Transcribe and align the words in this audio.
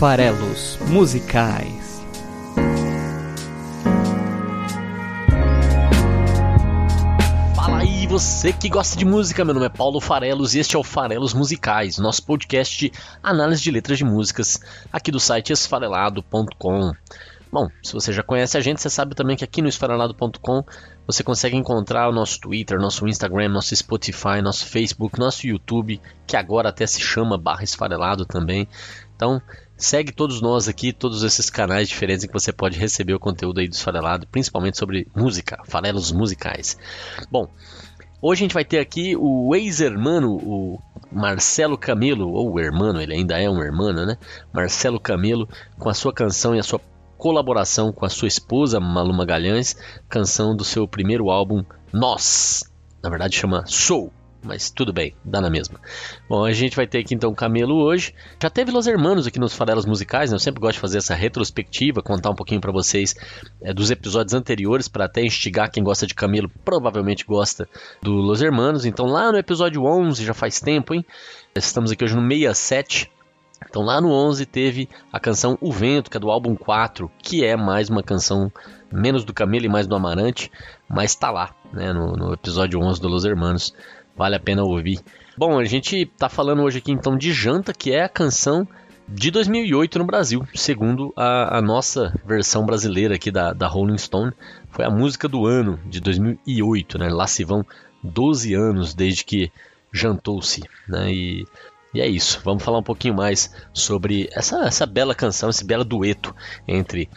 farelos 0.00 0.78
musicais. 0.88 2.00
Fala 7.54 7.80
aí, 7.80 8.06
você 8.06 8.50
que 8.50 8.70
gosta 8.70 8.96
de 8.96 9.04
música, 9.04 9.44
meu 9.44 9.52
nome 9.52 9.66
é 9.66 9.68
Paulo 9.68 10.00
Farelos 10.00 10.54
e 10.54 10.58
este 10.58 10.74
é 10.74 10.78
o 10.78 10.82
Farelos 10.82 11.34
Musicais, 11.34 11.98
nosso 11.98 12.24
podcast 12.24 12.78
de 12.78 12.90
análise 13.22 13.60
de 13.60 13.70
letras 13.70 13.98
de 13.98 14.04
músicas 14.06 14.58
aqui 14.90 15.10
do 15.10 15.20
site 15.20 15.52
esfarelado.com. 15.52 16.94
Bom, 17.52 17.68
se 17.82 17.92
você 17.92 18.10
já 18.10 18.22
conhece 18.22 18.56
a 18.56 18.60
gente, 18.62 18.80
você 18.80 18.88
sabe 18.88 19.14
também 19.14 19.36
que 19.36 19.44
aqui 19.44 19.60
no 19.60 19.68
esfarelado.com 19.68 20.64
você 21.06 21.22
consegue 21.22 21.58
encontrar 21.58 22.08
o 22.08 22.12
nosso 22.12 22.40
Twitter, 22.40 22.78
nosso 22.78 23.06
Instagram, 23.06 23.50
nosso 23.50 23.76
Spotify, 23.76 24.40
nosso 24.40 24.64
Facebook, 24.64 25.18
nosso 25.18 25.46
YouTube, 25.46 26.00
que 26.26 26.36
agora 26.38 26.70
até 26.70 26.86
se 26.86 27.02
chama 27.02 27.36
barra 27.36 27.64
esfarelado 27.64 28.24
também. 28.24 28.66
Então, 29.14 29.42
segue 29.84 30.12
todos 30.12 30.40
nós 30.40 30.68
aqui, 30.68 30.92
todos 30.92 31.22
esses 31.22 31.50
canais 31.50 31.88
diferentes 31.88 32.24
em 32.24 32.28
que 32.28 32.32
você 32.32 32.52
pode 32.52 32.78
receber 32.78 33.14
o 33.14 33.20
conteúdo 33.20 33.60
aí 33.60 33.68
do 33.68 33.74
Esfarelado, 33.74 34.26
principalmente 34.26 34.78
sobre 34.78 35.08
música, 35.14 35.60
farelos 35.64 36.12
musicais. 36.12 36.76
Bom, 37.30 37.48
hoje 38.20 38.42
a 38.42 38.44
gente 38.44 38.54
vai 38.54 38.64
ter 38.64 38.78
aqui 38.78 39.16
o 39.16 39.54
ex-hermano, 39.54 40.36
o 40.36 40.80
Marcelo 41.10 41.76
Camelo, 41.76 42.30
ou 42.30 42.52
o 42.52 42.60
hermano, 42.60 43.00
ele 43.00 43.14
ainda 43.14 43.38
é 43.38 43.48
um 43.48 43.62
hermano, 43.62 44.06
né? 44.06 44.16
Marcelo 44.52 45.00
Camelo, 45.00 45.48
com 45.78 45.88
a 45.88 45.94
sua 45.94 46.12
canção 46.12 46.54
e 46.54 46.58
a 46.58 46.62
sua 46.62 46.80
colaboração 47.20 47.92
com 47.92 48.06
a 48.06 48.08
sua 48.08 48.28
esposa 48.28 48.80
Malu 48.80 49.12
Magalhães, 49.12 49.76
canção 50.08 50.56
do 50.56 50.64
seu 50.64 50.88
primeiro 50.88 51.28
álbum 51.28 51.62
Nós. 51.92 52.64
Na 53.02 53.10
verdade 53.10 53.36
chama 53.36 53.64
Sou, 53.66 54.10
mas 54.42 54.70
tudo 54.70 54.92
bem, 54.92 55.14
dá 55.24 55.40
na 55.40 55.50
mesma. 55.50 55.78
Bom, 56.28 56.44
a 56.44 56.52
gente 56.52 56.74
vai 56.74 56.86
ter 56.86 56.98
aqui 56.98 57.14
então 57.14 57.34
Camelo 57.34 57.76
hoje. 57.76 58.14
Já 58.42 58.48
teve 58.48 58.70
Los 58.70 58.86
Hermanos 58.86 59.26
aqui 59.26 59.38
nos 59.38 59.54
Farelos 59.54 59.84
Musicais, 59.84 60.30
né? 60.30 60.36
Eu 60.36 60.40
sempre 60.40 60.60
gosto 60.60 60.74
de 60.74 60.80
fazer 60.80 60.98
essa 60.98 61.14
retrospectiva, 61.14 62.02
contar 62.02 62.30
um 62.30 62.34
pouquinho 62.34 62.60
para 62.60 62.72
vocês 62.72 63.14
é, 63.60 63.72
dos 63.74 63.90
episódios 63.90 64.34
anteriores, 64.34 64.88
para 64.88 65.04
até 65.04 65.22
instigar 65.22 65.70
quem 65.70 65.82
gosta 65.82 66.06
de 66.06 66.14
Camelo, 66.14 66.50
provavelmente 66.64 67.24
gosta 67.24 67.68
do 68.02 68.12
Los 68.12 68.40
Hermanos. 68.40 68.84
Então 68.86 69.06
lá 69.06 69.30
no 69.30 69.38
episódio 69.38 69.84
11, 69.84 70.24
já 70.24 70.34
faz 70.34 70.60
tempo, 70.60 70.94
hein? 70.94 71.04
Estamos 71.54 71.90
aqui 71.90 72.04
hoje 72.04 72.16
no 72.16 72.22
67. 72.26 73.10
Então 73.68 73.82
lá 73.82 74.00
no 74.00 74.10
11 74.10 74.46
teve 74.46 74.88
a 75.12 75.20
canção 75.20 75.58
O 75.60 75.70
Vento, 75.70 76.10
que 76.10 76.16
é 76.16 76.20
do 76.20 76.30
álbum 76.30 76.56
4, 76.56 77.10
que 77.18 77.44
é 77.44 77.56
mais 77.56 77.90
uma 77.90 78.02
canção 78.02 78.50
menos 78.90 79.24
do 79.24 79.32
Camelo 79.32 79.66
e 79.66 79.68
mais 79.68 79.86
do 79.86 79.94
Amarante, 79.94 80.50
mas 80.88 81.14
tá 81.14 81.30
lá, 81.30 81.54
né, 81.72 81.92
no, 81.92 82.16
no 82.16 82.32
episódio 82.32 82.80
11 82.80 83.00
do 83.00 83.08
Los 83.08 83.24
Hermanos. 83.24 83.74
Vale 84.20 84.36
a 84.36 84.38
pena 84.38 84.62
ouvir. 84.62 85.00
Bom, 85.34 85.58
a 85.58 85.64
gente 85.64 86.04
tá 86.04 86.28
falando 86.28 86.60
hoje 86.60 86.76
aqui 86.76 86.92
então 86.92 87.16
de 87.16 87.32
Janta, 87.32 87.72
que 87.72 87.90
é 87.90 88.02
a 88.02 88.08
canção 88.08 88.68
de 89.08 89.30
2008 89.30 89.98
no 89.98 90.04
Brasil, 90.04 90.46
segundo 90.54 91.10
a, 91.16 91.56
a 91.56 91.62
nossa 91.62 92.14
versão 92.22 92.66
brasileira 92.66 93.14
aqui 93.14 93.30
da, 93.30 93.54
da 93.54 93.66
Rolling 93.66 93.96
Stone. 93.96 94.30
Foi 94.68 94.84
a 94.84 94.90
música 94.90 95.26
do 95.26 95.46
ano 95.46 95.80
de 95.86 96.02
2008, 96.02 96.98
né? 96.98 97.08
Lá 97.08 97.26
se 97.26 97.44
vão 97.44 97.64
12 98.04 98.52
anos 98.52 98.92
desde 98.92 99.24
que 99.24 99.50
jantou-se, 99.90 100.64
né? 100.86 101.10
E 101.10 101.46
e 101.92 102.00
é 102.00 102.06
isso, 102.06 102.40
vamos 102.44 102.62
falar 102.62 102.78
um 102.78 102.84
pouquinho 102.84 103.14
mais 103.14 103.52
sobre 103.72 104.28
essa, 104.32 104.64
essa 104.64 104.86
bela 104.86 105.12
canção, 105.12 105.50
esse 105.50 105.64
belo 105.64 105.82
dueto 105.82 106.34
entre 106.68 107.08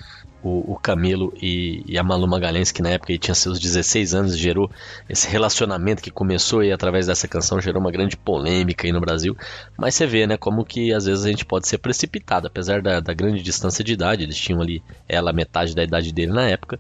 o, 0.44 0.74
o 0.74 0.76
Camilo 0.78 1.34
e, 1.42 1.84
e, 1.88 1.98
a 1.98 2.04
Malu 2.04 2.28
Magalhães, 2.28 2.72
que 2.72 2.82
na 2.82 2.90
época 2.90 3.18
tinha 3.18 3.34
seus 3.34 3.60
16 3.60 4.14
anos, 4.14 4.38
gerou 4.38 4.70
esse 5.08 5.28
relacionamento 5.30 6.02
que 6.02 6.12
começou 6.12 6.60
aí 6.60 6.72
através 6.72 7.08
dessa 7.08 7.28
canção, 7.28 7.62
gerou 7.62 7.80
uma 7.80 7.92
grande 7.92 8.18
polêmica 8.18 8.86
aí 8.86 8.92
no 8.92 9.00
Brasil. 9.00 9.38
Mas 9.78 9.96
você 9.96 10.06
vê, 10.06 10.28
né, 10.28 10.36
como 10.36 10.66
que 10.66 10.94
às 10.94 11.06
vezes 11.06 11.24
a 11.24 11.30
gente 11.30 11.46
pode 11.46 11.68
ser 11.68 11.78
precipitado, 11.78 12.48
apesar 12.48 12.82
da, 12.82 13.00
da 13.00 13.14
grande 13.14 13.42
distância 13.42 13.84
de 13.84 13.94
idade, 13.94 14.24
eles 14.24 14.38
tinham 14.38 14.62
ali 14.62 14.84
ela 15.08 15.32
metade 15.32 15.74
da 15.74 15.84
idade 15.84 16.12
dele 16.12 16.34
na 16.34 16.48
época, 16.50 16.78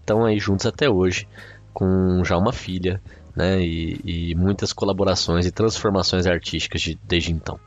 estão 0.00 0.24
aí 0.24 0.38
juntos 0.38 0.66
até 0.66 0.90
hoje, 0.90 1.28
com 1.72 2.24
já 2.24 2.36
uma 2.36 2.52
filha, 2.52 3.00
né, 3.36 3.60
e, 3.60 4.00
e 4.04 4.34
muitas 4.34 4.72
colaborações 4.72 5.46
e 5.46 5.52
transformações 5.52 6.26
artísticas 6.26 6.82
de, 6.82 6.98
desde 7.06 7.30
então. 7.30 7.60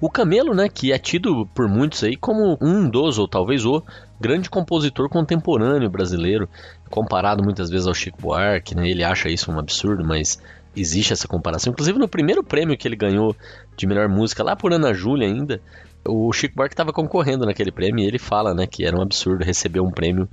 O 0.00 0.10
Camelo, 0.10 0.54
né, 0.54 0.68
que 0.68 0.90
é 0.92 0.98
tido 0.98 1.46
por 1.54 1.68
muitos 1.68 2.02
aí 2.02 2.16
como 2.16 2.58
um 2.60 2.88
dos, 2.88 3.18
ou 3.18 3.28
talvez 3.28 3.64
o 3.64 3.82
grande 4.20 4.50
compositor 4.50 5.08
contemporâneo 5.08 5.88
brasileiro, 5.88 6.48
comparado 6.90 7.42
muitas 7.42 7.70
vezes 7.70 7.86
ao 7.86 7.94
Chico 7.94 8.20
Buarque, 8.20 8.74
né, 8.74 8.88
ele 8.88 9.02
acha 9.02 9.28
isso 9.28 9.50
um 9.50 9.58
absurdo, 9.58 10.04
mas 10.04 10.40
existe 10.76 11.12
essa 11.12 11.26
comparação. 11.26 11.72
Inclusive 11.72 11.98
no 11.98 12.08
primeiro 12.08 12.44
prêmio 12.44 12.76
que 12.76 12.86
ele 12.86 12.96
ganhou 12.96 13.34
de 13.76 13.86
melhor 13.86 14.08
música, 14.08 14.44
lá 14.44 14.54
por 14.54 14.72
Ana 14.72 14.92
Júlia 14.92 15.26
ainda, 15.26 15.60
o 16.06 16.32
Chico 16.32 16.54
Buarque 16.54 16.74
estava 16.74 16.92
concorrendo 16.92 17.46
naquele 17.46 17.72
prêmio 17.72 18.04
e 18.04 18.06
ele 18.06 18.18
fala 18.18 18.54
né, 18.54 18.66
que 18.66 18.84
era 18.84 18.96
um 18.96 19.02
absurdo 19.02 19.44
receber 19.44 19.80
um 19.80 19.90
prêmio 19.90 20.28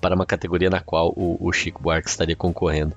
para 0.00 0.14
uma 0.14 0.26
categoria 0.26 0.70
na 0.70 0.80
qual 0.80 1.12
o, 1.16 1.36
o 1.40 1.52
Chico 1.52 1.82
Buarque 1.82 2.08
estaria 2.08 2.36
concorrendo. 2.36 2.94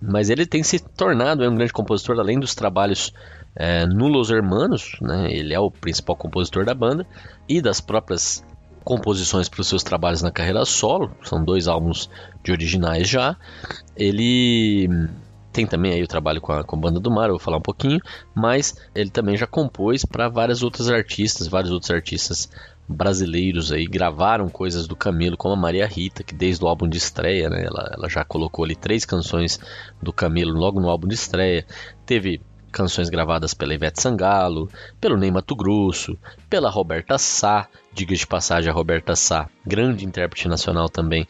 Mas 0.00 0.28
ele 0.28 0.44
tem 0.44 0.62
se 0.62 0.78
tornado 0.78 1.42
é 1.42 1.48
um 1.48 1.54
grande 1.54 1.72
compositor, 1.72 2.18
além 2.18 2.38
dos 2.38 2.54
trabalhos 2.54 3.12
é, 3.56 3.86
no 3.86 4.08
Los 4.08 4.30
Hermanos, 4.30 4.96
né? 5.00 5.28
ele 5.30 5.54
é 5.54 5.58
o 5.58 5.70
principal 5.70 6.16
compositor 6.16 6.64
da 6.64 6.74
banda, 6.74 7.06
e 7.48 7.60
das 7.62 7.80
próprias 7.80 8.44
composições 8.84 9.48
para 9.48 9.60
os 9.60 9.68
seus 9.68 9.82
trabalhos 9.82 10.22
na 10.22 10.30
carreira 10.30 10.64
solo, 10.64 11.10
são 11.22 11.42
dois 11.42 11.66
álbuns 11.66 12.10
de 12.42 12.52
originais 12.52 13.08
já. 13.08 13.36
Ele 13.96 14.88
tem 15.52 15.66
também 15.66 15.92
aí 15.92 16.02
o 16.02 16.08
trabalho 16.08 16.40
com 16.40 16.52
a, 16.52 16.64
com 16.64 16.76
a 16.76 16.78
Banda 16.78 16.98
do 16.98 17.10
Mar, 17.10 17.26
eu 17.26 17.34
vou 17.34 17.38
falar 17.38 17.58
um 17.58 17.62
pouquinho, 17.62 18.00
mas 18.34 18.74
ele 18.94 19.08
também 19.08 19.36
já 19.36 19.46
compôs 19.46 20.04
para 20.04 20.28
várias 20.28 20.62
outras 20.62 20.88
artistas, 20.88 21.46
vários 21.46 21.70
outros 21.70 21.90
artistas 21.90 22.50
brasileiros 22.86 23.72
aí 23.72 23.86
gravaram 23.86 24.48
coisas 24.48 24.86
do 24.86 24.94
Camilo, 24.94 25.36
como 25.36 25.54
a 25.54 25.56
Maria 25.56 25.86
Rita, 25.86 26.22
que 26.22 26.34
desde 26.34 26.62
o 26.64 26.68
álbum 26.68 26.88
de 26.88 26.98
estreia, 26.98 27.48
né, 27.48 27.64
ela, 27.64 27.90
ela 27.94 28.08
já 28.08 28.24
colocou 28.24 28.64
ali 28.64 28.74
três 28.74 29.04
canções 29.04 29.58
do 30.02 30.12
Camilo 30.12 30.52
logo 30.52 30.80
no 30.80 30.90
álbum 30.90 31.08
de 31.08 31.14
estreia. 31.14 31.64
Teve 32.04 32.42
canções 32.74 33.08
gravadas 33.08 33.54
pela 33.54 33.72
Ivete 33.72 34.02
Sangalo, 34.02 34.68
pelo 35.00 35.16
Ney 35.16 35.30
Mato 35.30 35.54
Grosso, 35.54 36.18
pela 36.50 36.68
Roberta 36.68 37.16
Sá, 37.16 37.68
diga 37.92 38.16
de 38.16 38.26
passagem 38.26 38.68
a 38.68 38.74
Roberta 38.74 39.14
Sá, 39.14 39.48
grande 39.64 40.04
intérprete 40.04 40.48
nacional 40.48 40.88
também. 40.88 41.24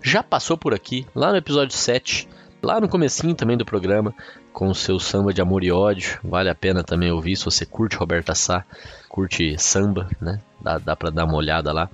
Já 0.00 0.22
passou 0.22 0.56
por 0.56 0.72
aqui, 0.72 1.04
lá 1.12 1.32
no 1.32 1.36
episódio 1.36 1.76
7, 1.76 2.28
lá 2.62 2.80
no 2.80 2.88
comecinho 2.88 3.34
também 3.34 3.56
do 3.56 3.64
programa, 3.64 4.14
com 4.52 4.68
o 4.68 4.74
seu 4.74 5.00
samba 5.00 5.34
de 5.34 5.42
amor 5.42 5.64
e 5.64 5.72
ódio. 5.72 6.20
Vale 6.22 6.48
a 6.48 6.54
pena 6.54 6.84
também 6.84 7.10
ouvir 7.10 7.34
se 7.34 7.44
você 7.44 7.66
curte 7.66 7.96
Roberta 7.96 8.32
Sá, 8.32 8.64
curte 9.08 9.56
samba, 9.58 10.08
né? 10.20 10.38
Dá, 10.60 10.78
dá 10.78 10.94
pra 10.94 11.10
dar 11.10 11.24
uma 11.24 11.34
olhada 11.34 11.72
lá. 11.72 11.90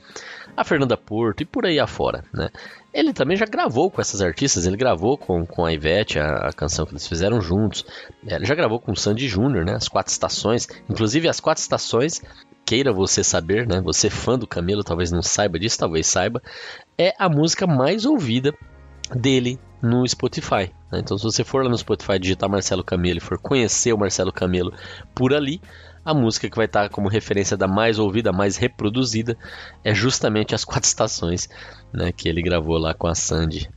A 0.54 0.62
Fernanda 0.62 0.98
Porto 0.98 1.40
e 1.40 1.46
por 1.46 1.64
aí 1.64 1.80
afora, 1.80 2.22
né? 2.34 2.50
Ele 2.92 3.12
também 3.12 3.36
já 3.36 3.46
gravou 3.46 3.90
com 3.90 4.00
essas 4.00 4.20
artistas, 4.20 4.66
ele 4.66 4.76
gravou 4.76 5.16
com, 5.16 5.46
com 5.46 5.64
a 5.64 5.72
Ivete, 5.72 6.18
a, 6.18 6.48
a 6.48 6.52
canção 6.52 6.84
que 6.84 6.92
eles 6.92 7.06
fizeram 7.06 7.40
juntos. 7.40 7.84
É, 8.26 8.34
ele 8.34 8.44
já 8.44 8.54
gravou 8.54 8.80
com 8.80 8.92
o 8.92 8.96
Sandy 8.96 9.28
Júnior, 9.28 9.64
né? 9.64 9.74
As 9.74 9.88
quatro 9.88 10.12
estações. 10.12 10.66
Inclusive, 10.88 11.28
as 11.28 11.38
quatro 11.38 11.62
estações, 11.62 12.20
queira 12.64 12.92
você 12.92 13.22
saber, 13.22 13.66
né? 13.66 13.80
Você 13.80 14.10
fã 14.10 14.38
do 14.38 14.46
Camilo, 14.46 14.82
talvez 14.82 15.12
não 15.12 15.22
saiba 15.22 15.58
disso, 15.58 15.78
talvez 15.78 16.06
saiba. 16.06 16.42
É 16.98 17.14
a 17.18 17.28
música 17.28 17.66
mais 17.66 18.04
ouvida 18.04 18.52
dele 19.14 19.58
no 19.82 20.06
Spotify. 20.06 20.72
Né? 20.90 21.00
Então, 21.00 21.16
se 21.16 21.24
você 21.24 21.44
for 21.44 21.64
lá 21.64 21.70
no 21.70 21.78
Spotify 21.78 22.18
digitar 22.18 22.48
Marcelo 22.48 22.84
Camelo 22.84 23.18
e 23.18 23.20
for 23.20 23.38
conhecer 23.38 23.92
o 23.92 23.98
Marcelo 23.98 24.32
Camelo 24.32 24.72
por 25.14 25.32
ali, 25.32 25.60
a 26.04 26.14
música 26.14 26.48
que 26.48 26.56
vai 26.56 26.66
estar 26.66 26.88
como 26.88 27.08
referência 27.08 27.56
da 27.56 27.68
mais 27.68 27.98
ouvida, 27.98 28.32
mais 28.32 28.56
reproduzida, 28.56 29.36
é 29.84 29.94
justamente 29.94 30.54
as 30.54 30.64
quatro 30.64 30.86
estações 30.86 31.48
né, 31.92 32.12
que 32.12 32.28
ele 32.28 32.42
gravou 32.42 32.78
lá 32.78 32.94
com 32.94 33.06
a 33.06 33.14
Sandy. 33.14 33.68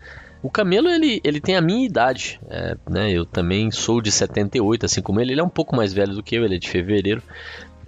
O 0.41 0.49
Camelo, 0.49 0.89
ele, 0.89 1.21
ele 1.23 1.39
tem 1.39 1.55
a 1.55 1.61
minha 1.61 1.85
idade, 1.85 2.39
é, 2.49 2.75
né, 2.89 3.11
eu 3.11 3.25
também 3.25 3.71
sou 3.71 4.01
de 4.01 4.11
78, 4.11 4.85
assim 4.85 5.01
como 5.01 5.21
ele, 5.21 5.31
ele 5.31 5.41
é 5.41 5.43
um 5.43 5.49
pouco 5.49 5.75
mais 5.75 5.93
velho 5.93 6.13
do 6.13 6.23
que 6.23 6.35
eu, 6.35 6.43
ele 6.43 6.55
é 6.55 6.59
de 6.59 6.69
fevereiro, 6.69 7.23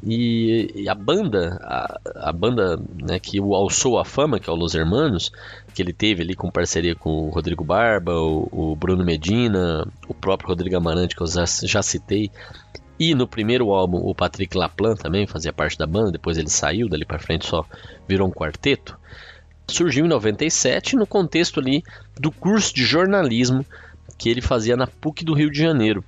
e, 0.03 0.71
e, 0.75 0.87
a 0.87 0.93
banda, 0.93 1.57
a, 1.63 1.99
a 2.29 2.31
banda 2.31 2.79
né, 3.01 3.19
que 3.19 3.41
o 3.41 3.55
alçou 3.55 3.97
a 3.97 4.05
fama, 4.05 4.39
que 4.39 4.49
é 4.49 4.53
o 4.53 4.55
Los 4.55 4.75
Hermanos, 4.75 5.31
que 5.73 5.81
ele 5.81 5.91
teve 5.91 6.21
ali 6.21 6.35
com 6.35 6.51
parceria 6.51 6.95
com 6.95 7.09
o 7.09 7.29
Rodrigo 7.29 7.63
Barba, 7.63 8.13
o, 8.13 8.47
o 8.51 8.75
Bruno 8.75 9.03
Medina, 9.03 9.87
o 10.07 10.13
próprio 10.13 10.49
Rodrigo 10.49 10.77
Amarante, 10.77 11.15
que 11.15 11.23
eu 11.23 11.27
já, 11.27 11.45
já 11.45 11.81
citei, 11.81 12.29
e 12.99 13.13
no 13.13 13.27
primeiro 13.27 13.71
álbum, 13.71 13.97
o 13.97 14.15
Patrick 14.15 14.55
Laplan 14.57 14.95
também 14.95 15.27
fazia 15.27 15.51
parte 15.51 15.77
da 15.77 15.85
banda, 15.85 16.11
depois 16.11 16.37
ele 16.37 16.49
saiu, 16.49 16.87
dali 16.87 17.05
para 17.05 17.19
frente 17.19 17.45
só 17.45 17.65
virou 18.07 18.27
um 18.27 18.31
quarteto. 18.31 18.97
Surgiu 19.67 20.05
em 20.05 20.09
97 20.09 20.95
no 20.95 21.05
contexto 21.05 21.59
ali 21.59 21.83
do 22.19 22.31
curso 22.31 22.73
de 22.73 22.83
jornalismo 22.83 23.65
que 24.17 24.29
ele 24.29 24.41
fazia 24.41 24.77
na 24.77 24.87
PUC 24.87 25.25
do 25.25 25.33
Rio 25.33 25.51
de 25.51 25.59
Janeiro. 25.59 26.03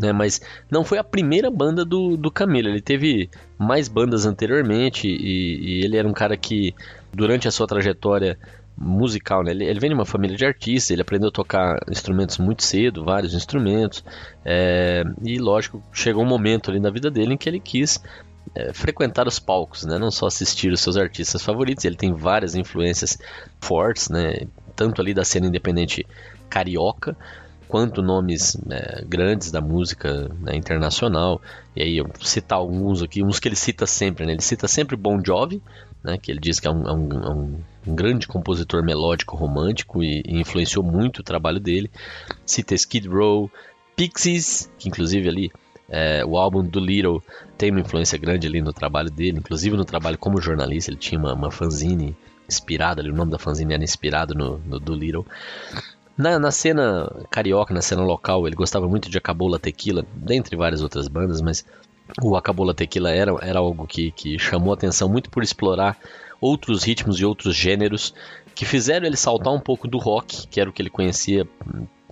Né, 0.00 0.12
mas 0.12 0.40
não 0.68 0.84
foi 0.84 0.98
a 0.98 1.04
primeira 1.04 1.48
banda 1.48 1.84
do, 1.84 2.16
do 2.16 2.28
Camilo, 2.28 2.68
ele 2.68 2.82
teve 2.82 3.30
mais 3.56 3.86
bandas 3.86 4.26
anteriormente 4.26 5.06
e, 5.06 5.60
e 5.60 5.84
ele 5.84 5.96
era 5.96 6.08
um 6.08 6.12
cara 6.12 6.36
que, 6.36 6.74
durante 7.12 7.46
a 7.46 7.50
sua 7.52 7.68
trajetória 7.68 8.36
musical, 8.76 9.42
né? 9.42 9.52
Ele, 9.52 9.64
ele, 9.64 9.80
vem 9.80 9.90
de 9.90 9.94
uma 9.94 10.04
família 10.04 10.36
de 10.36 10.44
artistas, 10.44 10.90
ele 10.90 11.02
aprendeu 11.02 11.28
a 11.28 11.32
tocar 11.32 11.78
instrumentos 11.90 12.38
muito 12.38 12.62
cedo, 12.62 13.04
vários 13.04 13.34
instrumentos, 13.34 14.04
é, 14.44 15.04
e 15.22 15.38
lógico, 15.38 15.82
chegou 15.92 16.22
um 16.22 16.26
momento 16.28 16.70
ali 16.70 16.80
na 16.80 16.90
vida 16.90 17.10
dele 17.10 17.34
em 17.34 17.36
que 17.36 17.48
ele 17.48 17.60
quis 17.60 18.02
é, 18.54 18.72
frequentar 18.72 19.26
os 19.26 19.38
palcos, 19.38 19.84
né? 19.84 19.98
Não 19.98 20.10
só 20.10 20.26
assistir 20.26 20.72
os 20.72 20.80
seus 20.80 20.96
artistas 20.96 21.42
favoritos. 21.42 21.84
Ele 21.84 21.96
tem 21.96 22.12
várias 22.12 22.54
influências 22.54 23.18
fortes, 23.60 24.08
né? 24.08 24.46
Tanto 24.76 25.00
ali 25.00 25.14
da 25.14 25.24
cena 25.24 25.46
independente 25.46 26.06
carioca, 26.48 27.16
quanto 27.68 28.02
nomes 28.02 28.56
é, 28.70 29.04
grandes 29.06 29.50
da 29.50 29.60
música 29.60 30.30
né, 30.40 30.54
internacional. 30.54 31.40
E 31.74 31.82
aí 31.82 31.96
eu 31.96 32.04
vou 32.04 32.24
citar 32.24 32.58
alguns 32.58 33.02
aqui, 33.02 33.22
uns 33.22 33.38
que 33.38 33.48
ele 33.48 33.56
cita 33.56 33.86
sempre, 33.86 34.26
né? 34.26 34.32
Ele 34.32 34.42
cita 34.42 34.68
sempre 34.68 34.96
Bon 34.96 35.20
Jovi, 35.24 35.62
né, 36.04 36.18
que 36.18 36.30
ele 36.30 36.38
diz 36.38 36.60
que 36.60 36.68
é 36.68 36.70
um, 36.70 36.86
é 36.86 36.92
um, 36.92 37.08
é 37.10 37.30
um, 37.30 37.58
um 37.86 37.94
grande 37.94 38.28
compositor 38.28 38.84
melódico 38.84 39.34
romântico 39.34 40.04
e, 40.04 40.22
e, 40.26 40.38
influenciou 40.38 40.84
muito 40.84 41.20
o 41.20 41.22
trabalho 41.22 41.58
dele. 41.58 41.90
Cita 42.44 42.74
Skid 42.74 43.08
Row, 43.08 43.50
Pixies, 43.96 44.70
que 44.78 44.88
inclusive 44.88 45.26
ali 45.26 45.52
é, 45.88 46.22
o 46.24 46.36
álbum 46.36 46.62
do 46.62 46.78
Little 46.78 47.22
tem 47.56 47.70
uma 47.70 47.80
influência 47.80 48.18
grande 48.18 48.46
ali 48.46 48.60
no 48.60 48.72
trabalho 48.72 49.10
dele, 49.10 49.38
inclusive 49.38 49.76
no 49.76 49.84
trabalho 49.84 50.18
como 50.18 50.40
jornalista, 50.40 50.90
ele 50.90 50.98
tinha 50.98 51.18
uma, 51.18 51.32
uma 51.32 51.50
fanzine 51.50 52.14
inspirada 52.46 53.00
ali, 53.00 53.10
o 53.10 53.14
nome 53.14 53.30
da 53.30 53.38
fanzine 53.38 53.72
era 53.72 53.82
inspirado 53.82 54.34
no, 54.34 54.58
no 54.58 54.78
do 54.78 54.94
Little. 54.94 55.24
Na, 56.16 56.38
na, 56.38 56.50
cena 56.50 57.10
carioca, 57.30 57.74
na 57.74 57.82
cena 57.82 58.02
local, 58.02 58.46
ele 58.46 58.54
gostava 58.54 58.86
muito 58.86 59.10
de 59.10 59.18
Acabola 59.18 59.58
Tequila, 59.58 60.04
dentre 60.14 60.54
várias 60.54 60.80
outras 60.80 61.08
bandas, 61.08 61.40
mas 61.40 61.64
o 62.22 62.36
Acabola 62.36 62.74
Tequila 62.74 63.10
era, 63.10 63.32
era 63.42 63.58
algo 63.58 63.86
que, 63.86 64.10
que 64.10 64.38
chamou 64.38 64.72
atenção 64.72 65.08
muito 65.08 65.30
por 65.30 65.42
explorar 65.42 65.98
outros 66.40 66.82
ritmos 66.84 67.18
e 67.18 67.24
outros 67.24 67.54
gêneros 67.54 68.14
que 68.54 68.64
fizeram 68.64 69.06
ele 69.06 69.16
saltar 69.16 69.52
um 69.52 69.60
pouco 69.60 69.88
do 69.88 69.98
rock, 69.98 70.46
que 70.46 70.60
era 70.60 70.70
o 70.70 70.72
que 70.72 70.82
ele 70.82 70.90
conhecia 70.90 71.48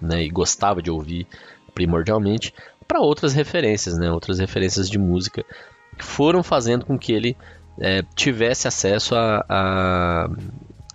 né, 0.01 0.25
e 0.25 0.29
gostava 0.29 0.83
de 0.83 0.91
ouvir 0.91 1.27
primordialmente, 1.75 2.53
para 2.87 3.01
outras 3.01 3.33
referências, 3.33 3.97
né, 3.97 4.11
outras 4.11 4.39
referências 4.39 4.91
de 4.91 4.99
música 4.99 5.45
que 5.97 6.05
foram 6.05 6.43
fazendo 6.43 6.85
com 6.85 6.99
que 6.99 7.13
ele 7.13 7.37
é, 7.79 8.03
tivesse 8.15 8.69
acesso 8.69 9.15
a, 9.15 9.45
a, 9.49 10.29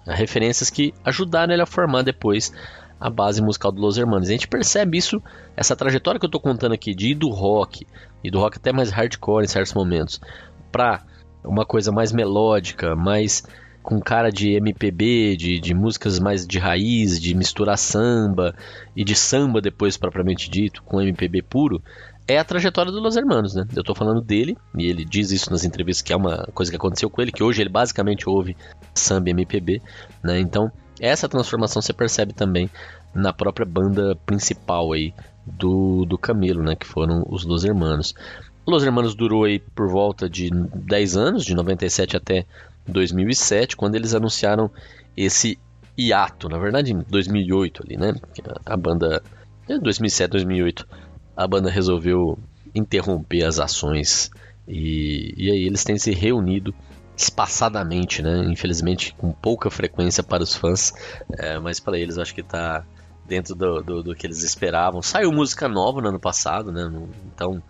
a, 0.06 0.14
referências 0.14 0.70
que 0.70 0.94
ajudaram 1.04 1.54
ele 1.54 1.62
a 1.62 1.66
formar 1.66 2.02
depois 2.04 2.54
a 3.00 3.10
base 3.10 3.42
musical 3.42 3.72
do 3.72 3.82
Los 3.82 3.98
Hermanos. 3.98 4.30
A 4.30 4.32
gente 4.32 4.48
percebe 4.48 4.98
isso, 4.98 5.22
essa 5.56 5.76
trajetória 5.76 6.20
que 6.20 6.26
eu 6.26 6.30
estou 6.30 6.42
contando 6.42 6.74
aqui 6.74 6.94
de 6.94 7.12
ir 7.12 7.16
do 7.16 7.30
rock 7.30 7.86
e 8.24 8.32
do 8.32 8.40
rock 8.40 8.58
até 8.58 8.72
mais 8.72 8.90
hardcore 8.90 9.46
em 9.46 9.48
certos 9.48 9.74
momentos 9.74 10.20
para 10.72 11.04
uma 11.44 11.66
coisa 11.66 11.92
mais 11.92 12.12
melódica, 12.12 12.96
mais 12.96 13.44
com 13.82 14.02
cara 14.02 14.30
de 14.30 14.52
MPB, 14.52 15.38
de, 15.38 15.60
de 15.62 15.74
músicas 15.74 16.20
mais 16.20 16.46
de 16.46 16.60
raiz, 16.60 17.20
de 17.22 17.34
misturar 17.34 17.78
samba 17.78 18.54
e 18.94 19.04
de 19.04 19.16
samba 19.16 19.62
depois 19.62 19.96
propriamente 19.96 20.50
dito, 20.50 20.84
com 20.84 21.02
MPB 21.02 21.42
puro, 21.44 21.82
é 22.28 22.38
a 22.38 22.44
trajetória 22.44 22.92
do 22.92 23.00
Los 23.00 23.16
Hermanos, 23.16 23.56
né? 23.56 23.66
Eu 23.74 23.84
tô 23.84 23.96
falando 23.96 24.20
dele, 24.20 24.58
e 24.78 24.88
ele 24.88 25.06
diz 25.06 25.32
isso 25.32 25.50
nas 25.50 25.64
entrevistas 25.64 26.02
que 26.02 26.12
é 26.12 26.16
uma 26.18 26.46
coisa 26.54 26.70
que 26.70 26.76
aconteceu 26.76 27.10
com 27.10 27.22
ele, 27.22 27.32
que 27.32 27.42
hoje 27.42 27.62
ele 27.62 27.70
basicamente 27.70 28.28
ouve 28.28 28.58
samba 28.94 29.30
e 29.30 29.32
MPB, 29.32 29.82
né? 30.22 30.38
Então, 30.38 30.70
essa 31.00 31.30
transformação 31.30 31.82
você 31.82 31.94
percebe 31.94 32.34
também 32.34 32.70
na 33.14 33.32
própria 33.34 33.66
banda 33.66 34.16
principal 34.26 34.94
aí 34.94 35.14
do, 35.46 36.06
do 36.06 36.18
Camilo, 36.18 36.64
né? 36.64 36.76
Que 36.76 36.86
foram 36.86 37.24
os 37.28 37.46
Los 37.46 37.64
Hermanos. 37.64 38.14
Los 38.66 38.84
Hermanos 38.84 39.16
durou 39.16 39.46
aí 39.46 39.60
por 39.60 39.90
volta 39.90 40.30
de 40.30 40.50
10 40.50 41.18
anos, 41.18 41.46
de 41.46 41.56
97 41.56 42.18
até 42.18 42.46
2007, 42.88 43.78
quando 43.78 43.96
eles 43.96 44.14
anunciaram 44.14 44.70
esse 45.16 45.58
hiato, 45.98 46.48
na 46.48 46.60
verdade 46.60 46.94
em 46.94 47.00
2008 47.00 47.84
ali, 47.86 47.98
né? 47.98 48.14
A 48.66 48.78
banda, 48.78 49.24
em 49.68 49.80
2007, 49.80 50.32
2008, 50.32 50.88
a 51.36 51.48
banda 51.48 51.70
resolveu 51.70 52.38
interromper 52.76 53.44
as 53.44 53.60
ações 53.60 54.30
e, 54.68 55.34
e 55.38 55.52
aí 55.52 55.64
eles 55.64 55.84
têm 55.84 55.98
se 55.98 56.12
reunido 56.12 56.74
espaçadamente, 57.18 58.22
né? 58.22 58.46
Infelizmente 58.46 59.14
com 59.16 59.32
pouca 59.32 59.72
frequência 59.72 60.24
para 60.24 60.44
os 60.44 60.56
fãs, 60.56 60.94
é, 61.38 61.58
mas 61.58 61.80
para 61.80 61.98
eles 61.98 62.18
acho 62.20 62.34
que 62.34 62.42
está 62.42 62.86
dentro 63.26 63.56
do, 63.56 63.82
do, 63.82 64.04
do, 64.04 64.16
que 64.16 64.28
eles 64.28 64.44
esperavam. 64.44 65.02
Saiu 65.02 65.32
música 65.32 65.68
nova 65.68 66.00
no 66.00 66.10
ano 66.10 66.20
passado, 66.20 66.72
né? 66.72 66.90
Então 67.34 67.62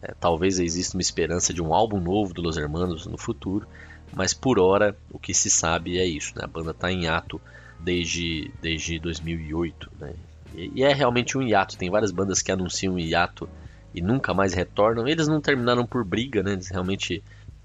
é, 0.00 0.14
talvez 0.18 0.60
exista 0.60 0.96
uma 0.96 1.02
esperança 1.02 1.52
de 1.52 1.60
um 1.60 1.74
álbum 1.74 2.00
novo 2.00 2.32
do 2.32 2.40
Los 2.40 2.56
Hermanos 2.56 3.06
no 3.06 3.18
futuro. 3.18 3.66
Mas 4.14 4.32
por 4.32 4.58
hora, 4.58 4.96
o 5.10 5.18
que 5.18 5.34
se 5.34 5.50
sabe 5.50 5.98
é 5.98 6.06
isso, 6.06 6.32
né? 6.36 6.44
A 6.44 6.46
banda 6.46 6.70
está 6.70 6.92
em 6.92 7.08
ato 7.08 7.40
desde, 7.80 8.52
desde 8.60 8.98
2008, 8.98 9.90
né? 9.98 10.12
E, 10.54 10.70
e, 10.76 10.82
é 10.84 10.92
realmente 10.92 11.36
um 11.36 11.42
hiato. 11.42 11.76
Tem 11.76 11.90
várias 11.90 12.12
bandas 12.12 12.40
que 12.40 12.52
anunciam 12.52 12.94
um 12.94 12.98
hiato 12.98 13.48
e 13.94 14.00
nunca 14.00 14.32
mais 14.32 14.52
retornam. 14.52 15.08
Eles 15.08 15.26
não 15.26 15.40
terminaram 15.40 15.84
por 15.86 16.04
briga, 16.04 16.42
né? 16.42 16.52
Eles 16.52 16.68
realmente 16.68 17.22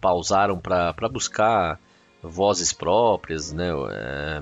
pausaram 0.07 0.57
para 0.57 1.09
buscar 1.11 1.77
vozes 2.23 2.71
próprias, 2.71 3.51
né? 3.51 3.67
É, 3.91 4.41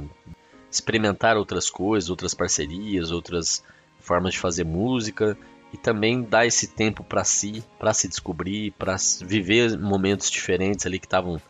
experimentar 0.70 1.38
outras 1.38 1.72
coisas, 1.72 2.08
outras 2.08 2.36
parcerias, 2.36 3.10
outras 3.10 3.64
formas 4.00 4.34
de 4.34 4.40
fazer 4.40 4.64
música 4.64 5.36
e 5.74 5.78
também 5.78 6.22
dar 6.22 6.46
esse 6.46 6.68
tempo 6.68 7.04
para 7.04 7.24
si, 7.24 7.64
para 7.80 7.96
se 7.96 8.08
descobrir, 8.08 8.74
para 8.78 8.96
viver 9.26 9.76
momentos 9.76 10.30
diferentes 10.30 10.86
ali 10.86 11.00
que 11.00 11.08
estavam 11.08 11.42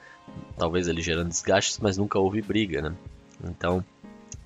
talvez 0.58 0.88
ele 0.88 1.02
gerando 1.02 1.28
desgastes, 1.28 1.80
mas 1.80 1.98
nunca 1.98 2.18
houve 2.18 2.42
briga, 2.42 2.82
né? 2.82 2.96
Então, 3.44 3.84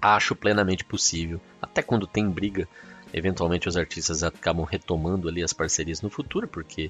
acho 0.02 0.36
plenamente 0.36 0.84
possível. 0.84 1.40
Até 1.62 1.84
quando 1.84 2.08
tem 2.08 2.28
briga, 2.28 2.68
eventualmente 3.14 3.70
os 3.70 3.78
artistas 3.78 4.24
acabam 4.24 4.66
retomando 4.66 5.30
ali 5.30 5.44
as 5.44 5.54
parcerias 5.54 6.02
no 6.02 6.10
futuro, 6.10 6.48
porque 6.48 6.90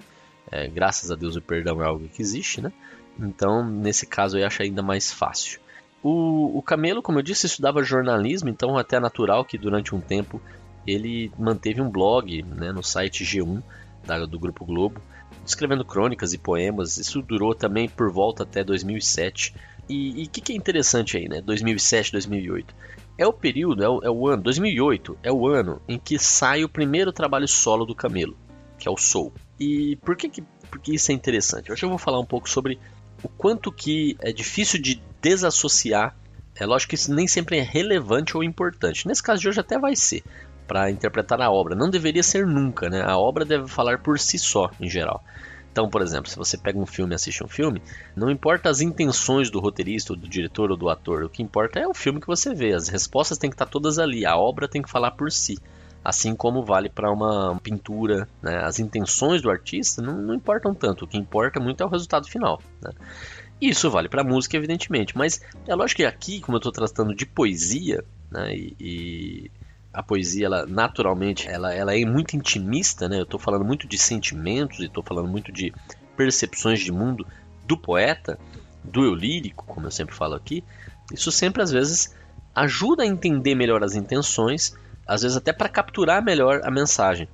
é, 0.52 0.68
graças 0.68 1.12
a 1.12 1.16
Deus 1.16 1.36
o 1.36 1.42
perdão 1.42 1.82
é 1.82 1.86
algo 1.86 2.08
que 2.08 2.22
existe, 2.22 2.62
né? 2.62 2.72
Então, 3.20 3.64
nesse 3.68 4.06
caso, 4.06 4.38
eu 4.38 4.48
acho 4.48 4.62
ainda 4.62 4.82
mais 4.82 5.12
fácil. 5.12 5.60
O, 6.02 6.58
o 6.58 6.62
Camelo, 6.62 7.02
como 7.02 7.20
eu 7.20 7.24
disse, 7.24 7.46
estudava 7.46 7.84
jornalismo, 7.84 8.50
então 8.50 8.78
até 8.78 8.96
é 8.96 9.00
natural 9.00 9.44
que 9.44 9.58
durante 9.58 9.94
um 9.94 10.00
tempo 10.00 10.42
ele 10.88 11.32
manteve 11.38 11.82
um 11.82 11.90
blog 11.90 12.42
né, 12.44 12.72
no 12.72 12.82
site 12.82 13.24
G1 13.24 13.62
da, 14.06 14.26
do 14.26 14.40
Grupo 14.40 14.66
Globo, 14.66 15.02
escrevendo 15.46 15.84
crônicas 15.84 16.34
e 16.34 16.38
poemas. 16.38 16.98
Isso 16.98 17.22
durou 17.22 17.54
também 17.54 17.90
por 17.90 18.10
volta 18.12 18.44
até 18.44 18.64
2007. 18.64 19.54
E 19.90 20.24
o 20.24 20.30
que, 20.30 20.40
que, 20.40 20.54
é 20.54 20.56
interessante 20.56 21.18
aí, 21.18 21.28
né? 21.28 21.42
2007, 21.42 22.14
2008. 22.14 22.74
É 23.18 23.28
o 23.28 23.34
período, 23.34 23.84
é 23.84 23.90
o, 23.90 24.02
é 24.04 24.10
o, 24.10 24.28
ano, 24.28 24.44
2008 24.44 25.18
é 25.22 25.32
o 25.32 25.48
ano 25.48 25.82
em 25.88 26.00
que 26.00 26.18
sai 26.18 26.64
o 26.64 26.70
primeiro 26.70 27.12
trabalho 27.12 27.48
solo 27.48 27.86
do 27.86 27.94
Camelo, 27.94 28.38
que 28.78 28.88
é 28.88 28.92
o 28.92 28.96
Soul. 28.96 29.34
E 29.60 29.98
por 29.98 30.16
que, 30.16 30.30
que 30.30 30.44
isso 30.88 31.12
é 31.12 31.16
interessante? 31.16 31.72
Hoje 31.72 31.84
eu 31.84 31.90
vou 31.90 31.98
falar 31.98 32.20
um 32.20 32.26
pouco 32.26 32.50
sobre 32.50 32.80
o 33.22 33.28
quanto 33.28 33.72
que 33.72 34.16
é 34.22 34.32
difícil 34.32 34.82
de 34.82 35.02
desassociar. 35.22 36.16
É 36.56 36.66
lógico 36.66 36.90
que 36.90 36.96
isso 36.96 37.14
nem 37.14 37.28
sempre 37.28 37.58
é 37.58 37.62
relevante 37.62 38.38
ou 38.38 38.44
importante. 38.44 39.08
Nesse 39.08 39.22
caso 39.22 39.42
de 39.42 39.50
hoje 39.50 39.60
até 39.60 39.78
vai 39.78 39.96
ser, 39.96 40.24
para 40.68 40.90
interpretar 40.90 41.42
a 41.42 41.52
obra. 41.52 41.76
Não 41.76 41.90
deveria 41.90 42.24
ser 42.24 42.46
nunca, 42.46 42.90
né? 42.90 43.02
A 43.02 43.18
obra 43.18 43.44
deve 43.44 43.68
falar 43.68 44.00
por 44.00 44.20
si 44.20 44.38
só, 44.38 44.70
em 44.80 44.90
geral. 44.90 45.24
Então, 45.72 45.90
por 45.90 46.02
exemplo, 46.02 46.30
se 46.30 46.38
você 46.38 46.58
pega 46.58 46.80
um 46.80 46.86
filme 46.86 47.14
e 47.14 47.16
assiste 47.16 47.44
um 47.44 47.48
filme, 47.48 47.82
não 48.16 48.30
importa 48.30 48.70
as 48.70 48.82
intenções 48.82 49.50
do 49.50 49.60
roteirista, 49.60 50.14
ou 50.14 50.20
do 50.20 50.28
diretor 50.28 50.72
ou 50.72 50.78
do 50.78 50.90
ator, 50.90 51.24
o 51.24 51.30
que 51.30 51.44
importa 51.44 51.80
é 51.80 51.88
o 51.88 51.94
filme 51.94 52.20
que 52.20 52.28
você 52.28 52.54
vê. 52.54 52.74
As 52.74 52.88
respostas 52.88 53.38
têm 53.38 53.50
que 53.50 53.56
estar 53.56 53.66
todas 53.66 54.00
ali, 54.00 54.26
a 54.26 54.36
obra 54.36 54.68
tem 54.68 54.82
que 54.82 54.90
falar 54.90 55.12
por 55.12 55.32
si. 55.32 55.58
Assim 56.04 56.36
como 56.36 56.64
vale 56.64 56.90
para 56.90 57.12
uma 57.12 57.60
pintura, 57.62 58.28
né? 58.42 58.64
as 58.64 58.80
intenções 58.80 59.42
do 59.42 59.50
artista 59.50 60.02
não, 60.02 60.18
não, 60.22 60.34
importam 60.34 60.74
tanto, 60.74 61.06
o 61.06 61.08
que 61.08 61.18
importa 61.18 61.60
muito 61.60 61.84
é 61.84 61.86
o 61.86 61.90
resultado 61.90 62.28
final. 62.28 62.62
Né? 62.82 62.92
Isso 63.62 63.90
vale 63.92 64.08
para 64.08 64.24
música, 64.24 64.56
evidentemente, 64.56 65.18
mas 65.18 65.42
é 65.68 65.76
lógico 65.76 65.98
que 65.98 66.06
aqui, 66.06 66.40
como 66.40 66.56
eu 66.56 66.60
estou 66.60 66.72
tratando 66.72 67.14
de 67.14 67.26
poesia, 67.26 68.04
né? 68.32 68.56
e, 68.56 68.76
e 68.80 69.52
a 69.94 70.04
poesia, 70.04 70.46
ela 70.46 70.66
naturalmente, 70.66 71.48
ela, 71.48 71.74
ela 71.74 71.98
é 71.98 72.06
muito 72.06 72.36
intimista, 72.36 73.10
né? 73.10 73.18
Eu 73.18 73.24
estou 73.24 73.40
falando 73.40 73.66
muito 73.66 73.88
de 73.88 73.98
sentimentos 73.98 74.80
e 74.80 74.86
estou 74.86 75.04
falando 75.04 75.28
muito 75.28 75.52
de 75.52 75.74
percepções 76.16 76.80
de 76.80 76.92
mundo 76.92 77.26
do 77.66 77.78
poeta, 77.78 78.40
do 78.84 79.04
eu 79.04 79.14
lírico, 79.14 79.66
como 79.66 79.88
eu 79.88 79.92
sempre 79.92 80.16
falo 80.16 80.36
aqui. 80.36 80.64
Isso 81.12 81.32
sempre 81.32 81.62
às 81.62 81.72
vezes 81.72 82.16
ajuda 82.54 83.04
a 83.04 83.06
entender 83.06 83.56
melhor 83.56 83.84
as 83.84 83.96
intenções, 83.96 84.76
às 85.10 85.24
vezes 85.24 85.36
até 85.36 85.52
para 85.52 85.68
capturar 85.68 86.24
melhor 86.24 86.62
a 86.64 86.70
mensagem. 86.70 87.28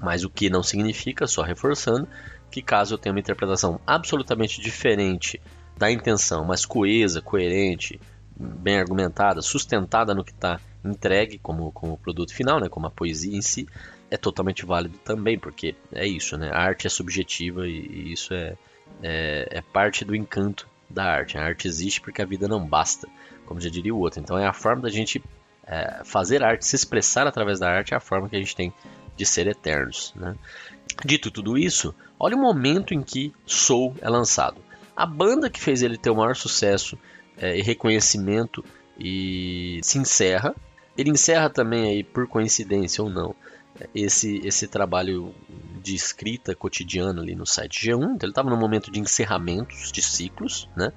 Mas 0.00 0.22
o 0.22 0.28
que 0.28 0.50
não 0.50 0.62
significa, 0.62 1.26
só 1.26 1.40
reforçando, 1.40 2.06
que 2.50 2.60
caso 2.60 2.94
eu 2.94 2.98
tenha 2.98 3.12
uma 3.12 3.20
interpretação 3.20 3.80
absolutamente 3.86 4.60
diferente 4.60 5.40
da 5.78 5.90
intenção, 5.90 6.44
mas 6.44 6.66
coesa, 6.66 7.22
coerente, 7.22 7.98
bem 8.36 8.78
argumentada, 8.78 9.40
sustentada 9.40 10.14
no 10.14 10.22
que 10.22 10.32
está 10.32 10.60
entregue 10.84 11.38
como, 11.38 11.72
como 11.72 11.96
produto 11.96 12.34
final, 12.34 12.60
né, 12.60 12.68
como 12.68 12.86
a 12.86 12.90
poesia 12.90 13.34
em 13.34 13.40
si, 13.40 13.66
é 14.10 14.18
totalmente 14.18 14.66
válido 14.66 14.98
também, 14.98 15.38
porque 15.38 15.74
é 15.90 16.06
isso, 16.06 16.36
né? 16.36 16.50
A 16.52 16.58
arte 16.58 16.86
é 16.86 16.90
subjetiva 16.90 17.66
e, 17.66 17.78
e 17.78 18.12
isso 18.12 18.34
é, 18.34 18.54
é, 19.02 19.48
é, 19.50 19.62
parte 19.62 20.04
do 20.04 20.14
encanto 20.14 20.68
da 20.90 21.04
arte. 21.04 21.38
A 21.38 21.42
arte 21.42 21.66
existe 21.66 22.00
porque 22.02 22.20
a 22.20 22.26
vida 22.26 22.46
não 22.46 22.62
basta, 22.62 23.08
como 23.46 23.58
já 23.58 23.70
diria 23.70 23.94
o 23.94 23.98
outro. 23.98 24.20
Então 24.20 24.36
é 24.36 24.46
a 24.46 24.52
forma 24.52 24.82
da 24.82 24.90
gente 24.90 25.22
é, 25.66 26.02
fazer 26.04 26.42
arte, 26.42 26.66
se 26.66 26.76
expressar 26.76 27.26
através 27.26 27.58
da 27.58 27.70
arte, 27.70 27.94
é 27.94 27.96
a 27.96 28.00
forma 28.00 28.28
que 28.28 28.36
a 28.36 28.38
gente 28.38 28.56
tem 28.56 28.72
de 29.16 29.26
ser 29.26 29.46
eternos, 29.46 30.12
né? 30.16 30.34
Dito 31.04 31.30
tudo 31.30 31.56
isso, 31.56 31.94
olha 32.18 32.36
o 32.36 32.40
momento 32.40 32.92
em 32.94 33.02
que 33.02 33.32
Soul 33.46 33.94
é 34.00 34.08
lançado. 34.08 34.60
A 34.96 35.06
banda 35.06 35.48
que 35.48 35.60
fez 35.60 35.82
ele 35.82 35.96
ter 35.96 36.10
o 36.10 36.16
maior 36.16 36.36
sucesso 36.36 36.98
é, 37.36 37.56
e 37.56 37.62
reconhecimento 37.62 38.64
e 38.98 39.80
se 39.82 39.98
encerra. 39.98 40.54
Ele 40.96 41.10
encerra 41.10 41.48
também 41.48 41.88
aí 41.88 42.04
por 42.04 42.26
coincidência 42.26 43.02
ou 43.02 43.08
não 43.08 43.34
esse 43.94 44.40
esse 44.46 44.68
trabalho 44.68 45.34
de 45.82 45.94
escrita 45.94 46.54
cotidiana 46.54 47.20
ali 47.20 47.34
no 47.34 47.46
site 47.46 47.88
G1. 47.88 48.02
Então 48.02 48.18
ele 48.22 48.32
estava 48.32 48.50
no 48.50 48.56
momento 48.56 48.90
de 48.90 49.00
encerramentos 49.00 49.90
de 49.90 50.02
ciclos, 50.02 50.68
né? 50.76 50.92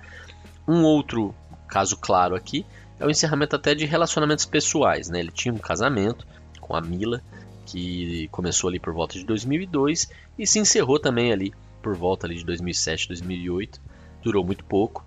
Um 0.68 0.84
outro 0.84 1.34
caso 1.68 1.98
claro 1.98 2.36
aqui 2.36 2.66
é 3.00 3.06
o 3.06 3.10
encerramento 3.10 3.56
até 3.56 3.76
de 3.76 3.86
relacionamentos 3.86 4.46
pessoais, 4.46 5.10
né? 5.10 5.20
Ele 5.20 5.32
tinha 5.32 5.54
um 5.54 5.58
casamento 5.58 6.26
com 6.60 6.76
a 6.76 6.82
Mila 6.82 7.22
que 7.66 8.28
começou 8.32 8.70
ali 8.70 8.80
por 8.80 8.94
volta 8.94 9.18
de 9.18 9.26
2002 9.26 10.10
e 10.38 10.46
se 10.46 10.60
encerrou 10.60 11.00
também 11.00 11.32
ali 11.32 11.54
por 11.82 11.96
volta 11.96 12.28
ali 12.28 12.36
de 12.36 12.46
2007, 12.46 13.08
2008. 13.10 13.82
Durou 14.24 14.44
muito 14.44 14.64
pouco. 14.66 15.06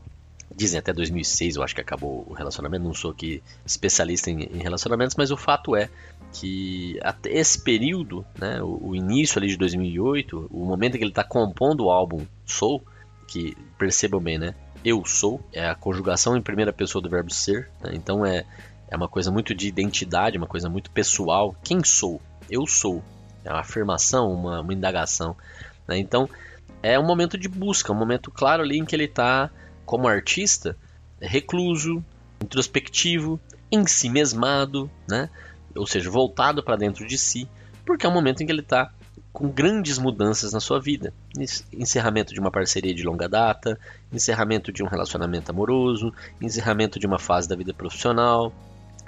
Dizem 0.54 0.78
até 0.78 0.92
2006, 0.92 1.56
eu 1.56 1.62
acho 1.62 1.74
que 1.74 1.80
acabou 1.80 2.24
o 2.28 2.32
relacionamento. 2.32 2.84
Não 2.84 2.94
sou 2.94 3.10
aqui 3.10 3.42
especialista 3.64 4.30
em, 4.30 4.44
em 4.44 4.58
relacionamentos, 4.58 5.14
mas 5.16 5.30
o 5.30 5.36
fato 5.36 5.76
é 5.76 5.88
que 6.32 6.98
até 7.02 7.30
esse 7.30 7.62
período, 7.62 8.24
né, 8.38 8.62
o, 8.62 8.88
o, 8.88 8.96
início 8.96 9.38
ali 9.38 9.48
de 9.48 9.56
2008, 9.56 10.48
o 10.50 10.64
momento 10.64 10.94
em 10.94 10.98
que 10.98 11.04
ele 11.04 11.10
está 11.10 11.24
compondo 11.24 11.84
o 11.84 11.90
álbum 11.90 12.24
Soul, 12.44 12.82
que 13.26 13.56
percebam 13.78 14.20
bem, 14.20 14.38
né, 14.38 14.54
eu 14.84 15.04
sou, 15.04 15.40
é 15.52 15.68
a 15.68 15.74
conjugação 15.74 16.36
em 16.36 16.42
primeira 16.42 16.72
pessoa 16.72 17.02
do 17.02 17.10
verbo 17.10 17.32
ser, 17.32 17.70
né, 17.80 17.90
então 17.94 18.24
é, 18.24 18.44
é 18.88 18.96
uma 18.96 19.08
coisa 19.08 19.30
muito 19.30 19.54
de 19.54 19.68
identidade, 19.68 20.38
uma 20.38 20.46
coisa 20.46 20.68
muito 20.68 20.90
pessoal. 20.90 21.54
Quem 21.62 21.84
sou? 21.84 22.20
Eu 22.50 22.66
sou. 22.66 23.02
É 23.44 23.50
uma 23.50 23.60
afirmação, 23.60 24.32
uma, 24.32 24.60
uma 24.60 24.72
indagação. 24.72 25.36
Né, 25.86 25.98
então 25.98 26.28
é 26.82 26.98
um 26.98 27.06
momento 27.06 27.36
de 27.36 27.48
busca, 27.48 27.92
um 27.92 27.96
momento 27.96 28.30
claro 28.30 28.62
ali 28.62 28.78
em 28.78 28.84
que 28.84 28.94
ele 28.94 29.04
está, 29.04 29.50
como 29.84 30.06
artista, 30.06 30.76
recluso, 31.20 32.04
introspectivo, 32.42 33.40
em 33.70 33.86
si 33.86 34.08
mesmado, 34.08 34.90
né? 35.08 35.28
ou 35.74 35.86
seja, 35.86 36.10
voltado 36.10 36.62
para 36.62 36.76
dentro 36.76 37.06
de 37.06 37.18
si, 37.18 37.48
porque 37.84 38.06
é 38.06 38.08
um 38.08 38.12
momento 38.12 38.42
em 38.42 38.46
que 38.46 38.52
ele 38.52 38.60
está 38.60 38.90
com 39.32 39.48
grandes 39.48 39.98
mudanças 39.98 40.52
na 40.52 40.60
sua 40.60 40.80
vida. 40.80 41.12
Encerramento 41.72 42.32
de 42.32 42.40
uma 42.40 42.50
parceria 42.50 42.94
de 42.94 43.02
longa 43.02 43.28
data, 43.28 43.78
encerramento 44.12 44.72
de 44.72 44.82
um 44.82 44.86
relacionamento 44.86 45.50
amoroso, 45.50 46.12
encerramento 46.40 46.98
de 46.98 47.06
uma 47.06 47.18
fase 47.18 47.48
da 47.48 47.56
vida 47.56 47.72
profissional, 47.74 48.52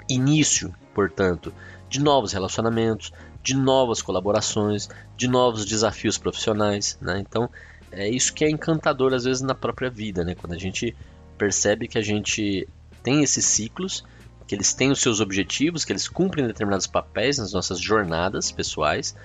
início, 0.07 0.73
portanto, 0.93 1.53
de 1.89 1.99
novos 1.99 2.33
relacionamentos, 2.33 3.11
de 3.43 3.55
novas 3.55 4.01
colaborações, 4.01 4.87
de 5.17 5.27
novos 5.27 5.65
desafios 5.65 6.17
profissionais. 6.17 6.97
Né? 7.01 7.19
Então, 7.19 7.49
é 7.91 8.07
isso 8.07 8.33
que 8.33 8.45
é 8.45 8.49
encantador 8.49 9.13
às 9.13 9.23
vezes 9.23 9.41
na 9.41 9.55
própria 9.55 9.89
vida, 9.89 10.23
né? 10.23 10.35
quando 10.35 10.53
a 10.53 10.57
gente 10.57 10.95
percebe 11.37 11.87
que 11.87 11.97
a 11.97 12.01
gente 12.01 12.67
tem 13.03 13.23
esses 13.23 13.45
ciclos 13.45 14.03
que 14.47 14.55
eles 14.55 14.73
têm 14.73 14.91
os 14.91 14.99
seus 14.99 15.21
objetivos, 15.21 15.85
que 15.85 15.93
eles 15.93 16.09
cumprem 16.09 16.45
determinados 16.45 16.85
papéis 16.85 17.37
nas 17.37 17.53
nossas 17.53 17.79
jornadas 17.79 18.51
pessoais 18.51 19.15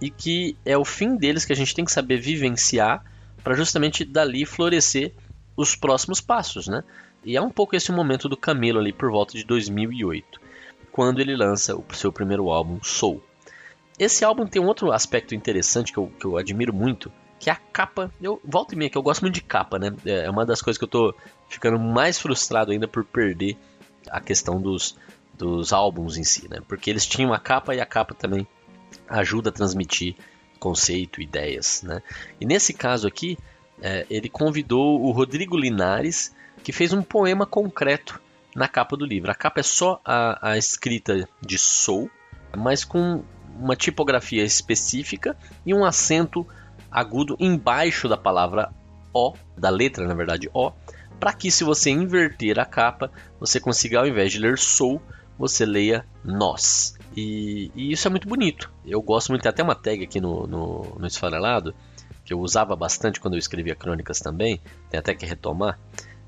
e 0.00 0.10
que 0.10 0.56
é 0.64 0.76
o 0.76 0.84
fim 0.84 1.16
deles 1.16 1.44
que 1.44 1.52
a 1.52 1.56
gente 1.56 1.74
tem 1.74 1.84
que 1.84 1.92
saber 1.92 2.18
vivenciar 2.18 3.02
para 3.42 3.54
justamente 3.54 4.04
dali 4.04 4.44
florescer 4.44 5.12
os 5.56 5.74
próximos 5.74 6.20
passos, 6.20 6.68
né? 6.68 6.84
E 7.24 7.36
é 7.36 7.42
um 7.42 7.50
pouco 7.50 7.74
esse 7.74 7.90
momento 7.90 8.28
do 8.28 8.36
Camilo 8.36 8.78
ali 8.78 8.92
por 8.92 9.10
volta 9.10 9.36
de 9.36 9.44
2008, 9.44 10.40
quando 10.92 11.20
ele 11.20 11.34
lança 11.36 11.74
o 11.74 11.84
seu 11.92 12.12
primeiro 12.12 12.50
álbum, 12.50 12.78
Soul. 12.82 13.22
Esse 13.98 14.24
álbum 14.24 14.46
tem 14.46 14.60
um 14.60 14.66
outro 14.66 14.92
aspecto 14.92 15.34
interessante 15.34 15.92
que 15.92 15.98
eu, 15.98 16.12
que 16.20 16.26
eu 16.26 16.36
admiro 16.36 16.72
muito, 16.72 17.10
que 17.38 17.48
é 17.48 17.52
a 17.52 17.56
capa. 17.56 18.12
Eu 18.20 18.40
volto 18.44 18.72
e 18.72 18.76
meia 18.76 18.90
que 18.90 18.98
eu 18.98 19.02
gosto 19.02 19.22
muito 19.22 19.34
de 19.34 19.42
capa, 19.42 19.78
né? 19.78 19.92
É 20.04 20.30
uma 20.30 20.44
das 20.44 20.60
coisas 20.60 20.78
que 20.78 20.84
eu 20.84 20.88
tô 20.88 21.14
ficando 21.48 21.78
mais 21.78 22.18
frustrado 22.18 22.72
ainda 22.72 22.86
por 22.86 23.04
perder 23.04 23.56
a 24.10 24.20
questão 24.20 24.60
dos, 24.60 24.96
dos 25.34 25.72
álbuns 25.72 26.16
em 26.16 26.24
si, 26.24 26.48
né? 26.48 26.60
Porque 26.68 26.90
eles 26.90 27.06
tinham 27.06 27.32
a 27.32 27.38
capa 27.38 27.74
e 27.74 27.80
a 27.80 27.86
capa 27.86 28.14
também 28.14 28.46
ajuda 29.08 29.50
a 29.50 29.52
transmitir 29.52 30.16
conceito, 30.58 31.20
ideias, 31.20 31.82
né? 31.82 32.02
E 32.40 32.46
nesse 32.46 32.72
caso 32.72 33.06
aqui, 33.06 33.38
é, 33.80 34.06
ele 34.08 34.28
convidou 34.28 35.02
o 35.02 35.10
Rodrigo 35.10 35.56
Linares, 35.56 36.34
que 36.62 36.72
fez 36.72 36.92
um 36.92 37.02
poema 37.02 37.46
concreto 37.46 38.20
na 38.54 38.66
capa 38.66 38.96
do 38.96 39.04
livro. 39.04 39.30
A 39.30 39.34
capa 39.34 39.60
é 39.60 39.62
só 39.62 40.00
a, 40.04 40.50
a 40.52 40.58
escrita 40.58 41.28
de 41.40 41.58
Soul, 41.58 42.10
mas 42.56 42.84
com 42.84 43.22
uma 43.58 43.76
tipografia 43.76 44.42
específica 44.44 45.36
e 45.64 45.74
um 45.74 45.84
acento 45.84 46.46
agudo 46.90 47.36
embaixo 47.38 48.08
da 48.08 48.16
palavra 48.16 48.72
O, 49.12 49.34
da 49.56 49.70
letra, 49.70 50.06
na 50.06 50.14
verdade, 50.14 50.48
O, 50.52 50.72
para 51.20 51.32
que 51.32 51.50
se 51.50 51.64
você 51.64 51.90
inverter 51.90 52.58
a 52.58 52.64
capa, 52.64 53.10
você 53.38 53.60
consiga 53.60 54.00
ao 54.00 54.06
invés 54.06 54.32
de 54.32 54.38
ler 54.38 54.58
sou, 54.58 55.00
você 55.38 55.64
leia 55.64 56.04
nós. 56.24 56.95
E, 57.16 57.70
e 57.74 57.92
isso 57.92 58.06
é 58.06 58.10
muito 58.10 58.28
bonito. 58.28 58.70
Eu 58.84 59.00
gosto 59.00 59.30
muito, 59.30 59.42
tem 59.42 59.50
até 59.50 59.62
uma 59.62 59.74
tag 59.74 60.04
aqui 60.04 60.20
no, 60.20 60.46
no, 60.46 60.96
no 60.98 61.06
esfarelado, 61.06 61.74
que 62.24 62.34
eu 62.34 62.40
usava 62.40 62.76
bastante 62.76 63.18
quando 63.18 63.34
eu 63.34 63.38
escrevia 63.38 63.74
crônicas 63.74 64.20
também, 64.20 64.60
tem 64.90 65.00
até 65.00 65.14
que 65.14 65.24
retomar, 65.24 65.78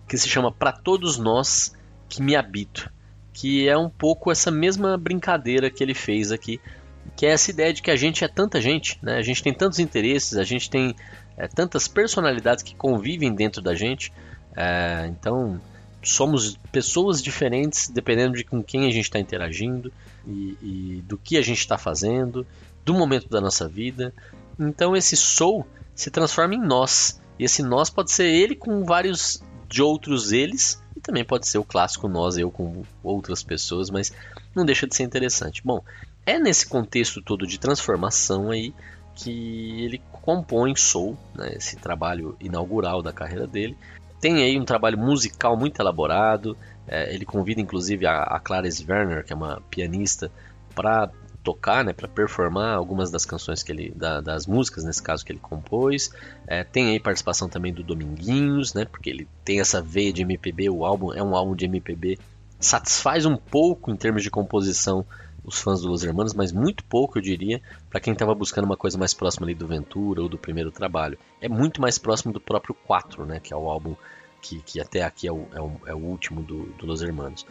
que 0.09 0.17
se 0.17 0.29
chama 0.29 0.51
Para 0.51 0.73
Todos 0.73 1.19
Nós 1.19 1.77
que 2.09 2.23
Me 2.23 2.35
Habito, 2.35 2.91
que 3.35 3.69
é 3.69 3.77
um 3.77 3.91
pouco 3.91 4.33
essa 4.33 4.51
mesma 4.51 4.97
brincadeira 4.97 5.71
que 5.71 5.83
ele 5.83 5.95
fez 5.95 6.33
aqui, 6.33 6.59
que 7.17 7.27
é 7.27 7.31
essa 7.31 7.51
ideia 7.51 7.73
de 7.73 7.83
que 7.83 7.91
a 7.91 7.97
gente 7.97 8.25
é 8.25 8.29
tanta 8.29 8.61
gente, 8.61 8.99
né? 9.03 9.17
a 9.17 9.23
gente 9.23 9.43
tem 9.43 9.53
tantos 9.53 9.79
interesses, 9.79 10.39
a 10.39 10.45
gente 10.45 10.71
tem 10.71 10.95
é, 11.37 11.47
tantas 11.47 11.87
personalidades 11.87 12.63
que 12.63 12.75
convivem 12.75 13.35
dentro 13.35 13.61
da 13.61 13.75
gente, 13.75 14.13
é, 14.57 15.07
então, 15.09 15.61
somos 16.03 16.57
pessoas 16.73 17.23
diferentes 17.23 17.89
dependendo 17.89 18.37
de 18.37 18.45
com 18.45 18.63
quem 18.63 18.87
a 18.87 18.91
gente 18.91 19.05
está 19.05 19.19
interagindo 19.19 19.93
e, 20.29 20.59
e, 20.63 21.03
do 21.07 21.17
que 21.17 21.37
a 21.37 21.43
gente 21.43 21.59
está 21.59 21.79
fazendo, 21.79 22.47
do 22.85 22.95
momento 22.95 23.29
da 23.29 23.41
nossa 23.41 23.67
vida. 23.67 24.13
Então, 24.59 24.97
esse 24.97 25.17
sou 25.17 25.67
se 25.95 26.11
transforma 26.11 26.55
em 26.55 26.61
nós. 26.61 27.21
E 27.39 27.45
esse 27.45 27.63
nós 27.63 27.89
pode 27.89 28.13
ser 28.13 28.27
ele 28.27 28.55
com 28.55 28.85
vários 28.85 29.43
de 29.69 29.83
outros 29.83 30.33
eles, 30.33 30.83
e 30.97 31.01
também 31.01 31.25
pode 31.25 31.47
ser 31.47 31.59
o 31.59 31.65
clássico 31.65 32.09
nós, 32.09 32.39
eu 32.39 32.51
com 32.51 32.83
outras 33.03 33.43
pessoas, 33.43 33.91
mas 33.91 34.13
não 34.55 34.65
deixa 34.65 34.87
de 34.87 34.97
ser 34.97 35.03
interessante. 35.03 35.63
Bom, 35.65 35.83
é 36.25 36.39
nesse 36.39 36.67
contexto 36.67 37.23
todo 37.23 37.47
de 37.47 37.59
transformação 37.59 38.51
aí 38.51 38.75
que 39.15 39.83
ele 39.83 40.01
compõe 40.11 40.75
Soul, 40.77 41.19
né, 41.35 41.55
esse 41.57 41.77
trabalho 41.77 42.37
inaugural 42.41 43.03
da 43.03 43.13
carreira 43.13 43.47
dele, 43.47 43.77
tem 44.21 44.43
aí 44.43 44.59
um 44.59 44.65
trabalho 44.65 44.99
musical 44.99 45.57
muito 45.57 45.81
elaborado. 45.81 46.57
É, 46.89 47.15
ele 47.15 47.25
convida 47.25 47.61
inclusive 47.61 48.07
a, 48.07 48.23
a 48.23 48.41
Clarice 48.41 48.85
Werner, 48.89 49.25
que 49.25 49.33
é 49.33 49.37
uma 49.37 49.61
pianista, 49.71 50.31
para 50.75 51.11
tocar, 51.43 51.85
né, 51.85 51.93
para 51.93 52.07
performar 52.07 52.77
algumas 52.77 53.11
das 53.11 53.25
canções 53.25 53.63
que 53.63 53.73
ele, 53.73 53.91
da, 53.95 54.21
das 54.21 54.47
músicas 54.47 54.85
nesse 54.85 55.03
caso 55.03 55.25
que 55.25 55.33
ele 55.33 55.39
compôs. 55.39 56.11
É, 56.47 56.63
tem 56.63 56.91
aí 56.91 57.01
participação 57.01 57.49
também 57.49 57.73
do 57.73 57.83
Dominguinhos, 57.83 58.75
né, 58.75 58.85
porque 58.85 59.09
ele 59.09 59.27
tem 59.45 59.61
essa 59.61 59.81
veia 59.81 60.13
de 60.13 60.23
MPB. 60.23 60.69
O 60.69 60.85
álbum 60.85 61.13
é 61.13 61.23
um 61.23 61.35
álbum 61.35 61.55
de 61.55 61.65
MPB, 61.65 62.19
satisfaz 62.61 63.25
um 63.25 63.37
pouco 63.37 63.91
em 63.91 63.97
termos 63.97 64.23
de 64.23 64.31
composição 64.31 65.07
os 65.45 65.61
fãs 65.61 65.81
do 65.81 65.89
Los 65.89 66.05
Hermanos, 66.05 66.35
mas 66.35 66.53
muito 66.53 66.85
pouco, 66.85 67.17
eu 67.19 67.23
diria, 67.23 67.63
para 67.89 68.01
quem 68.01 68.13
estava 68.13 68.35
buscando 68.35 68.67
uma 68.67 68.77
coisa 68.77 68.99
mais 68.99 69.15
próxima 69.15 69.47
ali 69.47 69.55
do 69.55 69.67
Ventura 69.67 70.21
ou 70.21 70.29
do 70.29 70.37
primeiro 70.37 70.71
trabalho. 70.71 71.19
É 71.41 71.49
muito 71.49 71.81
mais 71.81 71.97
próximo 71.97 72.33
do 72.33 72.41
próprio 72.41 72.75
4, 72.87 73.25
né, 73.25 73.41
que 73.41 73.55
é 73.55 73.57
o 73.57 73.71
álbum 73.71 73.97
que, 74.41 74.61
que 74.63 74.81
até 74.81 75.03
aqui 75.03 75.27
é 75.27 75.33
o, 75.33 75.47
é 75.53 75.61
o, 75.61 75.73
é 75.87 75.95
o 75.95 75.99
último 75.99 76.43
do, 76.43 76.65
do, 76.73 76.87
Los 76.87 77.03
Hermanos. 77.03 77.47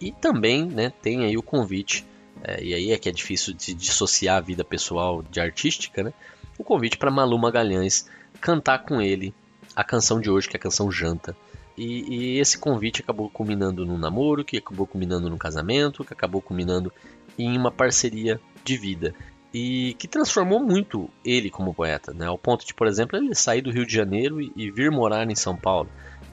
E 0.00 0.12
também 0.12 0.66
né, 0.66 0.92
tem 1.02 1.24
aí 1.24 1.36
o 1.36 1.42
convite, 1.42 2.06
é, 2.42 2.62
e 2.62 2.74
aí 2.74 2.92
é 2.92 2.98
que 2.98 3.08
é 3.08 3.12
difícil 3.12 3.54
de 3.54 3.74
dissociar 3.74 4.36
a 4.36 4.40
vida 4.40 4.64
pessoal 4.64 5.22
de 5.22 5.40
artística, 5.40 6.02
né? 6.02 6.12
O 6.58 6.64
convite 6.64 6.96
para 6.96 7.10
Malu 7.10 7.38
Magalhães 7.38 8.08
cantar 8.40 8.80
com 8.80 9.00
ele 9.00 9.34
a 9.74 9.84
canção 9.84 10.20
de 10.20 10.30
hoje, 10.30 10.48
que 10.48 10.56
é 10.56 10.58
a 10.58 10.62
canção 10.62 10.90
Janta. 10.90 11.36
E, 11.76 12.34
e, 12.34 12.38
esse 12.40 12.58
convite 12.58 13.02
acabou 13.02 13.30
culminando 13.30 13.86
num 13.86 13.96
namoro, 13.96 14.44
que 14.44 14.56
acabou 14.56 14.86
culminando 14.86 15.30
num 15.30 15.38
casamento, 15.38 16.04
que 16.04 16.12
acabou 16.12 16.42
culminando 16.42 16.92
em 17.38 17.56
uma 17.56 17.70
parceria 17.70 18.40
de 18.64 18.76
vida 18.76 19.14
e 19.52 19.94
que 19.98 20.06
transformou 20.06 20.60
muito 20.60 21.08
ele 21.24 21.50
como 21.50 21.72
poeta, 21.72 22.12
né? 22.12 22.26
Ao 22.26 22.36
ponto 22.36 22.66
de, 22.66 22.74
por 22.74 22.86
exemplo, 22.86 23.16
ele 23.16 23.34
sair 23.34 23.62
do 23.62 23.70
Rio 23.70 23.86
de 23.86 23.94
Janeiro 23.94 24.40
e, 24.40 24.52
e 24.54 24.70
vir 24.70 24.90
morar 24.90 25.28
em 25.30 25.34
São 25.34 25.56
Paulo 25.56 25.88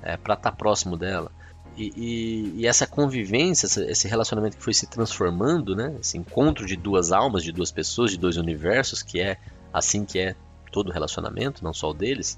é, 0.06 0.16
para 0.16 0.36
estar 0.36 0.52
tá 0.52 0.56
próximo 0.56 0.96
dela. 0.96 1.32
E, 1.76 1.92
e, 1.98 2.62
e, 2.62 2.68
essa 2.68 2.88
convivência, 2.88 3.66
esse 3.90 4.08
relacionamento 4.08 4.56
que 4.56 4.64
foi 4.64 4.74
se 4.74 4.88
transformando, 4.88 5.76
né? 5.76 5.94
Esse 6.00 6.18
encontro 6.18 6.66
de 6.66 6.78
duas 6.78 7.12
almas, 7.12 7.44
de 7.44 7.52
duas 7.52 7.72
pessoas, 7.72 8.12
de 8.12 8.18
dois 8.18 8.38
universos, 8.38 9.04
que 9.04 9.20
é 9.20 9.38
assim 9.74 10.06
que 10.06 10.20
é 10.20 10.36
todo 10.72 10.92
relacionamento, 10.92 11.64
não 11.64 11.74
só 11.74 11.90
o 11.90 11.94
deles, 11.94 12.38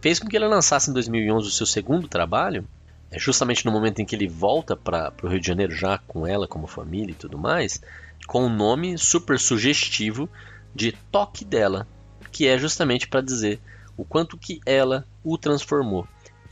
fez 0.00 0.20
com 0.20 0.28
que 0.28 0.36
ele 0.36 0.46
lançasse 0.46 0.90
em 0.90 0.92
2011 0.92 1.48
o 1.48 1.50
seu 1.50 1.66
segundo 1.66 2.06
trabalho, 2.06 2.66
é 3.10 3.18
justamente 3.18 3.64
no 3.64 3.72
momento 3.72 4.00
em 4.00 4.04
que 4.04 4.14
ele 4.14 4.28
volta 4.28 4.76
para 4.76 5.12
o 5.22 5.28
Rio 5.28 5.40
de 5.40 5.46
Janeiro 5.46 5.72
já 5.72 5.98
com 5.98 6.26
ela 6.26 6.46
como 6.46 6.66
família 6.66 7.12
e 7.12 7.16
tudo 7.16 7.38
mais, 7.38 7.80
com 8.26 8.42
o 8.42 8.46
um 8.46 8.54
nome 8.54 8.98
super 8.98 9.38
sugestivo 9.38 10.28
de 10.74 10.92
Toque 11.10 11.44
dela, 11.44 11.86
que 12.30 12.46
é 12.46 12.58
justamente 12.58 13.08
para 13.08 13.20
dizer 13.20 13.60
o 13.96 14.04
quanto 14.04 14.36
que 14.36 14.60
ela 14.66 15.06
o 15.22 15.38
transformou. 15.38 16.06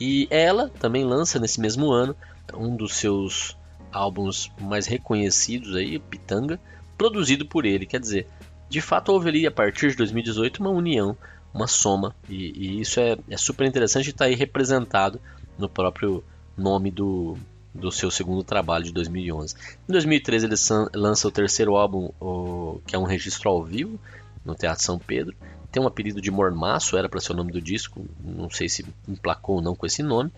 E 0.04 0.26
ela 0.32 0.68
também 0.68 1.04
lança 1.04 1.38
nesse 1.38 1.60
mesmo 1.60 1.92
ano 1.92 2.16
um 2.54 2.74
dos 2.74 2.96
seus 2.96 3.56
álbuns 3.92 4.50
mais 4.60 4.84
reconhecidos 4.84 5.76
aí, 5.76 5.96
Pitanga, 5.96 6.58
produzido 6.98 7.46
por 7.46 7.64
ele, 7.64 7.86
quer 7.86 8.00
dizer, 8.00 8.26
de 8.68 8.80
fato 8.80 9.12
houve 9.12 9.28
ali 9.28 9.46
a 9.46 9.50
partir 9.52 9.90
de 9.90 9.96
2018 9.98 10.58
uma 10.58 10.70
união, 10.70 11.16
uma 11.54 11.68
soma, 11.68 12.16
e, 12.28 12.50
e 12.50 12.80
isso 12.80 12.98
é, 12.98 13.16
é, 13.30 13.36
super 13.36 13.64
interessante 13.64 14.10
estar 14.10 14.24
tá 14.24 14.28
aí 14.28 14.34
representado 14.34 15.20
no 15.56 15.68
próprio 15.68 16.24
nome 16.56 16.90
do, 16.90 17.38
do 17.72 17.92
seu 17.92 18.10
segundo 18.10 18.42
trabalho 18.42 18.82
de 18.82 18.92
2011. 18.92 19.54
Em 19.88 19.92
2013 19.92 20.46
ele 20.46 20.56
lança 21.00 21.28
o 21.28 21.30
terceiro 21.30 21.76
álbum, 21.76 22.10
o, 22.20 22.80
que 22.88 22.96
é 22.96 22.98
um 22.98 23.04
registro 23.04 23.48
ao 23.48 23.62
vivo, 23.62 24.00
no 24.44 24.56
Teatro 24.56 24.82
São 24.82 24.98
Pedro. 24.98 25.36
Tem 25.72 25.82
um 25.82 25.86
apelido 25.86 26.20
de 26.20 26.30
Mormaço, 26.30 26.96
era 26.96 27.08
para 27.08 27.18
ser 27.18 27.32
o 27.32 27.36
nome 27.36 27.50
do 27.50 27.60
disco, 27.60 28.06
não 28.22 28.50
sei 28.50 28.68
se 28.68 28.84
emplacou 29.08 29.56
ou 29.56 29.62
não 29.62 29.74
com 29.74 29.86
esse 29.86 30.02
nome. 30.02 30.30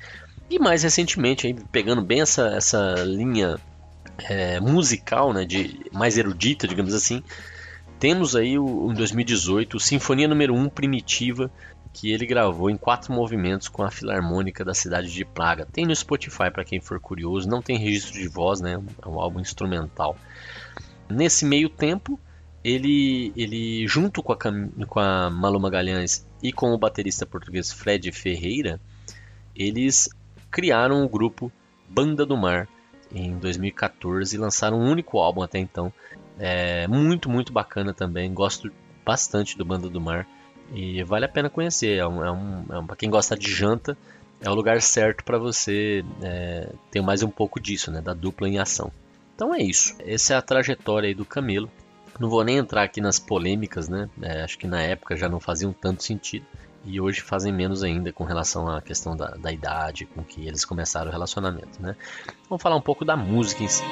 E 0.49 0.59
mais 0.59 0.83
recentemente, 0.83 1.47
aí, 1.47 1.55
pegando 1.73 2.01
bem 2.01 2.21
essa, 2.21 2.47
essa 2.49 2.95
linha 3.05 3.59
é, 4.19 4.61
musical, 4.61 5.33
né, 5.33 5.45
de, 5.45 5.81
mais 5.93 6.17
erudita, 6.17 6.69
digamos 6.69 6.95
assim, 6.95 7.23
temos 7.99 8.37
aí 8.37 8.59
o, 8.59 8.91
em 8.91 8.95
2018 8.95 9.81
Sinfonia 9.81 10.29
número 10.29 10.55
1 10.55 10.69
Primitiva, 10.69 11.51
que 11.93 12.13
ele 12.13 12.27
gravou 12.27 12.69
em 12.69 12.77
quatro 12.77 13.13
movimentos 13.13 13.69
com 13.69 13.83
a 13.83 13.91
Filarmônica 13.91 14.65
da 14.65 14.75
cidade 14.75 15.13
de 15.13 15.25
Praga. 15.25 15.65
Tem 15.65 15.87
no 15.87 15.95
Spotify 15.95 16.51
para 16.53 16.65
quem 16.65 16.81
for 16.81 16.99
curioso, 16.99 17.49
não 17.49 17.63
tem 17.63 17.79
registro 17.79 18.15
de 18.15 18.29
voz, 18.29 18.61
né? 18.61 18.81
É 19.03 19.09
um 19.09 19.21
álbum 19.21 19.41
instrumental. 19.41 20.17
Nesse 21.09 21.45
meio 21.45 21.69
tempo, 21.69 22.19
ele, 22.65 23.33
ele 23.37 23.87
junto 23.87 24.23
com 24.23 24.33
a, 24.33 24.37
com 24.89 25.01
a 25.01 25.31
Malu 25.31 25.61
Magalhães 25.61 26.27
e 26.43 26.53
com 26.53 26.73
o 26.73 26.79
baterista 26.79 27.27
português 27.27 27.71
Fred 27.71 28.11
Ferreira, 28.11 28.81
eles 29.55 30.09
criaram 30.51 31.05
o 31.05 31.09
grupo 31.09 31.53
Banda 31.89 32.25
do 32.25 32.37
Mar 32.37 32.67
em 33.15 33.37
2014 33.37 34.35
e 34.35 34.39
lançaram 34.39 34.81
um 34.81 34.91
único 34.91 35.19
álbum 35.19 35.43
até 35.43 35.59
então. 35.59 35.93
É 36.39 36.89
muito, 36.89 37.29
muito 37.29 37.53
bacana 37.53 37.93
também. 37.93 38.33
Gosto 38.33 38.73
bastante 39.05 39.57
do 39.59 39.65
Banda 39.65 39.89
do 39.89 40.01
Mar 40.01 40.27
e 40.73 41.03
vale 41.05 41.27
a 41.27 41.29
pena 41.29 41.51
conhecer. 41.51 41.99
É 41.99 42.07
um, 42.07 42.25
é 42.25 42.33
um, 42.33 42.65
é 42.71 42.79
um 42.79 42.87
para 42.87 42.97
quem 42.97 43.11
gosta 43.11 43.37
de 43.37 43.53
janta, 43.53 43.97
é 44.41 44.49
o 44.49 44.55
lugar 44.55 44.81
certo 44.81 45.23
para 45.23 45.39
você 45.39 46.05
é, 46.23 46.73
ter 46.91 47.03
mais 47.03 47.23
um 47.23 47.31
pouco 47.31 47.61
disso, 47.61 47.91
né, 47.91 48.01
da 48.01 48.15
dupla 48.15 48.49
em 48.49 48.59
ação. 48.59 48.91
Então 49.35 49.55
é 49.55 49.63
isso. 49.63 49.95
Essa 50.01 50.35
é 50.35 50.37
a 50.37 50.43
trajetória 50.43 51.09
aí 51.09 51.15
do 51.15 51.25
Camelo. 51.25 51.71
Não 52.19 52.29
vou 52.29 52.45
nem 52.45 52.59
entrar 52.59 52.85
aqui 52.85 53.01
nas 53.01 53.19
polêmicas, 53.19 53.89
né? 53.89 54.09
É, 54.23 54.43
acho 54.43 54.57
que 54.57 54.67
na 54.69 54.81
época 54.81 55.17
já 55.17 55.29
não 55.29 55.41
faziam 55.41 55.73
tanto 55.73 56.03
sentido. 56.03 56.47
E 56.85 57.01
hoje 57.01 57.21
fazem 57.23 57.53
menos 57.53 57.83
ainda 57.83 58.13
com 58.13 58.25
relação 58.25 58.69
à 58.69 58.81
questão 58.81 59.17
da, 59.17 59.31
da 59.31 59.51
idade 59.51 60.07
com 60.07 60.23
que 60.23 60.47
eles 60.47 60.65
começaram 60.65 61.09
o 61.09 61.13
relacionamento, 61.13 61.83
né? 61.83 61.97
Vamos 62.49 62.63
falar 62.63 62.77
um 62.77 62.81
pouco 62.81 63.05
da 63.05 63.17
música 63.17 63.65
em 63.65 63.69
si. 63.69 63.83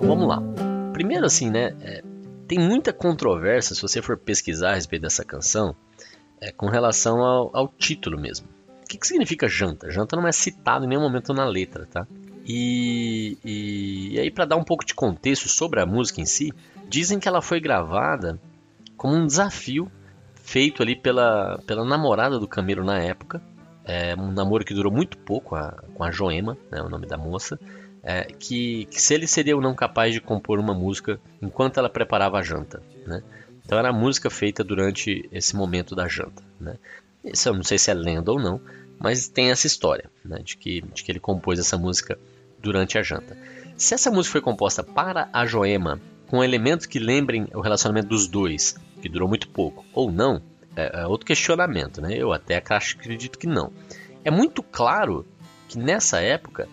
Vamos 0.00 0.28
lá. 0.28 0.40
Primeiro 0.92 1.26
assim, 1.26 1.50
né? 1.50 1.74
É, 1.82 2.09
tem 2.50 2.58
muita 2.58 2.92
controvérsia 2.92 3.76
se 3.76 3.80
você 3.80 4.02
for 4.02 4.16
pesquisar 4.16 4.72
a 4.72 4.74
respeito 4.74 5.02
dessa 5.02 5.24
canção 5.24 5.72
é, 6.40 6.50
com 6.50 6.66
relação 6.66 7.22
ao, 7.22 7.56
ao 7.56 7.68
título 7.68 8.20
mesmo. 8.20 8.48
O 8.82 8.88
que, 8.88 8.98
que, 8.98 9.06
significa 9.06 9.48
janta? 9.48 9.88
Janta 9.88 10.16
não 10.16 10.26
é 10.26 10.32
citado 10.32 10.84
em 10.84 10.88
nenhum 10.88 11.02
momento 11.02 11.32
na 11.32 11.44
letra, 11.44 11.86
tá? 11.86 12.08
E, 12.44 13.38
e, 13.44 14.14
e 14.14 14.18
aí, 14.18 14.32
para 14.32 14.46
dar 14.46 14.56
um 14.56 14.64
pouco 14.64 14.84
de 14.84 14.96
contexto 14.96 15.48
sobre 15.48 15.80
a 15.80 15.86
música 15.86 16.20
em 16.20 16.26
si, 16.26 16.52
dizem 16.88 17.20
que 17.20 17.28
ela 17.28 17.40
foi 17.40 17.60
gravada 17.60 18.36
como 18.96 19.14
um 19.14 19.28
desafio 19.28 19.88
feito 20.34 20.82
ali 20.82 20.96
pela, 20.96 21.56
pela 21.68 21.84
namorada 21.84 22.36
do 22.36 22.48
Camilo 22.48 22.82
na 22.82 22.98
época. 22.98 23.40
É, 23.84 24.16
um 24.16 24.32
namoro 24.32 24.64
que 24.64 24.74
durou 24.74 24.92
muito 24.92 25.16
pouco 25.18 25.54
a, 25.54 25.84
com 25.94 26.02
a 26.02 26.10
Joema, 26.10 26.58
né, 26.68 26.82
o 26.82 26.88
nome 26.88 27.06
da 27.06 27.16
moça. 27.16 27.60
É, 28.02 28.24
que, 28.24 28.86
que, 28.86 29.00
se 29.00 29.12
ele 29.12 29.26
seria 29.26 29.54
ou 29.54 29.60
não 29.60 29.74
capaz 29.74 30.14
de 30.14 30.20
compor 30.20 30.58
uma 30.58 30.72
música 30.72 31.20
enquanto 31.42 31.78
ela 31.78 31.90
preparava 31.90 32.38
a 32.38 32.42
janta. 32.42 32.82
Né? 33.06 33.22
Então 33.64 33.78
era 33.78 33.92
música 33.92 34.30
feita 34.30 34.64
durante 34.64 35.28
esse 35.30 35.54
momento 35.54 35.94
da 35.94 36.08
janta. 36.08 36.42
Né? 36.58 36.76
Isso 37.24 37.48
eu 37.48 37.54
não 37.54 37.62
sei 37.62 37.78
se 37.78 37.90
é 37.90 37.94
lenda 37.94 38.32
ou 38.32 38.40
não, 38.40 38.60
mas 38.98 39.28
tem 39.28 39.50
essa 39.50 39.66
história 39.66 40.10
né, 40.24 40.38
de, 40.42 40.56
que, 40.56 40.80
de 40.80 41.04
que 41.04 41.12
ele 41.12 41.20
compôs 41.20 41.58
essa 41.58 41.76
música 41.76 42.18
durante 42.58 42.98
a 42.98 43.02
janta. 43.02 43.36
Se 43.76 43.94
essa 43.94 44.10
música 44.10 44.32
foi 44.32 44.40
composta 44.40 44.82
para 44.82 45.28
a 45.32 45.46
Joema, 45.46 46.00
com 46.26 46.44
elementos 46.44 46.86
que 46.86 46.98
lembrem 46.98 47.48
o 47.54 47.60
relacionamento 47.60 48.08
dos 48.08 48.26
dois, 48.26 48.76
que 49.00 49.08
durou 49.08 49.28
muito 49.28 49.48
pouco, 49.48 49.84
ou 49.92 50.12
não, 50.12 50.42
é, 50.76 51.00
é 51.02 51.06
outro 51.06 51.26
questionamento. 51.26 52.00
Né? 52.00 52.14
Eu 52.14 52.32
até 52.32 52.56
acredito 52.56 53.38
que 53.38 53.46
não. 53.46 53.72
É 54.24 54.30
muito 54.30 54.62
claro 54.62 55.26
que 55.68 55.78
nessa 55.78 56.20
época 56.20 56.68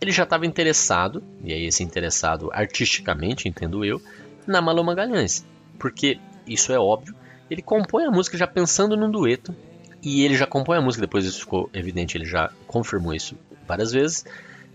ele 0.00 0.12
já 0.12 0.22
estava 0.22 0.46
interessado, 0.46 1.22
e 1.42 1.52
aí 1.52 1.66
esse 1.66 1.82
interessado 1.82 2.50
artisticamente, 2.52 3.48
entendo 3.48 3.84
eu, 3.84 4.00
na 4.46 4.60
Malu 4.60 4.84
Magalhães. 4.84 5.44
Porque, 5.78 6.18
isso 6.46 6.72
é 6.72 6.78
óbvio, 6.78 7.14
ele 7.50 7.62
compõe 7.62 8.04
a 8.04 8.10
música 8.10 8.36
já 8.36 8.46
pensando 8.46 8.96
num 8.96 9.10
dueto, 9.10 9.54
e 10.02 10.24
ele 10.24 10.36
já 10.36 10.46
compõe 10.46 10.78
a 10.78 10.80
música, 10.80 11.06
depois 11.06 11.24
isso 11.24 11.40
ficou 11.40 11.68
evidente, 11.72 12.16
ele 12.16 12.24
já 12.24 12.50
confirmou 12.66 13.12
isso 13.12 13.36
várias 13.66 13.92
vezes, 13.92 14.24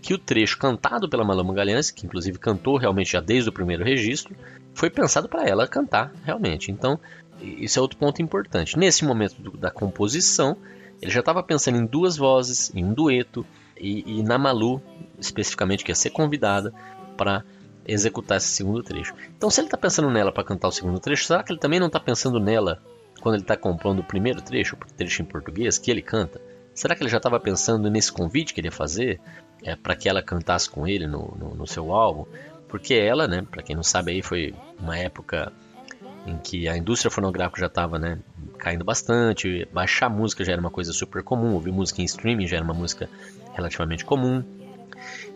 que 0.02 0.12
o 0.12 0.18
trecho 0.18 0.58
cantado 0.58 1.08
pela 1.08 1.24
Malu 1.24 1.44
Magalhães, 1.44 1.90
que 1.90 2.04
inclusive 2.04 2.38
cantou 2.38 2.76
realmente 2.76 3.12
já 3.12 3.20
desde 3.20 3.48
o 3.48 3.52
primeiro 3.52 3.82
registro, 3.82 4.36
foi 4.74 4.90
pensado 4.90 5.28
para 5.28 5.48
ela 5.48 5.66
cantar 5.66 6.12
realmente. 6.24 6.70
Então, 6.70 7.00
isso 7.40 7.78
é 7.78 7.82
outro 7.82 7.96
ponto 7.96 8.20
importante. 8.20 8.78
Nesse 8.78 9.04
momento 9.04 9.40
do, 9.40 9.56
da 9.56 9.70
composição, 9.70 10.58
ele 11.00 11.10
já 11.10 11.20
estava 11.20 11.42
pensando 11.42 11.78
em 11.78 11.86
duas 11.86 12.18
vozes, 12.18 12.70
em 12.74 12.84
um 12.84 12.92
dueto, 12.92 13.46
e, 13.78 14.18
e 14.18 14.22
na 14.22 14.38
Malu, 14.38 14.80
especificamente, 15.24 15.84
que 15.84 15.90
ia 15.90 15.94
ser 15.94 16.10
convidada 16.10 16.72
para 17.16 17.44
executar 17.86 18.38
esse 18.38 18.48
segundo 18.48 18.82
trecho. 18.82 19.14
Então, 19.36 19.50
se 19.50 19.60
ele 19.60 19.66
está 19.66 19.76
pensando 19.76 20.10
nela 20.10 20.32
para 20.32 20.44
cantar 20.44 20.68
o 20.68 20.72
segundo 20.72 20.98
trecho, 20.98 21.24
será 21.24 21.42
que 21.42 21.52
ele 21.52 21.60
também 21.60 21.78
não 21.78 21.88
está 21.88 22.00
pensando 22.00 22.40
nela 22.40 22.80
quando 23.20 23.36
ele 23.36 23.42
está 23.42 23.56
compondo 23.56 24.00
o 24.00 24.04
primeiro 24.04 24.40
trecho, 24.40 24.76
o 24.76 24.92
trecho 24.94 25.22
em 25.22 25.24
português, 25.24 25.78
que 25.78 25.90
ele 25.90 26.02
canta? 26.02 26.40
Será 26.74 26.94
que 26.94 27.02
ele 27.02 27.10
já 27.10 27.18
estava 27.18 27.38
pensando 27.38 27.90
nesse 27.90 28.12
convite 28.12 28.52
que 28.52 28.60
ele 28.60 28.68
ia 28.68 28.72
fazer 28.72 29.20
é, 29.62 29.76
para 29.76 29.94
que 29.94 30.08
ela 30.08 30.22
cantasse 30.22 30.68
com 30.68 30.86
ele 30.86 31.06
no, 31.06 31.36
no, 31.38 31.54
no 31.54 31.66
seu 31.66 31.92
álbum? 31.92 32.26
Porque 32.68 32.94
ela, 32.94 33.28
né, 33.28 33.46
para 33.48 33.62
quem 33.62 33.76
não 33.76 33.84
sabe 33.84 34.10
aí, 34.10 34.22
foi 34.22 34.52
uma 34.80 34.98
época 34.98 35.52
em 36.26 36.38
que 36.38 36.68
a 36.68 36.76
indústria 36.76 37.10
fonográfica 37.10 37.60
já 37.60 37.66
estava 37.66 37.98
né, 37.98 38.18
caindo 38.58 38.84
bastante, 38.84 39.68
baixar 39.72 40.08
música 40.08 40.44
já 40.44 40.52
era 40.52 40.60
uma 40.60 40.70
coisa 40.70 40.92
super 40.92 41.22
comum, 41.22 41.52
ouvir 41.52 41.70
música 41.70 42.00
em 42.00 42.04
streaming 42.04 42.46
já 42.46 42.56
era 42.56 42.64
uma 42.64 42.74
música 42.74 43.08
relativamente 43.52 44.04
comum. 44.04 44.42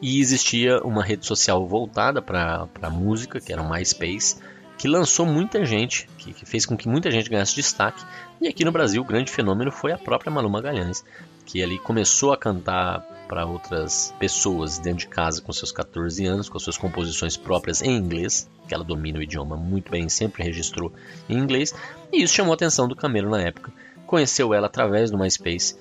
E 0.00 0.20
existia 0.20 0.80
uma 0.82 1.02
rede 1.02 1.26
social 1.26 1.66
voltada 1.66 2.22
para 2.22 2.90
música, 2.90 3.40
que 3.40 3.52
era 3.52 3.62
o 3.62 3.70
MySpace, 3.70 4.36
que 4.78 4.86
lançou 4.86 5.26
muita 5.26 5.64
gente, 5.64 6.08
que, 6.16 6.32
que, 6.32 6.46
fez 6.46 6.64
com 6.64 6.76
que 6.76 6.88
muita 6.88 7.10
gente 7.10 7.28
ganhasse 7.28 7.56
destaque. 7.56 8.04
E 8.40 8.46
aqui 8.46 8.64
no 8.64 8.70
Brasil 8.70 9.02
o 9.02 9.04
grande 9.04 9.30
fenômeno 9.30 9.72
foi 9.72 9.90
a 9.92 9.98
própria 9.98 10.30
Malu 10.30 10.48
Magalhães, 10.48 11.04
que 11.44 11.62
ali 11.62 11.78
começou 11.78 12.32
a 12.32 12.36
cantar 12.36 13.00
para 13.26 13.44
outras 13.44 14.14
pessoas 14.18 14.78
dentro 14.78 15.00
de 15.00 15.08
casa 15.08 15.42
com 15.42 15.52
seus 15.52 15.72
14 15.72 16.24
anos, 16.24 16.48
com 16.48 16.58
suas 16.58 16.78
composições 16.78 17.36
próprias 17.36 17.82
em 17.82 17.94
inglês, 17.96 18.48
que 18.66 18.74
ela 18.74 18.84
domina 18.84 19.18
o 19.18 19.22
idioma 19.22 19.56
muito 19.56 19.90
bem, 19.90 20.08
sempre 20.08 20.44
registrou 20.44 20.92
em 21.28 21.36
inglês, 21.36 21.74
e 22.12 22.22
isso 22.22 22.34
chamou 22.34 22.52
a 22.52 22.54
atenção 22.54 22.88
do 22.88 22.96
Camelo 22.96 23.30
na 23.30 23.42
época. 23.42 23.72
Conheceu 24.06 24.54
ela 24.54 24.66
através 24.66 25.10
do 25.10 25.18
MySpace 25.18 25.76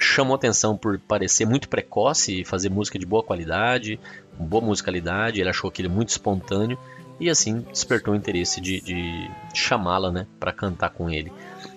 chamou 0.00 0.34
atenção 0.34 0.76
por 0.76 0.98
parecer 0.98 1.44
muito 1.44 1.68
precoce 1.68 2.40
e 2.40 2.44
fazer 2.44 2.70
música 2.70 2.98
de 2.98 3.04
boa 3.04 3.22
qualidade, 3.22 4.00
com 4.36 4.44
boa 4.44 4.64
musicalidade. 4.64 5.40
Ele 5.40 5.50
achou 5.50 5.68
aquilo 5.68 5.90
muito 5.90 6.08
espontâneo 6.08 6.78
e 7.20 7.28
assim 7.28 7.60
despertou 7.60 8.14
o 8.14 8.16
interesse 8.16 8.60
de, 8.60 8.80
de 8.80 9.30
chamá-la 9.54 10.10
né, 10.10 10.26
para 10.38 10.52
cantar 10.52 10.90
com 10.90 11.10
ele 11.10 11.30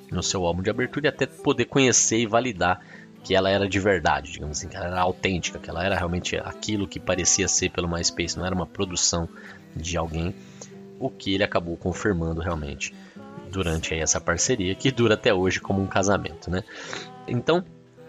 no 0.10 0.24
seu 0.24 0.46
álbum 0.46 0.62
de 0.62 0.70
abertura 0.70 1.08
e 1.08 1.10
até 1.10 1.26
poder 1.26 1.66
conhecer 1.66 2.20
e 2.20 2.26
validar 2.26 2.80
que 3.24 3.36
ela 3.36 3.50
era 3.50 3.68
de 3.68 3.80
verdade, 3.80 4.32
digamos 4.32 4.58
assim, 4.58 4.68
que 4.68 4.76
ela 4.76 4.88
era 4.88 5.02
autêntica, 5.02 5.58
que 5.58 5.70
ela 5.70 5.84
era 5.84 5.96
realmente 5.96 6.36
aquilo 6.38 6.88
que 6.88 7.00
parecia 7.00 7.48
ser 7.48 7.70
pelo 7.70 7.88
MySpace, 7.88 8.38
não 8.38 8.46
era 8.46 8.54
uma 8.54 8.66
produção 8.66 9.28
de 9.76 9.98
alguém, 9.98 10.36
o 11.00 11.10
que 11.10 11.34
ele 11.34 11.44
acabou 11.44 11.78
confirmando 11.78 12.42
realmente 12.42 12.94
durante 13.50 13.94
essa 13.94 14.20
parceria 14.20 14.76
que 14.76 14.92
dura 14.92 15.14
até 15.14 15.34
hoje 15.34 15.62
como 15.62 15.82
um 15.82 15.88
casamento, 15.88 16.52
né? 16.52 16.64
Então, 17.28 17.64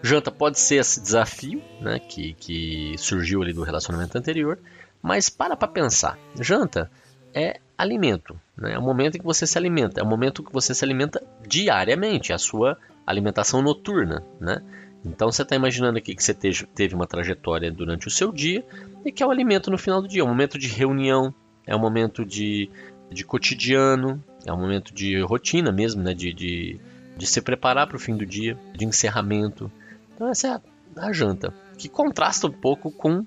Janta 0.05 0.29
pode 0.29 0.59
ser 0.59 0.75
esse 0.75 1.01
desafio, 1.01 1.59
né, 1.81 1.97
que, 1.97 2.33
que 2.33 2.93
surgiu 2.95 3.41
ali 3.41 3.51
do 3.51 3.63
relacionamento 3.63 4.15
anterior, 4.15 4.59
mas 5.01 5.29
para 5.29 5.57
para 5.57 5.67
pensar. 5.67 6.15
Janta 6.39 6.91
é 7.33 7.59
alimento. 7.75 8.39
Né? 8.55 8.73
É 8.73 8.77
o 8.77 8.83
momento 8.83 9.15
em 9.15 9.19
que 9.19 9.25
você 9.25 9.47
se 9.47 9.57
alimenta. 9.57 9.99
É 9.99 10.03
o 10.03 10.07
momento 10.07 10.43
que 10.43 10.53
você 10.53 10.75
se 10.75 10.85
alimenta 10.85 11.23
diariamente. 11.47 12.31
É 12.31 12.35
a 12.35 12.37
sua 12.37 12.77
alimentação 13.05 13.63
noturna. 13.63 14.23
Né? 14.39 14.61
Então 15.03 15.31
você 15.31 15.41
está 15.41 15.55
imaginando 15.55 15.97
aqui 15.97 16.13
que 16.13 16.23
você 16.23 16.35
teve 16.35 16.93
uma 16.93 17.07
trajetória 17.07 17.71
durante 17.71 18.07
o 18.07 18.11
seu 18.11 18.31
dia 18.31 18.63
e 19.03 19.11
que 19.11 19.23
é 19.23 19.25
o 19.25 19.31
alimento 19.31 19.71
no 19.71 19.77
final 19.77 20.03
do 20.03 20.07
dia. 20.07 20.21
É 20.21 20.23
um 20.23 20.29
momento 20.29 20.59
de 20.59 20.67
reunião, 20.67 21.33
é 21.65 21.75
um 21.75 21.79
momento 21.79 22.23
de, 22.23 22.69
de 23.11 23.25
cotidiano, 23.25 24.23
é 24.45 24.53
um 24.53 24.59
momento 24.59 24.93
de 24.93 25.19
rotina 25.21 25.71
mesmo, 25.71 26.03
né? 26.03 26.13
de, 26.13 26.31
de, 26.31 26.79
de 27.17 27.25
se 27.25 27.41
preparar 27.41 27.87
para 27.87 27.97
o 27.97 27.99
fim 27.99 28.15
do 28.15 28.25
dia, 28.25 28.55
de 28.75 28.85
encerramento. 28.85 29.71
Então 30.15 30.29
essa 30.29 30.47
é 30.47 31.01
a, 31.01 31.11
janta, 31.11 31.53
que 31.77 31.89
contrasta 31.89 32.47
um 32.47 32.51
pouco 32.51 32.89
com, 32.89 33.25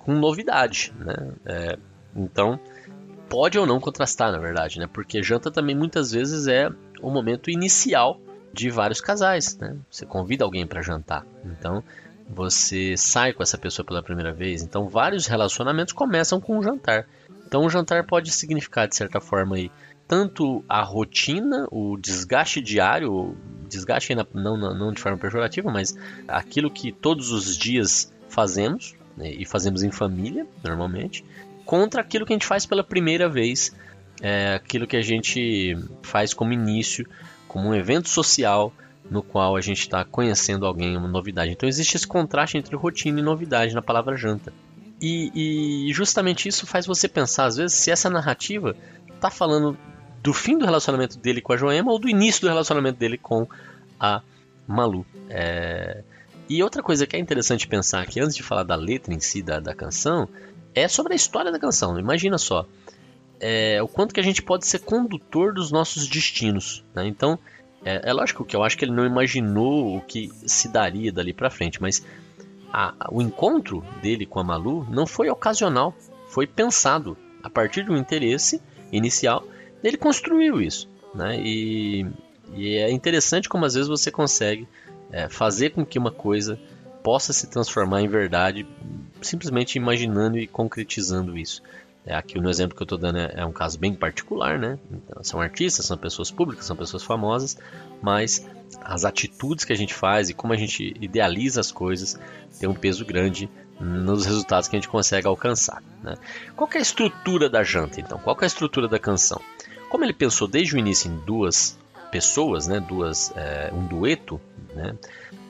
com 0.00 0.14
novidade. 0.14 0.94
Né? 0.98 1.32
É, 1.44 1.78
então 2.14 2.60
pode 3.28 3.58
ou 3.58 3.66
não 3.66 3.80
contrastar, 3.80 4.30
na 4.30 4.38
verdade, 4.38 4.78
né? 4.78 4.86
porque 4.86 5.22
janta 5.22 5.50
também 5.50 5.74
muitas 5.74 6.12
vezes 6.12 6.46
é 6.46 6.70
o 7.00 7.10
momento 7.10 7.50
inicial 7.50 8.20
de 8.52 8.70
vários 8.70 9.00
casais, 9.00 9.58
né? 9.58 9.76
Você 9.90 10.06
convida 10.06 10.42
alguém 10.42 10.66
para 10.66 10.80
jantar, 10.80 11.26
então 11.44 11.84
você 12.28 12.96
sai 12.96 13.34
com 13.34 13.42
essa 13.42 13.58
pessoa 13.58 13.84
pela 13.84 14.02
primeira 14.02 14.32
vez, 14.32 14.62
então 14.62 14.88
vários 14.88 15.26
relacionamentos 15.26 15.92
começam 15.92 16.40
com 16.40 16.58
um 16.58 16.62
jantar. 16.62 17.06
Então 17.46 17.64
o 17.64 17.68
jantar 17.68 18.04
pode 18.06 18.30
significar 18.30 18.88
de 18.88 18.96
certa 18.96 19.20
forma 19.20 19.56
aí 19.56 19.70
tanto 20.08 20.64
a 20.68 20.82
rotina, 20.82 21.66
o 21.70 21.96
desgaste 21.96 22.60
diário, 22.60 23.36
desgaste 23.68 24.14
não, 24.14 24.26
não, 24.56 24.74
não 24.74 24.92
de 24.92 25.00
forma 25.00 25.18
pejorativa, 25.18 25.70
mas 25.70 25.96
aquilo 26.26 26.70
que 26.70 26.92
todos 26.92 27.30
os 27.30 27.56
dias 27.56 28.12
fazemos 28.28 28.94
né, 29.16 29.30
e 29.30 29.44
fazemos 29.44 29.82
em 29.82 29.90
família 29.90 30.46
normalmente, 30.62 31.24
contra 31.64 32.00
aquilo 32.00 32.26
que 32.26 32.32
a 32.32 32.36
gente 32.36 32.46
faz 32.46 32.66
pela 32.66 32.84
primeira 32.84 33.28
vez, 33.28 33.74
é, 34.20 34.54
aquilo 34.54 34.86
que 34.86 34.96
a 34.96 35.02
gente 35.02 35.76
faz 36.02 36.32
como 36.32 36.52
início 36.52 37.06
como 37.48 37.68
um 37.68 37.74
evento 37.74 38.08
social 38.08 38.72
no 39.10 39.22
qual 39.22 39.56
a 39.56 39.60
gente 39.60 39.80
está 39.80 40.04
conhecendo 40.04 40.66
alguém, 40.66 40.96
uma 40.96 41.08
novidade. 41.08 41.52
Então 41.52 41.68
existe 41.68 41.96
esse 41.96 42.06
contraste 42.06 42.58
entre 42.58 42.74
rotina 42.76 43.20
e 43.20 43.22
novidade 43.22 43.74
na 43.74 43.82
palavra 43.82 44.16
janta. 44.16 44.52
E, 45.00 45.86
e 45.88 45.92
justamente 45.92 46.48
isso 46.48 46.66
faz 46.66 46.86
você 46.86 47.06
pensar, 47.06 47.46
às 47.46 47.56
vezes, 47.56 47.76
se 47.76 47.90
essa 47.90 48.10
narrativa 48.10 48.74
está 49.14 49.30
falando 49.30 49.76
do 50.26 50.34
fim 50.34 50.58
do 50.58 50.64
relacionamento 50.64 51.16
dele 51.20 51.40
com 51.40 51.52
a 51.52 51.56
Joema 51.56 51.92
ou 51.92 52.00
do 52.00 52.08
início 52.08 52.40
do 52.40 52.48
relacionamento 52.48 52.98
dele 52.98 53.16
com 53.16 53.46
a 53.98 54.20
Malu. 54.66 55.06
É... 55.30 56.02
E 56.48 56.60
outra 56.64 56.82
coisa 56.82 57.06
que 57.06 57.14
é 57.14 57.18
interessante 57.20 57.68
pensar 57.68 58.00
aqui, 58.00 58.18
antes 58.18 58.34
de 58.34 58.42
falar 58.42 58.64
da 58.64 58.74
letra 58.74 59.14
em 59.14 59.20
si 59.20 59.40
da, 59.40 59.60
da 59.60 59.72
canção, 59.72 60.28
é 60.74 60.88
sobre 60.88 61.12
a 61.12 61.16
história 61.16 61.52
da 61.52 61.60
canção. 61.60 61.96
Imagina 61.96 62.38
só, 62.38 62.66
é, 63.38 63.80
o 63.80 63.86
quanto 63.86 64.12
que 64.12 64.18
a 64.18 64.22
gente 64.22 64.42
pode 64.42 64.66
ser 64.66 64.80
condutor 64.80 65.54
dos 65.54 65.70
nossos 65.70 66.08
destinos. 66.08 66.84
Né? 66.92 67.06
Então, 67.06 67.38
é, 67.84 68.10
é, 68.10 68.12
lógico 68.12 68.44
que 68.44 68.56
eu 68.56 68.64
acho 68.64 68.76
que 68.76 68.84
ele 68.84 68.92
não 68.92 69.06
imaginou 69.06 69.96
o 69.96 70.00
que 70.00 70.32
se 70.44 70.68
daria 70.68 71.12
dali 71.12 71.32
para 71.32 71.50
frente, 71.50 71.80
mas 71.80 72.04
a, 72.72 72.94
o 73.12 73.22
encontro 73.22 73.84
dele 74.02 74.26
com 74.26 74.40
a 74.40 74.44
Malu 74.44 74.84
não 74.90 75.06
foi 75.06 75.30
ocasional, 75.30 75.94
foi 76.28 76.48
pensado 76.48 77.16
a 77.44 77.48
partir 77.48 77.84
do 77.84 77.96
interesse 77.96 78.60
inicial. 78.90 79.46
Ele 79.86 79.96
construiu 79.96 80.60
isso, 80.60 80.88
né? 81.14 81.38
E, 81.38 82.06
e 82.54 82.76
é 82.76 82.90
interessante 82.90 83.48
como 83.48 83.64
às 83.64 83.74
vezes 83.74 83.88
você 83.88 84.10
consegue 84.10 84.66
é, 85.12 85.28
fazer 85.28 85.70
com 85.70 85.86
que 85.86 85.98
uma 85.98 86.10
coisa 86.10 86.58
possa 87.04 87.32
se 87.32 87.46
transformar 87.46 88.02
em 88.02 88.08
verdade 88.08 88.66
simplesmente 89.22 89.76
imaginando 89.76 90.38
e 90.38 90.46
concretizando 90.48 91.38
isso. 91.38 91.62
É, 92.04 92.14
aqui 92.14 92.40
no 92.40 92.50
exemplo 92.50 92.76
que 92.76 92.82
eu 92.82 92.84
estou 92.84 92.98
dando 92.98 93.18
é, 93.18 93.32
é, 93.36 93.46
um 93.46 93.52
caso 93.52 93.78
bem 93.78 93.94
particular, 93.94 94.58
né? 94.58 94.78
Então, 94.90 95.22
são 95.22 95.40
artistas, 95.40 95.86
são 95.86 95.96
pessoas 95.96 96.30
públicas, 96.30 96.64
são 96.64 96.76
pessoas 96.76 97.04
famosas, 97.04 97.56
mas 98.02 98.44
as 98.80 99.04
atitudes 99.04 99.64
que 99.64 99.72
a 99.72 99.76
gente 99.76 99.94
faz 99.94 100.28
e 100.28 100.34
como 100.34 100.52
a 100.52 100.56
gente 100.56 100.96
idealiza 101.00 101.60
as 101.60 101.70
coisas 101.70 102.18
tem 102.58 102.68
um 102.68 102.74
peso 102.74 103.04
grande 103.04 103.48
nos 103.80 104.24
resultados 104.24 104.68
que 104.68 104.76
a 104.76 104.78
gente 104.78 104.88
consegue 104.88 105.26
alcançar. 105.26 105.82
Né? 106.02 106.14
Qual 106.54 106.68
é 106.74 106.78
a 106.78 106.80
estrutura 106.80 107.48
da 107.48 107.62
janta, 107.62 108.00
então? 108.00 108.18
Qual 108.18 108.36
é 108.40 108.44
a 108.44 108.46
estrutura 108.46 108.88
da 108.88 108.98
canção? 108.98 109.40
Como 109.88 110.04
ele 110.04 110.12
pensou 110.12 110.48
desde 110.48 110.74
o 110.74 110.78
início 110.78 111.10
em 111.10 111.16
duas 111.18 111.78
pessoas, 112.10 112.66
né? 112.66 112.80
Duas, 112.80 113.32
é, 113.36 113.70
um 113.72 113.86
dueto, 113.86 114.40
né? 114.74 114.94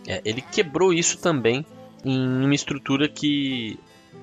É, 0.06 0.20
ele 0.24 0.40
quebrou 0.40 0.92
isso 0.92 1.18
também 1.18 1.64
em 2.04 2.44
uma 2.44 2.54
estrutura 2.54 3.08
que 3.08 3.78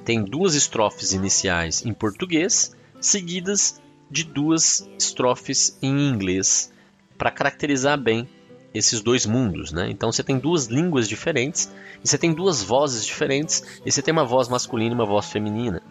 tem 0.05 0.23
duas 0.23 0.55
estrofes 0.55 1.13
iniciais 1.13 1.85
em 1.85 1.93
português, 1.93 2.75
seguidas 2.99 3.81
de 4.09 4.23
duas 4.23 4.87
estrofes 4.97 5.77
em 5.81 6.09
inglês, 6.09 6.71
para 7.17 7.31
caracterizar 7.31 7.97
bem 7.97 8.27
esses 8.73 9.01
dois 9.01 9.25
mundos, 9.25 9.71
né? 9.71 9.89
Então 9.89 10.11
você 10.11 10.23
tem 10.23 10.37
duas 10.37 10.67
línguas 10.67 11.07
diferentes, 11.07 11.71
e 12.03 12.07
você 12.07 12.17
tem 12.17 12.33
duas 12.33 12.63
vozes 12.63 13.05
diferentes, 13.05 13.63
e 13.85 13.91
você 13.91 14.01
tem 14.01 14.11
uma 14.11 14.25
voz 14.25 14.47
masculina 14.47 14.91
e 14.91 14.95
uma 14.95 15.05
voz 15.05 15.29
feminina. 15.29 15.81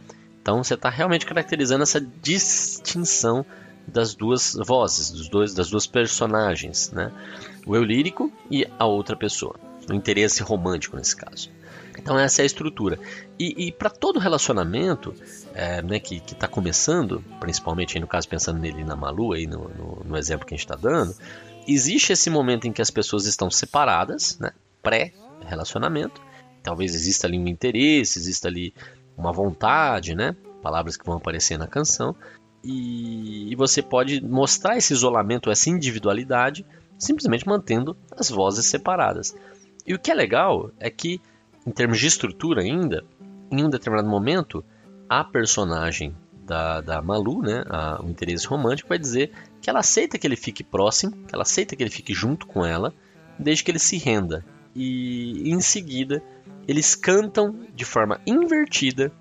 Então 0.40 0.62
você 0.62 0.74
está 0.74 0.90
realmente 0.90 1.24
caracterizando 1.24 1.82
essa 1.82 2.00
distinção 2.00 3.46
das 3.87 4.14
duas 4.14 4.55
vozes, 4.55 5.11
dos 5.11 5.29
dois, 5.29 5.55
das 5.55 5.71
duas 5.71 5.87
personagens, 5.87 6.90
né? 6.92 7.12
O 7.66 7.77
eu 7.77 7.85
lírico 7.85 8.33
e 8.51 8.66
a 8.79 8.87
outra 8.87 9.16
pessoa, 9.16 9.55
o 9.88 9.95
interesse 9.95 10.42
romântico 10.42 10.97
nesse 10.97 11.16
caso. 11.16 11.51
Então 11.99 12.18
essa 12.18 12.40
é 12.40 12.45
a 12.45 12.47
estrutura. 12.47 12.99
E, 13.38 13.66
e 13.66 13.73
para 13.73 13.90
todo 13.90 14.18
relacionamento 14.18 15.14
é, 15.55 15.83
né, 15.83 16.01
que 16.01 16.16
está 16.16 16.49
começando, 16.49 17.23
principalmente 17.38 17.99
no 18.01 18.07
caso 18.07 18.29
pensando 18.29 18.59
nele 18.59 18.85
na 18.85 18.97
Malu, 18.97 19.33
aí 19.33 19.47
no, 19.47 19.68
no, 19.68 20.03
no 20.05 20.16
exemplo 20.16 20.47
que 20.47 20.55
a 20.55 20.57
gente 20.57 20.64
está 20.64 20.77
dando, 20.77 21.14
existe 21.66 22.12
esse 22.12 22.31
momento 22.31 22.66
em 22.66 22.73
que 22.73 22.83
as 22.83 22.90
pessoas 22.90 23.27
estão 23.27 23.51
separadas, 23.51 24.38
né, 24.38 24.51
pré-relacionamento. 24.83 26.21
Talvez 26.62 26.95
exista 26.95 27.27
ali 27.27 27.38
um 27.38 27.47
interesse, 27.47 28.18
exista 28.18 28.49
ali 28.49 28.75
uma 29.16 29.33
vontade, 29.33 30.14
né, 30.14 30.35
palavras 30.62 30.97
que 30.97 31.05
vão 31.05 31.16
aparecer 31.16 31.59
na 31.59 31.66
canção. 31.66 32.16
E, 32.64 33.53
e 33.53 33.57
você 33.57 33.83
pode 33.83 34.22
mostrar 34.25 34.77
esse 34.77 34.92
isolamento, 34.92 35.51
essa 35.51 35.68
individualidade, 35.68 36.64
simplesmente 36.98 37.46
mantendo 37.46 37.96
as 38.16 38.31
vozes 38.31 38.66
separadas. 38.66 39.35
E 39.87 39.94
o 39.94 39.98
que 39.98 40.11
é 40.11 40.14
legal 40.14 40.70
é 40.79 40.88
que 40.90 41.20
em 41.66 41.70
termos 41.70 41.98
de 41.98 42.07
estrutura 42.07 42.62
ainda, 42.62 43.05
em 43.51 43.64
um 43.64 43.70
determinado 43.70 44.09
momento, 44.09 44.64
a 45.09 45.25
personagem 45.25 46.14
da, 46.44 46.81
da 46.81 47.03
Malu, 47.03 47.42
né, 47.42 47.64
a, 47.68 48.03
o 48.03 48.09
interesse 48.09 48.46
romântico, 48.46 48.88
vai 48.88 48.98
dizer 48.98 49.33
que 49.61 49.70
ela 49.70 49.81
aceita 49.81 50.18
que 50.18 50.27
ele 50.27 50.37
fique 50.37 50.64
próximo, 50.64 51.12
que 51.27 51.35
ela 51.35 51.42
aceita 51.42 51.77
que 51.77 51.83
ele 51.83 51.90
fique 51.90 52.12
junto 52.12 52.46
com 52.46 52.64
ela, 52.64 52.92
desde 53.38 53.64
que 53.64 53.70
ele 53.70 53.79
se 53.79 53.96
renda. 53.96 54.44
E 54.75 55.51
em 55.51 55.61
seguida, 55.61 56.22
eles 56.66 56.94
cantam 56.94 57.66
de 57.75 57.85
forma 57.85 58.20
invertida. 58.27 59.12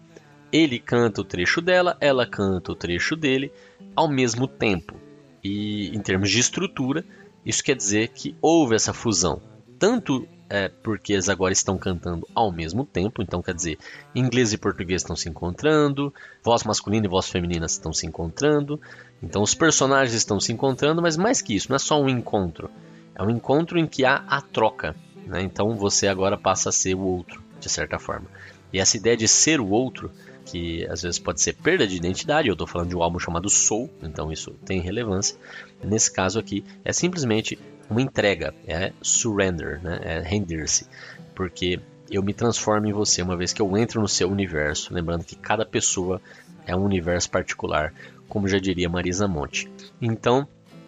Ele 0.52 0.80
canta 0.80 1.22
o 1.22 1.26
trecho 1.26 1.62
dela, 1.62 1.96
ela 2.00 2.26
canta 2.26 2.72
o 2.72 2.76
trecho 2.76 3.16
dele, 3.16 3.52
ao 3.96 4.10
mesmo 4.10 4.48
tempo. 4.48 4.96
E 5.44 5.96
em 5.96 6.02
termos 6.02 6.30
de 6.30 6.40
estrutura, 6.40 7.06
isso 7.46 7.64
quer 7.64 7.76
dizer 7.76 8.10
que 8.10 8.36
houve 8.42 8.76
essa 8.76 8.94
fusão, 8.94 9.42
tanto 9.80 10.28
é, 10.48 10.68
porque 10.68 11.14
eles 11.14 11.30
agora 11.30 11.54
estão 11.54 11.78
cantando 11.78 12.28
ao 12.36 12.52
mesmo 12.52 12.86
tempo, 12.86 13.22
então 13.22 13.42
quer 13.42 13.56
dizer, 13.56 13.80
inglês 14.14 14.52
e 14.52 14.58
português 14.58 15.02
estão 15.02 15.16
se 15.16 15.30
encontrando, 15.30 16.14
voz 16.44 16.64
masculina 16.66 17.06
e 17.06 17.10
voz 17.10 17.30
feminina 17.30 17.66
estão 17.66 17.94
se 17.94 18.06
encontrando, 18.06 18.80
então 19.24 19.42
os 19.42 19.56
personagens 19.56 20.14
estão 20.14 20.42
se 20.42 20.52
encontrando, 20.52 21.02
mas 21.02 21.16
mais 21.16 21.42
que 21.42 21.56
isso, 21.56 21.70
não 21.70 21.78
é 21.78 21.80
só 21.80 22.00
um 22.02 22.10
encontro, 22.10 22.70
é 23.16 23.24
um 23.24 23.30
encontro 23.30 23.80
em 23.80 23.88
que 23.88 24.04
há 24.04 24.26
a 24.28 24.42
troca, 24.42 24.94
né? 25.26 25.42
então 25.42 25.76
você 25.78 26.08
agora 26.08 26.38
passa 26.38 26.68
a 26.68 26.74
ser 26.74 26.96
o 26.96 27.02
outro, 27.02 27.42
de 27.60 27.70
certa 27.70 27.98
forma. 27.98 28.28
E 28.74 28.80
essa 28.80 28.98
ideia 28.98 29.16
de 29.16 29.28
ser 29.28 29.62
o 29.62 29.70
outro, 29.70 30.12
que 30.52 30.86
às 30.88 31.02
vezes 31.02 31.18
pode 31.18 31.40
ser 31.40 31.54
perda 31.54 31.88
de 31.88 31.96
identidade, 31.96 32.50
eu 32.50 32.54
estou 32.54 32.68
falando 32.68 32.90
de 32.90 32.96
um 32.96 33.02
álbum 33.02 33.18
chamado 33.18 33.50
Soul, 33.50 33.90
então 34.04 34.32
isso 34.32 34.52
tem 34.66 34.82
relevância. 34.82 35.38
Nesse 35.82 36.12
caso 36.12 36.38
aqui, 36.38 36.64
é 36.84 36.92
simplesmente 36.92 37.58
uma 37.90 38.02
entrega, 38.02 38.54
é 38.68 38.92
surrender, 39.02 39.82
né? 39.82 40.00
é 40.04 40.20
render-se, 40.20 40.86
porque 41.34 41.80
eu 42.10 42.22
me 42.22 42.34
transformo 42.34 42.86
em 42.86 42.92
você 42.92 43.22
uma 43.22 43.38
vez 43.38 43.54
que 43.54 43.62
eu 43.62 43.78
entro 43.78 44.02
no 44.02 44.08
seu 44.10 44.30
universo, 44.30 44.94
lembrando 44.94 45.24
que 45.24 45.38
cada 45.38 45.66
pessoa 45.66 46.22
é 46.68 46.76
um 46.76 46.84
universo 46.84 47.30
particular, 47.30 47.94
como 48.28 48.48
já 48.48 48.60
diria 48.60 48.90
Marisa 48.90 49.30
Monte. 49.30 49.72
Então, 50.02 50.46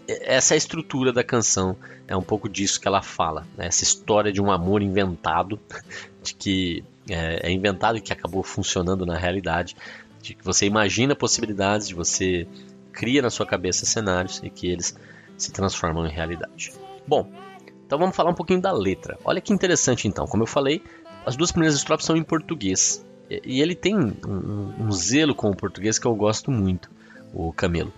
essa 0.07 0.53
é 0.53 0.55
a 0.55 0.57
estrutura 0.57 1.13
da 1.13 1.23
canção, 1.23 1.77
é 2.05 2.17
um 2.17 2.21
pouco 2.21 2.49
disso 2.49 2.81
que 2.81 2.87
ela 2.87 3.01
fala, 3.01 3.47
né? 3.57 3.67
essa 3.67 3.83
história 3.83 4.31
de 4.31 4.41
um 4.41 4.51
amor 4.51 4.81
inventado, 4.81 5.57
de 6.21 6.35
que 6.35 6.83
é, 7.09 7.47
é 7.47 7.51
inventado 7.51 7.97
e 7.97 8.01
que 8.01 8.13
acabou 8.13 8.43
funcionando 8.43 9.05
na 9.05 9.17
realidade, 9.17 9.75
de 10.21 10.33
que 10.33 10.43
você 10.43 10.65
imagina 10.65 11.15
possibilidades, 11.15 11.87
de 11.87 11.95
você 11.95 12.47
cria 12.91 13.21
na 13.21 13.29
sua 13.29 13.45
cabeça 13.45 13.85
cenários 13.85 14.41
e 14.43 14.49
que 14.49 14.67
eles 14.67 14.95
se 15.37 15.51
transformam 15.51 16.05
em 16.05 16.11
realidade. 16.11 16.71
Bom, 17.07 17.29
então 17.85 17.99
vamos 17.99 18.15
falar 18.15 18.31
um 18.31 18.35
pouquinho 18.35 18.61
da 18.61 18.71
letra. 18.71 19.17
Olha 19.25 19.41
que 19.41 19.51
interessante 19.51 20.07
então, 20.07 20.25
como 20.25 20.43
eu 20.43 20.47
falei, 20.47 20.81
as 21.25 21.35
duas 21.35 21.51
primeiras 21.51 21.75
estrofes 21.75 22.05
são 22.05 22.15
em 22.15 22.23
português. 22.23 23.05
E 23.29 23.61
ele 23.61 23.75
tem 23.75 23.95
um, 23.95 24.73
um 24.79 24.91
zelo 24.91 25.33
com 25.33 25.49
o 25.49 25.55
português 25.55 25.97
que 25.97 26.05
eu 26.05 26.15
gosto 26.15 26.51
muito. 26.51 26.89
o 27.33 27.51
Camelo. 27.51 27.91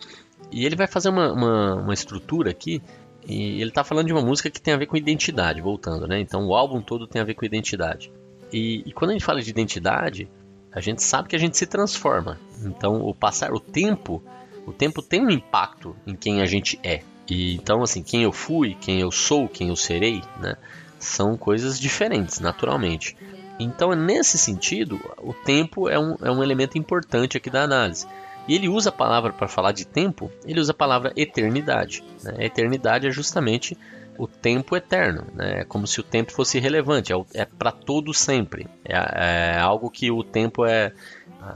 E 0.51 0.65
ele 0.65 0.75
vai 0.75 0.87
fazer 0.87 1.09
uma, 1.09 1.31
uma, 1.31 1.75
uma 1.75 1.93
estrutura 1.93 2.51
aqui 2.51 2.81
e 3.27 3.59
ele 3.59 3.69
está 3.69 3.83
falando 3.83 4.07
de 4.07 4.13
uma 4.13 4.21
música 4.21 4.49
que 4.49 4.61
tem 4.61 4.73
a 4.73 4.77
ver 4.77 4.85
com 4.85 4.95
identidade, 4.95 5.59
voltando, 5.61 6.07
né? 6.07 6.19
Então 6.19 6.45
o 6.47 6.55
álbum 6.55 6.81
todo 6.81 7.07
tem 7.07 7.21
a 7.21 7.25
ver 7.25 7.33
com 7.33 7.45
identidade. 7.45 8.11
E, 8.55 8.83
e, 8.85 8.93
quando 8.93 9.09
a 9.09 9.13
gente 9.13 9.25
fala 9.25 9.41
de 9.41 9.49
identidade, 9.49 10.29
a 10.71 10.79
gente 10.79 11.03
sabe 11.03 11.27
que 11.27 11.35
a 11.35 11.39
gente 11.39 11.57
se 11.57 11.65
transforma. 11.65 12.39
Então 12.63 13.01
o 13.01 13.13
passar, 13.13 13.51
o 13.51 13.59
tempo, 13.59 14.23
o 14.65 14.71
tempo 14.71 15.01
tem 15.01 15.25
um 15.25 15.29
impacto 15.29 15.93
em 16.07 16.15
quem 16.15 16.41
a 16.41 16.45
gente 16.45 16.79
é. 16.81 17.01
E 17.29 17.53
então 17.55 17.83
assim, 17.83 18.01
quem 18.01 18.23
eu 18.23 18.31
fui, 18.31 18.77
quem 18.79 19.01
eu 19.01 19.11
sou, 19.11 19.49
quem 19.49 19.67
eu 19.67 19.75
serei, 19.75 20.21
né? 20.39 20.55
São 20.97 21.35
coisas 21.35 21.77
diferentes, 21.77 22.39
naturalmente. 22.39 23.17
Então, 23.59 23.91
nesse 23.91 24.37
sentido, 24.37 25.01
o 25.17 25.33
tempo 25.33 25.89
é 25.89 25.99
um, 25.99 26.15
é 26.21 26.31
um 26.31 26.41
elemento 26.41 26.77
importante 26.77 27.35
aqui 27.35 27.49
da 27.49 27.63
análise. 27.63 28.07
E 28.47 28.55
ele 28.55 28.69
usa 28.69 28.87
a 28.87 28.93
palavra 28.93 29.33
para 29.33 29.49
falar 29.49 29.73
de 29.73 29.85
tempo, 29.85 30.31
ele 30.45 30.61
usa 30.61 30.71
a 30.71 30.75
palavra 30.75 31.11
eternidade. 31.17 32.05
Né? 32.23 32.35
A 32.37 32.45
eternidade 32.45 33.05
é 33.05 33.11
justamente 33.11 33.77
o 34.17 34.27
tempo 34.27 34.75
eterno, 34.75 35.25
né? 35.33 35.61
é 35.61 35.63
como 35.63 35.85
se 35.85 35.99
o 35.99 36.03
tempo 36.03 36.31
fosse 36.31 36.59
relevante, 36.59 37.13
é, 37.13 37.15
é 37.33 37.45
para 37.45 37.71
todo 37.71 38.13
sempre. 38.13 38.67
É, 38.83 39.55
é, 39.55 39.59
algo 39.59 39.89
que 39.89 40.11
o 40.11 40.23
tempo 40.23 40.65
é. 40.65 40.93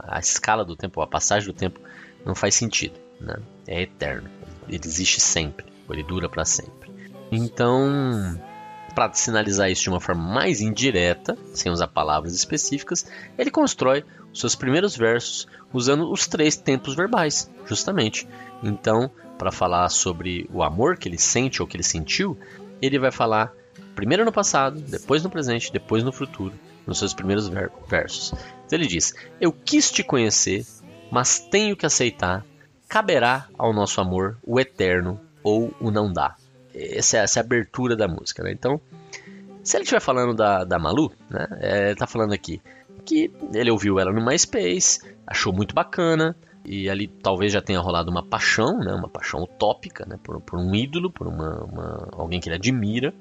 A, 0.06 0.20
escala 0.20 0.64
do 0.64 0.76
tempo, 0.76 1.00
a 1.00 1.06
passagem 1.06 1.48
do 1.48 1.54
tempo 1.54 1.80
não 2.24 2.34
faz 2.34 2.54
sentido. 2.54 2.94
Né? 3.20 3.36
É 3.66 3.82
eterno. 3.82 4.30
Ele 4.68 4.80
existe 4.84 5.20
sempre, 5.20 5.66
ele 5.90 6.02
dura 6.02 6.28
para 6.28 6.44
sempre. 6.44 6.90
Então, 7.32 8.38
para 8.94 9.12
sinalizar 9.12 9.70
isso 9.70 9.82
de 9.82 9.88
uma 9.88 10.00
forma 10.00 10.22
mais 10.22 10.60
indireta, 10.60 11.36
sem 11.54 11.72
usar 11.72 11.88
palavras 11.88 12.34
específicas, 12.34 13.06
ele 13.36 13.50
constrói 13.50 14.04
os 14.32 14.40
seus 14.40 14.54
primeiros 14.54 14.96
versos 14.96 15.48
usando 15.72 16.10
os 16.10 16.26
três 16.26 16.56
tempos 16.56 16.94
verbais, 16.94 17.50
justamente. 17.66 18.28
Então, 18.62 19.10
para 19.40 19.50
falar 19.50 19.88
sobre 19.88 20.46
o 20.52 20.62
amor 20.62 20.98
que 20.98 21.08
ele 21.08 21.16
sente 21.16 21.62
ou 21.62 21.66
que 21.66 21.74
ele 21.74 21.82
sentiu, 21.82 22.38
ele 22.82 22.98
vai 22.98 23.10
falar 23.10 23.50
primeiro 23.94 24.22
no 24.22 24.30
passado, 24.30 24.78
depois 24.82 25.22
no 25.22 25.30
presente, 25.30 25.72
depois 25.72 26.04
no 26.04 26.12
futuro, 26.12 26.52
nos 26.86 26.98
seus 26.98 27.14
primeiros 27.14 27.48
ver 27.48 27.72
versos. 27.88 28.34
Então 28.66 28.78
ele 28.78 28.86
diz: 28.86 29.14
Eu 29.40 29.50
quis 29.50 29.90
te 29.90 30.04
conhecer, 30.04 30.66
mas 31.10 31.38
tenho 31.38 31.74
que 31.74 31.86
aceitar. 31.86 32.44
Caberá 32.86 33.48
ao 33.56 33.72
nosso 33.72 33.98
amor 33.98 34.36
o 34.44 34.60
eterno 34.60 35.18
ou 35.42 35.72
o 35.80 35.90
não 35.90 36.12
dá. 36.12 36.36
Essa 36.74 37.16
é, 37.16 37.20
essa 37.20 37.38
é 37.38 37.40
a 37.40 37.44
abertura 37.44 37.96
da 37.96 38.06
música. 38.06 38.42
Né? 38.42 38.52
Então, 38.52 38.78
se 39.64 39.74
ele 39.74 39.84
estiver 39.84 40.00
falando 40.00 40.34
da, 40.34 40.64
da 40.64 40.78
Malu, 40.78 41.10
né, 41.30 41.46
é, 41.60 41.82
ele 41.84 41.92
está 41.92 42.06
falando 42.06 42.34
aqui 42.34 42.60
que 43.06 43.32
ele 43.54 43.70
ouviu 43.70 43.98
ela 43.98 44.12
no 44.12 44.22
MySpace, 44.22 45.00
achou 45.26 45.50
muito 45.50 45.74
bacana, 45.74 46.36
e 46.64 46.88
ali 46.88 47.08
talvez 47.08 47.52
já 47.52 47.60
tenha 47.60 47.80
rolado 47.80 48.10
uma 48.10 48.22
paixão, 48.22 48.78
né, 48.78 48.92
uma 48.92 49.08
paixão 49.08 49.42
utópica, 49.42 50.04
né, 50.06 50.18
por, 50.22 50.40
por 50.40 50.58
um 50.58 50.74
ídolo, 50.74 51.10
por 51.10 51.26
uma, 51.26 51.64
uma, 51.64 52.08
alguém 52.12 52.40
que 52.40 52.48
ele 52.48 52.56
admira. 52.56 53.14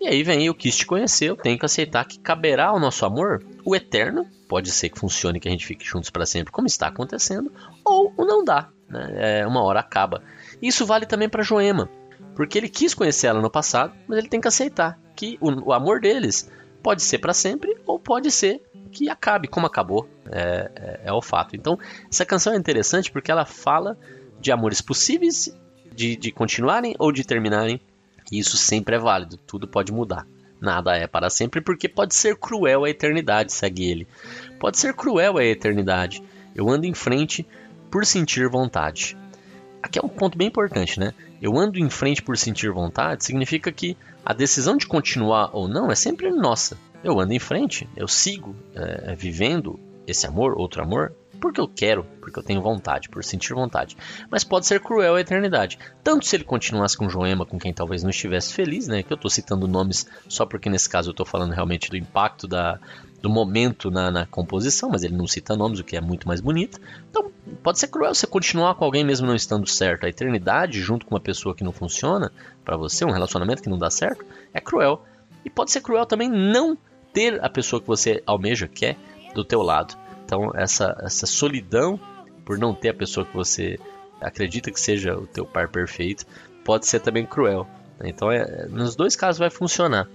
E 0.00 0.08
aí 0.08 0.22
vem, 0.22 0.46
eu 0.46 0.54
quis 0.54 0.76
te 0.76 0.86
conhecer, 0.86 1.26
eu 1.26 1.36
tenho 1.36 1.58
que 1.58 1.64
aceitar 1.64 2.04
que 2.04 2.18
caberá 2.18 2.68
ao 2.68 2.80
nosso 2.80 3.06
amor 3.06 3.44
o 3.64 3.76
eterno, 3.76 4.26
pode 4.48 4.70
ser 4.70 4.88
que 4.88 4.98
funcione, 4.98 5.38
que 5.38 5.48
a 5.48 5.50
gente 5.50 5.66
fique 5.66 5.84
juntos 5.84 6.10
para 6.10 6.26
sempre, 6.26 6.52
como 6.52 6.66
está 6.66 6.88
acontecendo, 6.88 7.52
ou 7.84 8.12
o 8.16 8.24
não 8.24 8.44
dá, 8.44 8.68
né, 8.88 9.40
é, 9.40 9.46
uma 9.46 9.62
hora 9.62 9.80
acaba. 9.80 10.22
Isso 10.60 10.84
vale 10.84 11.06
também 11.06 11.28
para 11.28 11.42
Joema, 11.42 11.88
porque 12.34 12.58
ele 12.58 12.68
quis 12.68 12.94
conhecer 12.94 13.28
ela 13.28 13.40
no 13.40 13.50
passado, 13.50 13.92
mas 14.08 14.18
ele 14.18 14.28
tem 14.28 14.40
que 14.40 14.48
aceitar 14.48 14.98
que 15.14 15.38
o, 15.40 15.68
o 15.68 15.72
amor 15.72 16.00
deles 16.00 16.50
pode 16.82 17.02
ser 17.02 17.18
para 17.18 17.32
sempre 17.32 17.76
ou 17.86 17.98
pode 17.98 18.30
ser 18.30 18.60
que 18.92 19.08
acabe 19.08 19.48
como 19.48 19.66
acabou, 19.66 20.08
é, 20.30 20.70
é, 20.76 21.00
é, 21.04 21.12
o 21.12 21.22
fato. 21.22 21.56
Então, 21.56 21.78
essa 22.10 22.24
canção 22.24 22.52
é 22.52 22.56
interessante 22.56 23.10
porque 23.10 23.30
ela 23.30 23.46
fala 23.46 23.98
de 24.38 24.52
amores 24.52 24.80
possíveis, 24.80 25.54
de, 25.94 26.14
de 26.14 26.30
continuarem 26.30 26.94
ou 26.98 27.10
de 27.10 27.24
terminarem, 27.24 27.80
e 28.30 28.38
isso 28.38 28.56
sempre 28.56 28.96
é 28.96 28.98
válido, 28.98 29.36
tudo 29.38 29.66
pode 29.66 29.92
mudar. 29.92 30.26
Nada 30.60 30.96
é 30.96 31.06
para 31.06 31.28
sempre, 31.28 31.60
porque 31.60 31.88
pode 31.88 32.14
ser 32.14 32.36
cruel 32.36 32.84
a 32.84 32.90
eternidade, 32.90 33.52
segue 33.52 33.90
ele. 33.90 34.06
Pode 34.60 34.78
ser 34.78 34.94
cruel 34.94 35.38
a 35.38 35.44
eternidade. 35.44 36.22
Eu 36.54 36.68
ando 36.70 36.86
em 36.86 36.94
frente 36.94 37.44
por 37.90 38.06
sentir 38.06 38.48
vontade. 38.48 39.16
Aqui 39.82 39.98
é 39.98 40.02
um 40.02 40.08
ponto 40.08 40.38
bem 40.38 40.46
importante, 40.46 41.00
né? 41.00 41.12
Eu 41.40 41.58
ando 41.58 41.80
em 41.80 41.90
frente 41.90 42.22
por 42.22 42.38
sentir 42.38 42.70
vontade 42.70 43.24
significa 43.24 43.72
que 43.72 43.96
a 44.24 44.32
decisão 44.32 44.76
de 44.76 44.86
continuar 44.86 45.50
ou 45.52 45.66
não 45.66 45.90
é 45.90 45.96
sempre 45.96 46.30
nossa 46.30 46.78
eu 47.02 47.18
ando 47.18 47.32
em 47.32 47.38
frente, 47.38 47.88
eu 47.96 48.08
sigo 48.08 48.54
é, 48.74 49.14
vivendo 49.14 49.78
esse 50.06 50.26
amor, 50.26 50.58
outro 50.58 50.82
amor, 50.82 51.14
porque 51.42 51.60
eu 51.60 51.66
quero, 51.66 52.04
porque 52.20 52.38
eu 52.38 52.42
tenho 52.42 52.62
vontade, 52.62 53.08
por 53.08 53.24
sentir 53.24 53.52
vontade. 53.52 53.96
Mas 54.30 54.44
pode 54.44 54.64
ser 54.64 54.78
cruel 54.78 55.16
a 55.16 55.20
eternidade. 55.20 55.76
Tanto 56.02 56.24
se 56.24 56.36
ele 56.36 56.44
continuasse 56.44 56.96
com 56.96 57.08
Joema, 57.08 57.44
com 57.44 57.58
quem 57.58 57.74
talvez 57.74 58.04
não 58.04 58.10
estivesse 58.10 58.54
feliz, 58.54 58.86
né? 58.86 59.02
Que 59.02 59.12
eu 59.12 59.16
estou 59.16 59.28
citando 59.28 59.66
nomes 59.66 60.06
só 60.28 60.46
porque 60.46 60.70
nesse 60.70 60.88
caso 60.88 61.10
eu 61.10 61.12
estou 61.12 61.26
falando 61.26 61.52
realmente 61.52 61.90
do 61.90 61.96
impacto 61.96 62.46
da, 62.46 62.78
do 63.20 63.28
momento 63.28 63.90
na, 63.90 64.08
na, 64.08 64.24
composição, 64.24 64.90
mas 64.90 65.02
ele 65.02 65.16
não 65.16 65.26
cita 65.26 65.56
nomes, 65.56 65.80
o 65.80 65.84
que 65.84 65.96
é 65.96 66.00
muito 66.00 66.28
mais 66.28 66.40
bonito. 66.40 66.80
Então, 67.10 67.32
pode 67.60 67.80
ser 67.80 67.88
cruel 67.88 68.14
você 68.14 68.26
continuar 68.26 68.76
com 68.76 68.84
alguém 68.84 69.02
mesmo 69.02 69.26
não 69.26 69.34
estando 69.34 69.66
certo. 69.68 70.06
A 70.06 70.08
eternidade, 70.08 70.80
junto 70.80 71.04
com 71.04 71.16
uma 71.16 71.20
pessoa 71.20 71.56
que 71.56 71.64
não 71.64 71.72
funciona 71.72 72.30
para 72.64 72.76
você, 72.76 73.04
um 73.04 73.10
relacionamento 73.10 73.60
que 73.60 73.68
não 73.68 73.78
dá 73.78 73.90
certo, 73.90 74.24
é 74.54 74.60
cruel. 74.60 75.04
E 75.44 75.50
pode 75.50 75.72
ser 75.72 75.80
cruel 75.80 76.06
também 76.06 76.30
não 76.30 76.78
ter 77.12 77.42
a 77.44 77.48
pessoa 77.48 77.80
que 77.80 77.86
você 77.86 78.22
almeja, 78.26 78.68
quer, 78.68 78.96
do 79.34 79.44
teu 79.44 79.62
lado. 79.62 79.96
Então 80.24 80.50
essa, 80.54 80.96
essa 81.00 81.26
solidão 81.26 81.98
por 82.44 82.58
não 82.58 82.74
ter 82.74 82.90
a 82.90 82.94
pessoa 82.94 83.26
que 83.26 83.34
você 83.34 83.78
acredita 84.20 84.70
que 84.70 84.80
seja 84.80 85.16
o 85.16 85.26
teu 85.26 85.44
par 85.44 85.68
perfeito 85.68 86.26
pode 86.64 86.86
ser 86.86 87.00
também 87.00 87.26
cruel. 87.26 87.66
Né? 87.98 88.08
Então 88.08 88.30
é, 88.30 88.66
nos 88.68 88.96
dois 88.96 89.16
casos 89.16 89.38
vai 89.38 89.50
funcionar. 89.50 90.08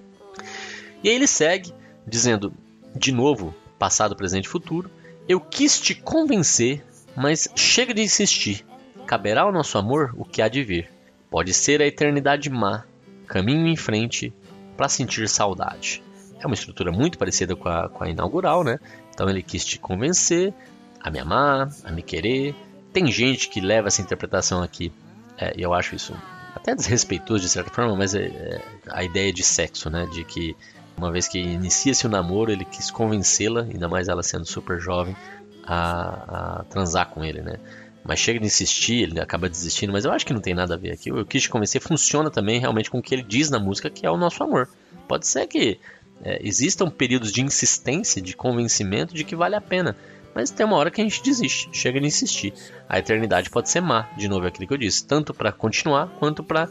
E 1.04 1.10
aí 1.10 1.16
ele 1.16 1.28
segue 1.28 1.74
dizendo 2.06 2.54
de 2.96 3.12
novo 3.12 3.54
passado, 3.78 4.16
presente 4.16 4.46
e 4.46 4.50
futuro. 4.50 4.90
Eu 5.28 5.40
quis 5.40 5.80
te 5.80 5.94
convencer, 5.94 6.84
mas 7.16 7.48
chega 7.56 7.94
de 7.94 8.02
insistir. 8.02 8.66
Caberá 9.06 9.42
ao 9.42 9.52
nosso 9.52 9.78
amor 9.78 10.14
o 10.18 10.26
que 10.26 10.42
há 10.42 10.48
de 10.48 10.64
vir. 10.64 10.90
Pode 11.30 11.54
ser 11.54 11.82
a 11.82 11.86
eternidade 11.86 12.50
má, 12.50 12.86
caminho 13.28 13.68
em 13.68 13.76
frente 13.76 14.34
para 14.76 14.90
sentir 14.90 15.28
saudade. 15.28 16.02
É 16.40 16.46
uma 16.46 16.54
estrutura 16.54 16.92
muito 16.92 17.18
parecida 17.18 17.56
com 17.56 17.68
a, 17.68 17.90
com 17.90 18.04
a 18.04 18.10
inaugural, 18.10 18.64
né? 18.64 18.80
Então 19.14 19.30
ele 19.30 19.42
quis 19.42 19.66
te 19.66 19.80
convencer 19.80 20.54
a 21.02 21.10
me 21.10 21.20
amar, 21.20 21.70
a 21.84 21.92
me 21.92 22.02
querer. 22.02 22.56
Tem 22.94 23.12
gente 23.12 23.50
que 23.50 23.60
leva 23.60 23.88
essa 23.88 24.02
interpretação 24.02 24.62
aqui, 24.62 24.92
é, 25.38 25.54
e 25.58 25.62
eu 25.62 25.74
acho 25.74 25.96
isso 25.96 26.14
até 26.56 26.74
desrespeitoso 26.76 27.44
de 27.44 27.50
certa 27.50 27.70
forma, 27.70 27.96
mas 27.96 28.14
é, 28.14 28.26
é 28.26 28.62
a 28.90 29.04
ideia 29.04 29.32
de 29.32 29.44
sexo, 29.44 29.90
né? 29.90 30.08
De 30.12 30.24
que 30.24 30.56
uma 30.98 31.12
vez 31.12 31.28
que 31.28 31.40
inicia-se 31.40 32.06
o 32.08 32.10
namoro, 32.10 32.52
ele 32.52 32.66
quis 32.66 32.90
convencê-la, 32.90 33.62
ainda 33.62 33.88
mais 33.88 34.08
ela 34.08 34.24
sendo 34.24 34.46
super 34.46 34.80
jovem, 34.80 35.16
a, 35.64 36.60
a, 36.60 36.64
transar 36.64 37.10
com 37.10 37.24
ele, 37.24 37.42
né? 37.42 37.60
Mas 38.04 38.20
chega 38.20 38.40
de 38.40 38.46
insistir, 38.46 39.04
ele 39.04 39.20
acaba 39.20 39.50
desistindo, 39.50 39.92
mas 39.92 40.06
eu 40.06 40.12
acho 40.12 40.26
que 40.26 40.34
não 40.34 40.40
tem 40.40 40.56
nada 40.56 40.74
a 40.74 40.78
ver 40.78 40.94
aqui. 40.94 41.10
Eu 41.10 41.26
quis 41.26 41.44
te 41.44 41.50
convencer, 41.50 41.82
funciona 41.82 42.32
também 42.32 42.60
realmente 42.60 42.90
com 42.90 43.00
o 43.00 43.02
que 43.02 43.14
ele 43.14 43.22
diz 43.22 43.50
na 43.50 43.60
música, 43.60 43.90
que 43.90 44.06
é 44.06 44.10
o 44.10 44.18
nosso 44.18 44.42
amor. 44.42 44.70
Pode 45.08 45.28
ser 45.28 45.46
que 45.46 45.78
é, 46.24 46.40
existam 46.42 46.90
períodos 46.90 47.32
de 47.32 47.42
insistência, 47.42 48.22
de 48.22 48.36
convencimento 48.36 49.14
de 49.14 49.24
que 49.24 49.36
vale 49.36 49.56
a 49.56 49.62
pena. 49.62 49.96
Mas 50.34 50.52
tem 50.52 50.66
uma 50.66 50.76
hora 50.76 50.92
que 50.92 51.02
a 51.02 51.04
gente 51.04 51.24
desiste, 51.24 51.70
chega 51.72 52.00
de 52.00 52.06
insistir. 52.06 52.54
A 52.88 53.00
eternidade 53.00 53.50
pode 53.50 53.70
ser 53.70 53.82
má, 53.82 54.08
de 54.16 54.28
novo 54.28 54.46
é 54.46 54.50
aquilo 54.50 54.68
que 54.68 54.74
eu 54.74 54.78
disse, 54.78 55.06
tanto 55.06 55.34
para 55.34 55.52
continuar 55.52 56.10
quanto 56.20 56.44
para 56.44 56.70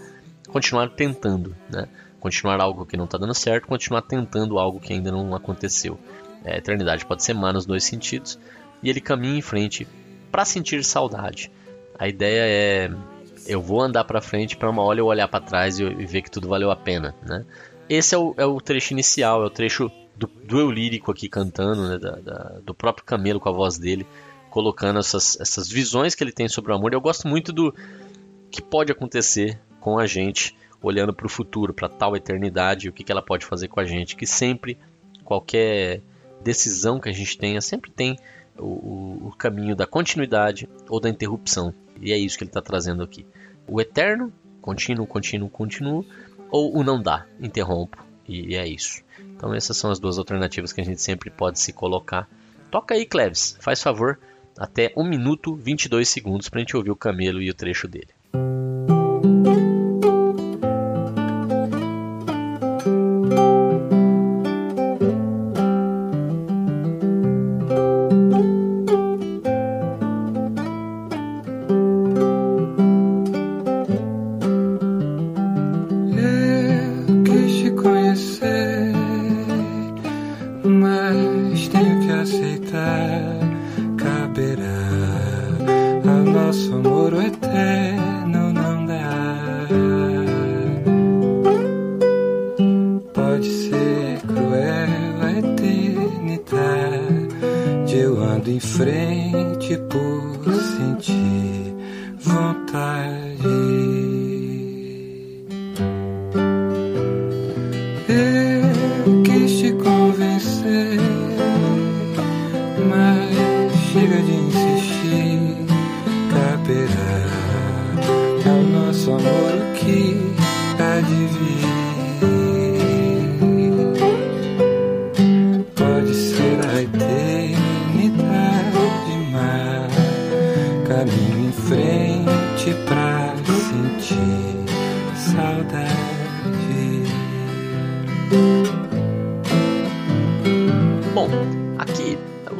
continuar 0.49 0.91
tentando, 0.91 1.55
né? 1.69 1.89
Continuar 2.21 2.61
algo 2.61 2.87
que 2.87 2.97
não 2.97 3.05
está 3.05 3.19
dando 3.19 3.35
certo, 3.35 3.67
continuar 3.67 4.03
tentando 4.03 4.59
algo 4.59 4.81
que 4.81 4.93
ainda 4.93 5.11
não 5.11 5.35
aconteceu. 5.35 5.99
É, 6.45 6.55
a 6.55 6.59
eternidade 6.59 7.05
pode 7.05 7.25
ser 7.25 7.35
má 7.35 7.53
nos 7.53 7.67
dois 7.67 7.83
sentidos 7.85 8.39
e 8.83 8.89
ele 8.89 9.01
caminha 9.01 9.39
em 9.39 9.43
frente 9.43 9.87
para 10.31 10.45
sentir 10.45 10.85
saudade. 10.85 11.51
A 11.99 12.07
ideia 12.09 12.43
é 12.47 12.91
eu 13.47 13.61
vou 13.61 13.81
andar 13.81 14.05
para 14.05 14.21
frente 14.21 14.57
para 14.57 14.71
uma 14.71 14.83
hora 14.83 15.01
eu 15.01 15.07
olhar 15.07 15.29
para 15.29 15.45
trás 15.45 15.79
e, 15.79 15.85
e 15.85 16.07
ver 16.07 16.23
que 16.23 16.31
tudo 16.31 16.49
valeu 16.49 16.71
a 16.71 16.77
pena, 16.77 17.15
né? 17.23 17.45
Esse 17.89 18.15
é 18.15 18.19
o, 18.19 18.35
é 18.37 18.45
o 18.45 18.61
trecho 18.61 18.93
inicial, 18.93 19.43
é 19.43 19.47
o 19.47 19.51
trecho 19.51 19.91
do, 20.17 20.27
do 20.27 20.59
eu 20.59 20.71
lírico 20.71 21.11
aqui 21.11 21.29
cantando, 21.29 21.89
né, 21.89 21.99
da, 21.99 22.17
da, 22.17 22.61
do 22.65 22.75
próprio 22.75 23.05
Camelo 23.05 23.39
com 23.39 23.49
a 23.49 23.53
voz 23.53 23.79
dele, 23.79 24.07
colocando 24.51 24.99
essas, 24.99 25.39
essas 25.41 25.69
visões 25.69 26.15
que 26.15 26.25
ele 26.25 26.33
tem 26.33 26.49
sobre 26.49 26.73
o 26.73 26.75
amor. 26.75 26.93
Eu 26.93 27.01
gosto 27.01 27.29
muito 27.29 27.53
do 27.53 27.75
que 28.51 28.63
pode 28.63 28.91
acontecer 28.91 29.61
com 29.81 29.99
a 29.99 30.07
gente 30.07 30.57
olhando 30.83 31.13
para 31.13 31.27
o 31.27 31.31
futuro, 31.31 31.75
para 31.75 31.89
tal 31.89 32.17
eternidade, 32.17 32.89
o 32.89 32.93
que, 32.93 33.05
que 33.05 33.13
ela 33.13 33.23
pode 33.23 33.45
fazer 33.45 33.69
com 33.69 33.81
a 33.81 33.85
gente, 33.85 34.17
que 34.17 34.27
sempre, 34.27 34.79
qualquer 35.25 36.01
decisão 36.43 37.01
que 37.01 37.09
a 37.09 37.13
gente 37.13 37.37
tenha, 37.37 37.61
sempre 37.61 37.91
tem 37.91 38.17
o, 38.59 39.29
o, 39.29 39.35
caminho 39.37 39.75
da 39.75 39.87
continuidade 39.87 40.69
ou 40.89 41.01
da 41.01 41.09
interrupção. 41.09 41.75
E 42.01 42.13
é 42.13 42.19
isso 42.19 42.39
que 42.39 42.45
ele 42.45 42.51
está 42.51 42.63
trazendo 42.63 43.03
aqui. 43.03 43.27
O 43.67 43.81
eterno, 43.81 44.33
contínuo, 44.61 45.07
contínuo, 45.07 45.49
contínuo, 45.49 46.05
ou 46.51 46.77
o 46.77 46.83
não 46.83 47.03
dá, 47.03 47.27
interrompo 47.41 48.07
e 48.29 48.57
é 48.57 48.67
isso. 48.67 49.03
Então 49.21 49.55
essas 49.55 49.77
são 49.77 49.91
as 49.91 49.99
duas 49.99 50.19
alternativas 50.19 50.73
que 50.73 50.81
a 50.81 50.85
gente 50.85 51.01
sempre 51.01 51.31
pode 51.31 51.61
se 51.61 51.73
colocar. 51.73 52.29
Toca 52.71 52.95
aí, 52.95 53.07
Cleves, 53.07 53.57
faz 53.61 53.83
favor, 53.83 54.19
até 54.59 54.93
1 54.97 55.05
minuto 55.05 55.55
22 55.55 56.09
segundos 56.09 56.49
para 56.49 56.59
a 56.59 56.63
gente 56.63 56.77
ouvir 56.77 56.91
o 56.91 56.97
Camelo 56.97 57.41
e 57.41 57.51
o 57.51 57.55
trecho 57.55 57.87
dele. 57.87 58.16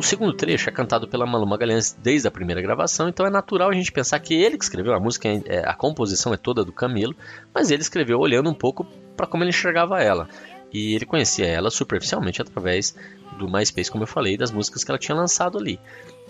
Segundo 0.07 0.33
trecho 0.33 0.69
é 0.69 0.73
cantado 0.73 1.09
pela 1.09 1.27
Malu 1.27 1.47
Magalhães 1.47 1.97
desde 2.01 2.29
a 2.29 2.31
primeira 2.31 2.63
gravação, 2.63 3.09
então 3.09 3.27
é 3.27 3.31
natural 3.31 3.71
a 3.71 3.75
gente 3.75 3.91
pensar 3.91 4.19
que 4.21 4.35
ele 4.35 4.57
que 4.57 4.65
escreveu 4.65 4.95
a 4.95 5.01
música, 5.01 5.29
é, 5.29 5.69
a 5.69 5.75
composição 5.75 6.33
é 6.33 6.37
toda 6.37 6.65
do 6.65 6.73
Camilo, 6.73 7.15
mas 7.53 7.71
ele 7.71 7.83
escreveu 7.83 8.19
olhando 8.19 8.49
um 8.49 8.55
pouco 8.55 8.87
para 9.17 9.27
como 9.27 9.43
ele 9.43 9.51
enxergava 9.51 10.01
ela. 10.01 10.29
E 10.73 10.95
ele 10.95 11.05
conhecia 11.05 11.47
ela 11.47 11.71
superficialmente 11.71 12.41
através 12.41 12.95
do 13.39 13.49
MySpace, 13.49 13.91
como 13.91 14.05
eu 14.05 14.09
falei, 14.09 14.37
das 14.37 14.51
músicas 14.51 14.85
que 14.85 14.91
ela 14.91 14.99
tinha 14.99 15.17
lançado 15.17 15.59
ali. 15.59 15.79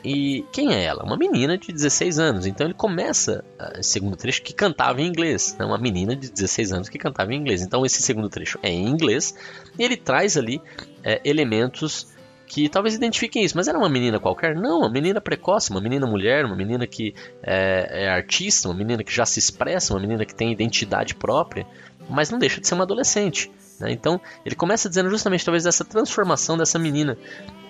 E 0.06 0.44
quem 0.52 0.72
é 0.72 0.84
ela? 0.84 1.02
Uma 1.02 1.16
menina 1.16 1.58
de 1.58 1.72
16 1.72 2.20
anos. 2.20 2.46
Então 2.46 2.64
ele 2.64 2.74
começa, 2.74 3.44
uh, 3.58 3.82
segundo 3.82 4.16
trecho, 4.16 4.40
que 4.40 4.54
cantava 4.54 5.00
em 5.00 5.06
inglês. 5.06 5.56
Né? 5.58 5.66
Uma 5.66 5.78
menina 5.78 6.14
de 6.14 6.30
16 6.30 6.72
anos 6.72 6.88
que 6.88 6.96
cantava 6.96 7.34
em 7.34 7.36
inglês. 7.36 7.60
Então 7.60 7.84
esse 7.84 8.00
segundo 8.00 8.28
trecho 8.28 8.56
é 8.62 8.70
em 8.70 8.86
inglês. 8.86 9.34
E 9.76 9.82
ele 9.82 9.96
traz 9.96 10.36
ali 10.36 10.62
é, 11.02 11.20
elementos 11.24 12.14
que 12.46 12.68
talvez 12.68 12.94
identifiquem 12.94 13.42
isso, 13.42 13.56
mas 13.56 13.66
era 13.66 13.76
uma 13.76 13.88
menina 13.88 14.20
qualquer? 14.20 14.54
Não, 14.54 14.78
uma 14.78 14.88
menina 14.88 15.20
precoce, 15.20 15.72
uma 15.72 15.80
menina 15.80 16.06
mulher, 16.06 16.44
uma 16.44 16.54
menina 16.54 16.86
que 16.86 17.12
é, 17.42 18.04
é, 18.04 18.08
artista, 18.08 18.68
uma 18.68 18.76
menina 18.76 19.02
que 19.02 19.12
já 19.12 19.26
se 19.26 19.40
expressa, 19.40 19.92
uma 19.92 19.98
menina 19.98 20.24
que 20.24 20.32
tem 20.32 20.52
identidade 20.52 21.16
própria, 21.16 21.66
mas 22.08 22.30
não 22.30 22.38
deixa 22.38 22.60
de 22.60 22.68
ser 22.68 22.74
uma 22.74 22.84
adolescente. 22.84 23.50
Né? 23.80 23.90
Então 23.90 24.20
ele 24.44 24.54
começa 24.54 24.88
dizendo 24.88 25.10
justamente 25.10 25.44
talvez 25.44 25.64
dessa 25.64 25.84
transformação 25.84 26.56
dessa 26.56 26.78
menina. 26.78 27.18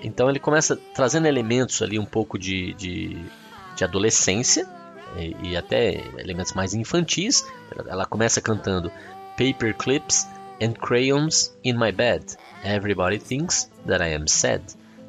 Então 0.03 0.29
ele 0.29 0.39
começa 0.39 0.77
trazendo 0.95 1.27
elementos 1.27 1.83
ali 1.83 1.99
um 1.99 2.05
pouco 2.05 2.39
de, 2.39 2.75
de, 2.75 3.17
de 3.75 3.85
adolescência 3.85 4.69
e, 5.17 5.51
e 5.51 5.57
até 5.57 6.03
elementos 6.19 6.53
mais 6.53 6.75
infantis. 6.75 7.47
Ela 7.87 8.07
começa 8.07 8.41
cantando 8.41 8.91
Paper 9.37 9.75
Clips 9.77 10.27
and 10.63 10.73
crayons 10.75 11.57
in 11.65 11.75
my 11.75 11.93
bed. 11.93 12.37
Everybody 12.65 13.19
thinks 13.19 13.71
that 13.87 14.03
I 14.03 14.15
am 14.15 14.27
sad. 14.27 14.63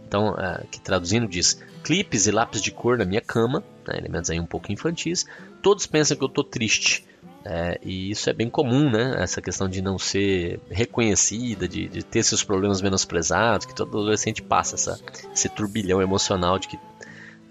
Então, 0.08 0.32
uh, 0.32 0.66
que 0.70 0.80
traduzindo 0.80 1.28
diz: 1.28 1.62
clipes 1.84 2.28
e 2.28 2.32
lápis 2.32 2.62
de 2.62 2.72
cor 2.72 2.98
na 2.98 3.06
minha 3.06 3.22
cama, 3.22 3.64
né, 3.88 3.98
elementos 3.98 4.30
aí 4.30 4.40
um 4.40 4.46
pouco 4.46 4.72
infantis. 4.72 5.26
Todos 5.62 5.86
pensam 5.86 6.18
que 6.18 6.24
eu 6.24 6.28
estou 6.28 6.44
triste. 6.44 7.07
É, 7.50 7.80
e 7.82 8.12
isso 8.12 8.30
é 8.30 8.34
bem 8.34 8.50
comum, 8.50 8.90
né? 8.90 9.16
Essa 9.20 9.42
questão 9.42 9.70
de 9.70 9.82
não 9.82 9.98
ser 9.98 10.60
reconhecida, 10.70 11.66
de, 11.66 11.88
de 11.88 12.04
ter 12.04 12.22
seus 12.22 12.44
problemas 12.44 12.82
menosprezados, 12.82 13.66
que 13.66 13.74
todo 13.74 13.88
adolescente 13.88 14.42
passa 14.42 14.76
essa, 14.76 15.00
esse 15.34 15.48
turbilhão 15.48 16.02
emocional 16.02 16.60
de 16.60 16.68
que 16.68 16.78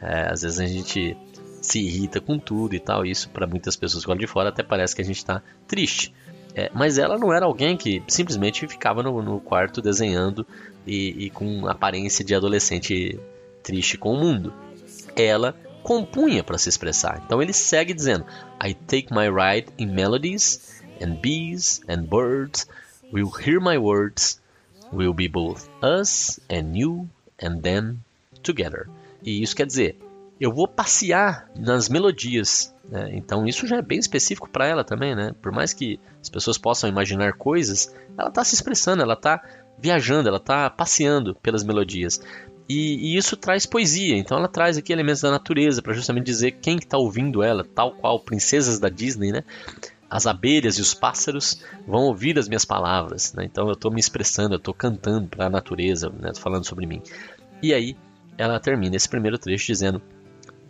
é, 0.02 0.30
às 0.30 0.42
vezes 0.42 0.60
a 0.60 0.66
gente 0.66 1.16
se 1.62 1.80
irrita 1.80 2.20
com 2.20 2.38
tudo 2.38 2.74
e 2.74 2.78
tal. 2.78 3.06
E 3.06 3.10
isso 3.10 3.30
para 3.30 3.46
muitas 3.46 3.74
pessoas 3.74 4.04
que 4.04 4.10
olham 4.10 4.20
de 4.20 4.26
fora 4.26 4.50
até 4.50 4.62
parece 4.62 4.94
que 4.94 5.00
a 5.00 5.04
gente 5.04 5.16
está 5.16 5.42
triste. 5.66 6.12
É, 6.54 6.70
mas 6.74 6.98
ela 6.98 7.16
não 7.16 7.32
era 7.32 7.46
alguém 7.46 7.74
que 7.74 8.02
simplesmente 8.06 8.68
ficava 8.68 9.02
no, 9.02 9.22
no 9.22 9.40
quarto 9.40 9.80
desenhando 9.80 10.46
e, 10.86 11.24
e, 11.24 11.30
com 11.30 11.66
aparência 11.66 12.22
de 12.22 12.34
adolescente 12.34 13.18
triste 13.62 13.96
com 13.96 14.12
o 14.12 14.20
mundo. 14.20 14.52
Ela 15.16 15.54
compunha 15.86 16.42
para 16.42 16.58
se 16.58 16.68
expressar. 16.68 17.22
Então 17.24 17.40
ele 17.40 17.52
segue 17.52 17.94
dizendo: 17.94 18.26
I 18.60 18.74
take 18.74 19.14
my 19.14 19.28
ride 19.28 19.68
in 19.78 19.86
melodies 19.86 20.82
and 21.00 21.20
bees 21.22 21.80
and 21.88 22.02
birds 22.02 22.66
will 23.12 23.30
hear 23.30 23.60
my 23.60 23.78
words, 23.78 24.42
will 24.92 25.14
be 25.14 25.28
both 25.28 25.68
us 25.80 26.40
and 26.50 26.76
you 26.76 27.08
and 27.40 27.60
them 27.60 27.98
together. 28.42 28.88
E 29.22 29.40
isso 29.40 29.54
quer 29.54 29.66
dizer, 29.66 29.96
eu 30.40 30.52
vou 30.52 30.66
passear 30.66 31.48
nas 31.54 31.88
melodias. 31.88 32.74
Né? 32.88 33.10
Então 33.12 33.46
isso 33.46 33.64
já 33.68 33.76
é 33.76 33.82
bem 33.82 34.00
específico 34.00 34.48
para 34.48 34.66
ela 34.66 34.82
também, 34.82 35.14
né? 35.14 35.32
Por 35.40 35.52
mais 35.52 35.72
que 35.72 36.00
as 36.20 36.28
pessoas 36.28 36.58
possam 36.58 36.90
imaginar 36.90 37.34
coisas, 37.34 37.94
ela 38.18 38.28
está 38.28 38.42
se 38.42 38.56
expressando, 38.56 39.02
ela 39.02 39.14
está 39.14 39.40
viajando, 39.78 40.28
ela 40.28 40.38
está 40.38 40.68
passeando 40.68 41.32
pelas 41.36 41.62
melodias. 41.62 42.20
E, 42.68 43.12
e, 43.12 43.16
isso 43.16 43.36
traz 43.36 43.64
poesia, 43.64 44.16
então 44.16 44.36
ela 44.36 44.48
traz 44.48 44.76
aqui 44.76 44.92
elementos 44.92 45.20
da 45.20 45.30
natureza 45.30 45.80
para 45.80 45.92
justamente 45.92 46.24
dizer 46.24 46.52
quem 46.52 46.76
está 46.76 46.98
ouvindo 46.98 47.42
ela, 47.42 47.64
tal 47.64 47.92
qual 47.92 48.18
princesas 48.18 48.80
da 48.80 48.88
Disney, 48.88 49.30
né? 49.30 49.44
As 50.10 50.26
abelhas 50.26 50.76
e 50.78 50.80
os 50.80 50.92
pássaros 50.92 51.62
vão 51.86 52.02
ouvir 52.04 52.38
as 52.38 52.48
minhas 52.48 52.64
palavras, 52.64 53.32
né? 53.34 53.44
Então 53.44 53.66
eu 53.68 53.74
estou 53.74 53.90
me 53.90 54.00
expressando, 54.00 54.54
eu 54.54 54.58
estou 54.58 54.74
cantando 54.74 55.28
para 55.28 55.46
a 55.46 55.50
natureza, 55.50 56.10
né? 56.10 56.32
falando 56.34 56.66
sobre 56.66 56.86
mim. 56.86 57.00
E 57.62 57.72
aí 57.72 57.96
ela 58.36 58.58
termina 58.58 58.96
esse 58.96 59.08
primeiro 59.08 59.38
trecho 59.38 59.66
dizendo 59.66 60.02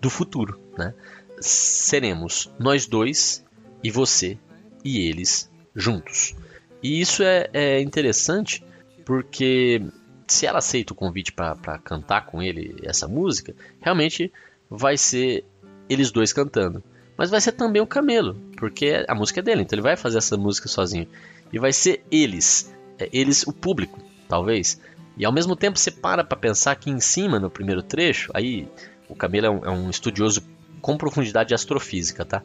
do 0.01 0.11
futuro, 0.11 0.61
né? 0.77 0.95
Seremos 1.41 2.51
nós 2.59 2.87
dois 2.87 3.45
e 3.83 3.91
você 3.91 4.39
e 4.85 5.09
eles 5.09 5.51
juntos. 5.75 6.35
E 6.83 7.01
isso 7.01 7.23
é, 7.23 7.49
é 7.53 7.81
interessante 7.81 8.65
porque 9.05 9.83
se 10.27 10.47
ela 10.47 10.59
aceita 10.59 10.93
o 10.93 10.97
convite 10.97 11.33
para 11.33 11.79
cantar 11.79 12.27
com 12.27 12.43
ele 12.43 12.77
essa 12.83 13.07
música, 13.07 13.55
realmente 13.81 14.33
vai 14.69 14.97
ser 14.97 15.45
eles 15.89 16.11
dois 16.11 16.33
cantando. 16.33 16.83
Mas 17.17 17.31
vai 17.31 17.41
ser 17.41 17.53
também 17.53 17.81
o 17.81 17.87
Camelo, 17.87 18.35
porque 18.57 19.05
a 19.09 19.15
música 19.15 19.41
é 19.41 19.43
dele, 19.43 19.63
então 19.63 19.77
ele 19.77 19.83
vai 19.83 19.97
fazer 19.97 20.19
essa 20.19 20.37
música 20.37 20.69
sozinho. 20.69 21.09
E 21.53 21.59
vai 21.59 21.73
ser 21.73 22.05
eles, 22.11 22.75
é, 22.99 23.09
eles, 23.13 23.47
o 23.47 23.53
público, 23.53 24.01
talvez. 24.29 24.81
E 25.17 25.25
ao 25.25 25.33
mesmo 25.33 25.57
tempo 25.57 25.79
você 25.79 25.91
para 25.91 26.23
para 26.23 26.37
pensar 26.37 26.75
que 26.77 26.91
em 26.91 27.01
cima, 27.01 27.41
no 27.41 27.49
primeiro 27.49 27.83
trecho, 27.83 28.31
aí 28.35 28.69
o 29.09 29.15
Camelo 29.15 29.47
é 29.47 29.51
um, 29.51 29.65
é 29.65 29.71
um 29.71 29.89
estudioso 29.89 30.43
com 30.81 30.97
profundidade 30.97 31.49
de 31.49 31.55
astrofísica, 31.55 32.25
tá? 32.25 32.43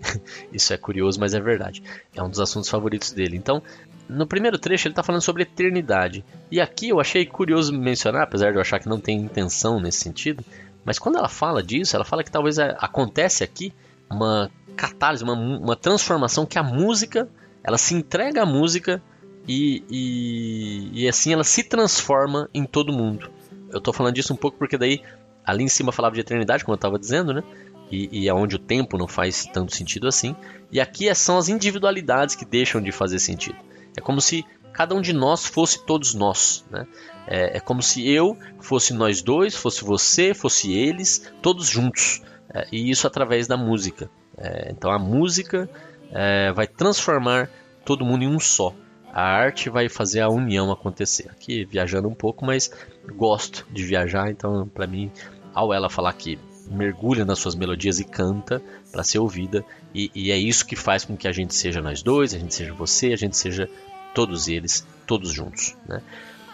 Isso 0.52 0.72
é 0.72 0.76
curioso, 0.76 1.20
mas 1.20 1.34
é 1.34 1.40
verdade. 1.40 1.82
É 2.14 2.22
um 2.22 2.28
dos 2.28 2.40
assuntos 2.40 2.68
favoritos 2.68 3.12
dele. 3.12 3.36
Então, 3.36 3.62
no 4.08 4.26
primeiro 4.26 4.58
trecho 4.58 4.86
ele 4.86 4.92
está 4.92 5.02
falando 5.02 5.22
sobre 5.22 5.42
eternidade. 5.42 6.24
E 6.50 6.60
aqui 6.60 6.90
eu 6.90 7.00
achei 7.00 7.24
curioso 7.24 7.72
mencionar, 7.72 8.22
apesar 8.22 8.50
de 8.50 8.56
eu 8.56 8.60
achar 8.60 8.78
que 8.78 8.88
não 8.88 9.00
tem 9.00 9.18
intenção 9.18 9.80
nesse 9.80 9.98
sentido, 9.98 10.44
mas 10.84 10.98
quando 10.98 11.16
ela 11.16 11.28
fala 11.28 11.62
disso, 11.62 11.96
ela 11.96 12.04
fala 12.04 12.22
que 12.22 12.30
talvez 12.30 12.58
é, 12.58 12.76
acontece 12.78 13.42
aqui 13.42 13.72
uma 14.10 14.50
catálise, 14.76 15.24
uma, 15.24 15.34
uma 15.34 15.76
transformação 15.76 16.44
que 16.44 16.58
a 16.58 16.62
música, 16.62 17.28
ela 17.62 17.78
se 17.78 17.94
entrega 17.94 18.42
à 18.42 18.46
música 18.46 19.02
e, 19.48 19.82
e, 19.90 21.04
e 21.04 21.08
assim 21.08 21.32
ela 21.32 21.44
se 21.44 21.62
transforma 21.62 22.48
em 22.52 22.64
todo 22.64 22.92
mundo. 22.92 23.30
Eu 23.70 23.78
estou 23.78 23.94
falando 23.94 24.14
disso 24.14 24.32
um 24.32 24.36
pouco 24.36 24.58
porque 24.58 24.76
daí 24.76 25.02
ali 25.44 25.64
em 25.64 25.68
cima 25.68 25.92
falava 25.92 26.14
de 26.14 26.20
eternidade, 26.20 26.64
como 26.64 26.74
eu 26.74 26.76
estava 26.76 26.98
dizendo, 26.98 27.32
né? 27.32 27.42
E, 27.90 28.08
e, 28.10 28.28
é 28.28 28.34
onde 28.34 28.56
o 28.56 28.58
tempo 28.58 28.98
não 28.98 29.06
faz 29.06 29.44
tanto 29.52 29.74
sentido 29.74 30.08
assim. 30.08 30.34
E 30.70 30.80
aqui 30.80 31.08
é, 31.08 31.14
são 31.14 31.38
as 31.38 31.48
individualidades 31.48 32.34
que 32.34 32.44
deixam 32.44 32.80
de 32.80 32.90
fazer 32.90 33.18
sentido. 33.18 33.56
É 33.96 34.00
como 34.00 34.20
se 34.20 34.44
cada 34.72 34.94
um 34.94 35.00
de 35.00 35.12
nós 35.12 35.46
fosse 35.46 35.84
todos 35.84 36.14
nós, 36.14 36.64
né? 36.70 36.86
É, 37.26 37.56
é 37.56 37.60
como 37.60 37.82
se 37.82 38.08
eu 38.08 38.36
fosse 38.60 38.92
nós 38.92 39.22
dois, 39.22 39.54
fosse 39.54 39.84
você, 39.84 40.34
fosse 40.34 40.72
eles, 40.72 41.32
todos 41.40 41.68
juntos. 41.68 42.22
É, 42.52 42.66
e 42.70 42.90
isso 42.90 43.06
através 43.06 43.46
da 43.46 43.56
música. 43.56 44.10
É, 44.36 44.70
então 44.70 44.90
a 44.90 44.98
música 44.98 45.68
é, 46.10 46.52
vai 46.52 46.66
transformar 46.66 47.48
todo 47.84 48.04
mundo 48.04 48.24
em 48.24 48.28
um 48.28 48.40
só. 48.40 48.74
A 49.12 49.22
arte 49.22 49.70
vai 49.70 49.88
fazer 49.88 50.20
a 50.20 50.28
união 50.28 50.72
acontecer. 50.72 51.30
Aqui 51.30 51.64
viajando 51.64 52.08
um 52.08 52.14
pouco, 52.14 52.44
mas 52.44 52.70
gosto 53.14 53.66
de 53.70 53.84
viajar, 53.84 54.30
então 54.30 54.68
para 54.68 54.86
mim, 54.86 55.10
ao 55.54 55.72
ela 55.72 55.88
falar 55.88 56.12
que 56.14 56.38
mergulha 56.70 57.24
nas 57.24 57.38
suas 57.38 57.54
melodias 57.54 57.98
e 58.00 58.04
canta 58.04 58.62
para 58.90 59.04
ser 59.04 59.18
ouvida, 59.18 59.64
e, 59.94 60.10
e, 60.14 60.30
é 60.30 60.36
isso 60.36 60.66
que 60.66 60.76
faz 60.76 61.04
com 61.04 61.16
que 61.16 61.28
a 61.28 61.32
gente 61.32 61.54
seja 61.54 61.80
nós 61.80 62.02
dois, 62.02 62.34
a 62.34 62.38
gente 62.38 62.54
seja 62.54 62.72
você, 62.72 63.12
a 63.12 63.16
gente 63.16 63.36
seja 63.36 63.68
todos 64.14 64.48
eles, 64.48 64.86
todos 65.06 65.32
juntos. 65.32 65.76
Né? 65.86 66.02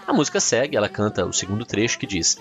A 0.06 0.12
música 0.12 0.40
segue, 0.40 0.76
ela 0.76 0.88
canta 0.88 1.24
o 1.24 1.32
segundo 1.32 1.64
trecho 1.64 1.98
que 1.98 2.06
diz: 2.06 2.38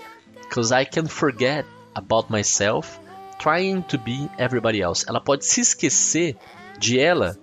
Cause 0.52 0.74
I 0.74 0.84
can 0.84 1.06
forget 1.06 1.64
about 1.94 2.32
myself, 2.32 2.98
trying 3.38 3.82
to 3.82 3.98
be 3.98 4.28
everybody 4.38 4.80
else. 4.80 5.04
Ela 5.08 5.20
pode 5.20 5.44
se 5.46 5.60
esquecer 5.60 6.36
de 6.78 6.98
ela 6.98 7.38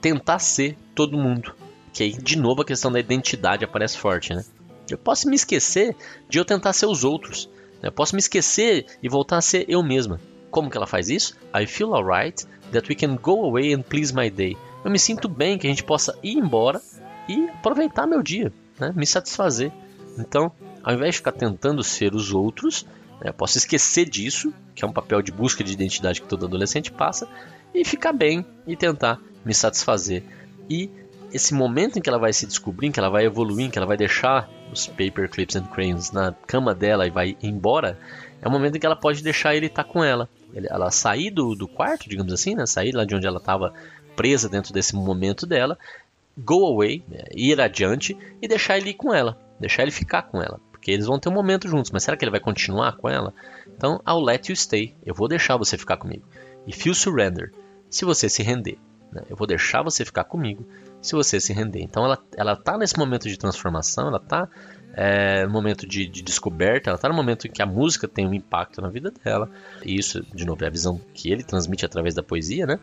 tentar 0.00 0.38
ser 0.38 0.76
todo 0.94 1.16
mundo. 1.16 1.54
Que 1.92 2.04
aí, 2.04 2.12
de 2.12 2.36
novo, 2.36 2.62
a 2.62 2.64
questão 2.64 2.90
da 2.90 3.00
identidade 3.00 3.64
aparece 3.64 3.98
forte, 3.98 4.34
né? 4.34 4.44
Eu 4.88 4.98
posso 4.98 5.28
me 5.28 5.36
esquecer 5.36 5.96
de 6.28 6.38
eu 6.38 6.44
tentar 6.44 6.72
ser 6.72 6.86
os 6.86 7.04
outros. 7.04 7.48
Eu 7.82 7.92
posso 7.92 8.14
me 8.14 8.20
esquecer 8.20 8.86
e 9.02 9.08
voltar 9.08 9.38
a 9.38 9.42
ser 9.42 9.64
eu 9.68 9.82
mesma. 9.82 10.20
Como 10.50 10.68
que 10.68 10.76
ela 10.76 10.86
faz 10.86 11.08
isso? 11.08 11.36
I 11.54 11.66
feel 11.66 11.94
alright 11.94 12.44
that 12.72 12.88
we 12.88 12.94
can 12.94 13.16
go 13.16 13.44
away 13.44 13.72
and 13.72 13.82
please 13.82 14.14
my 14.14 14.28
day. 14.28 14.56
Eu 14.84 14.90
me 14.90 14.98
sinto 14.98 15.28
bem 15.28 15.58
que 15.58 15.66
a 15.66 15.70
gente 15.70 15.84
possa 15.84 16.18
ir 16.22 16.36
embora 16.36 16.80
e 17.28 17.48
aproveitar 17.48 18.06
meu 18.06 18.22
dia, 18.22 18.52
né? 18.78 18.92
me 18.94 19.06
satisfazer. 19.06 19.72
Então, 20.18 20.52
ao 20.82 20.94
invés 20.94 21.12
de 21.12 21.18
ficar 21.18 21.32
tentando 21.32 21.82
ser 21.82 22.14
os 22.14 22.32
outros, 22.32 22.84
né? 23.20 23.30
eu 23.30 23.34
posso 23.34 23.58
esquecer 23.58 24.08
disso, 24.08 24.52
que 24.74 24.84
é 24.84 24.88
um 24.88 24.92
papel 24.92 25.22
de 25.22 25.30
busca 25.30 25.62
de 25.62 25.72
identidade 25.72 26.20
que 26.20 26.28
todo 26.28 26.46
adolescente 26.46 26.90
passa, 26.90 27.28
e 27.74 27.84
ficar 27.84 28.12
bem 28.12 28.44
e 28.66 28.76
tentar 28.76 29.20
me 29.44 29.54
satisfazer. 29.54 30.24
E 30.68 30.90
esse 31.32 31.54
momento 31.54 31.98
em 31.98 32.02
que 32.02 32.08
ela 32.08 32.18
vai 32.18 32.32
se 32.32 32.46
descobrir, 32.46 32.88
em 32.88 32.92
que 32.92 32.98
ela 32.98 33.10
vai 33.10 33.24
evoluir, 33.24 33.66
em 33.66 33.70
que 33.70 33.78
ela 33.78 33.86
vai 33.86 33.96
deixar 33.96 34.50
os 34.72 34.86
paper 34.86 35.28
clips 35.28 35.56
and 35.56 35.64
crayons 35.64 36.12
na 36.12 36.32
cama 36.46 36.74
dela 36.74 37.06
e 37.06 37.10
vai 37.10 37.36
embora, 37.42 37.98
é 38.40 38.48
o 38.48 38.50
momento 38.50 38.76
em 38.76 38.80
que 38.80 38.86
ela 38.86 38.96
pode 38.96 39.22
deixar 39.22 39.54
ele 39.54 39.66
estar 39.66 39.84
com 39.84 40.02
ela. 40.02 40.28
Ela 40.54 40.90
sair 40.90 41.30
do, 41.30 41.54
do 41.54 41.68
quarto, 41.68 42.08
digamos 42.08 42.32
assim, 42.32 42.54
né? 42.54 42.66
sair 42.66 42.92
lá 42.92 43.04
de 43.04 43.14
onde 43.14 43.26
ela 43.26 43.38
estava 43.38 43.72
presa 44.16 44.48
dentro 44.48 44.72
desse 44.72 44.94
momento 44.94 45.46
dela, 45.46 45.78
go 46.36 46.66
away, 46.66 47.02
né? 47.08 47.24
ir 47.32 47.60
adiante 47.60 48.16
e 48.40 48.48
deixar 48.48 48.76
ele 48.76 48.90
ir 48.90 48.94
com 48.94 49.14
ela, 49.14 49.38
deixar 49.58 49.82
ele 49.82 49.92
ficar 49.92 50.22
com 50.22 50.42
ela. 50.42 50.60
Porque 50.70 50.90
eles 50.90 51.06
vão 51.06 51.18
ter 51.18 51.28
um 51.28 51.32
momento 51.32 51.68
juntos, 51.68 51.90
mas 51.90 52.02
será 52.02 52.16
que 52.16 52.24
ele 52.24 52.30
vai 52.30 52.40
continuar 52.40 52.96
com 52.96 53.08
ela? 53.08 53.34
Então, 53.76 54.00
I'll 54.06 54.22
let 54.22 54.48
you 54.48 54.56
stay. 54.56 54.94
Eu 55.04 55.14
vou 55.14 55.28
deixar 55.28 55.56
você 55.56 55.76
ficar 55.76 55.98
comigo. 55.98 56.24
If 56.66 56.86
you 56.86 56.94
surrender, 56.94 57.52
se 57.88 58.04
você 58.04 58.28
se 58.28 58.42
render. 58.42 58.78
Né? 59.12 59.22
Eu 59.28 59.36
vou 59.36 59.46
deixar 59.46 59.82
você 59.82 60.04
ficar 60.04 60.24
comigo 60.24 60.66
se 61.00 61.14
você 61.14 61.40
se 61.40 61.52
render. 61.52 61.82
Então 61.82 62.04
ela, 62.04 62.18
ela 62.36 62.56
tá 62.56 62.76
nesse 62.76 62.98
momento 62.98 63.28
de 63.28 63.36
transformação, 63.36 64.08
ela 64.08 64.20
tá 64.20 64.48
é, 64.92 65.46
no 65.46 65.52
momento 65.52 65.86
de, 65.86 66.06
de, 66.06 66.22
descoberta, 66.22 66.90
ela 66.90 66.98
tá 66.98 67.08
no 67.08 67.14
momento 67.14 67.46
em 67.46 67.50
que 67.50 67.62
a 67.62 67.66
música 67.66 68.08
tem 68.08 68.26
um 68.26 68.34
impacto 68.34 68.80
na 68.80 68.88
vida 68.88 69.12
dela. 69.24 69.48
E 69.84 69.96
isso, 69.96 70.24
de 70.34 70.44
novo, 70.44 70.64
é 70.64 70.66
a 70.66 70.70
visão 70.70 71.00
que 71.14 71.30
ele 71.30 71.42
transmite 71.42 71.84
através 71.84 72.14
da 72.14 72.22
poesia, 72.22 72.66
né? 72.66 72.78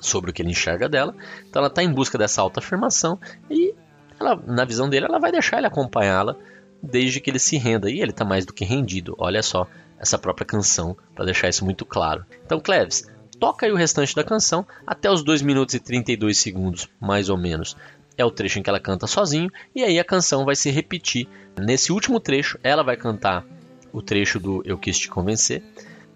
Sobre 0.00 0.30
o 0.30 0.34
que 0.34 0.42
ele 0.42 0.50
enxerga 0.50 0.88
dela. 0.88 1.14
Então 1.48 1.60
ela 1.60 1.70
tá 1.70 1.82
em 1.82 1.92
busca 1.92 2.16
dessa 2.18 2.40
autoafirmação 2.40 3.18
e 3.50 3.74
ela, 4.18 4.36
na 4.46 4.64
visão 4.64 4.88
dele, 4.88 5.06
ela 5.06 5.18
vai 5.18 5.32
deixar 5.32 5.58
ele 5.58 5.66
acompanhá-la 5.66 6.36
desde 6.82 7.20
que 7.20 7.30
ele 7.30 7.38
se 7.38 7.56
renda. 7.56 7.90
E 7.90 8.00
ele 8.00 8.10
está 8.10 8.24
mais 8.24 8.46
do 8.46 8.52
que 8.52 8.64
rendido. 8.64 9.14
Olha 9.18 9.42
só 9.42 9.66
essa 9.98 10.18
própria 10.18 10.46
canção 10.46 10.96
para 11.14 11.24
deixar 11.24 11.48
isso 11.48 11.64
muito 11.64 11.84
claro. 11.84 12.24
Então, 12.44 12.58
Cleves, 12.58 13.08
toca 13.42 13.66
aí 13.66 13.72
o 13.72 13.76
restante 13.76 14.14
da 14.14 14.22
canção 14.22 14.64
até 14.86 15.10
os 15.10 15.24
2 15.24 15.42
minutos 15.42 15.74
e 15.74 15.80
32 15.80 16.38
segundos, 16.38 16.88
mais 17.00 17.28
ou 17.28 17.36
menos. 17.36 17.76
É 18.16 18.24
o 18.24 18.30
trecho 18.30 18.60
em 18.60 18.62
que 18.62 18.70
ela 18.70 18.78
canta 18.78 19.08
sozinho 19.08 19.50
e 19.74 19.82
aí 19.82 19.98
a 19.98 20.04
canção 20.04 20.44
vai 20.44 20.54
se 20.54 20.70
repetir. 20.70 21.26
Nesse 21.58 21.90
último 21.90 22.20
trecho, 22.20 22.56
ela 22.62 22.84
vai 22.84 22.96
cantar 22.96 23.44
o 23.92 24.00
trecho 24.00 24.38
do 24.38 24.62
Eu 24.64 24.78
Quis 24.78 24.96
Te 24.96 25.08
Convencer 25.08 25.60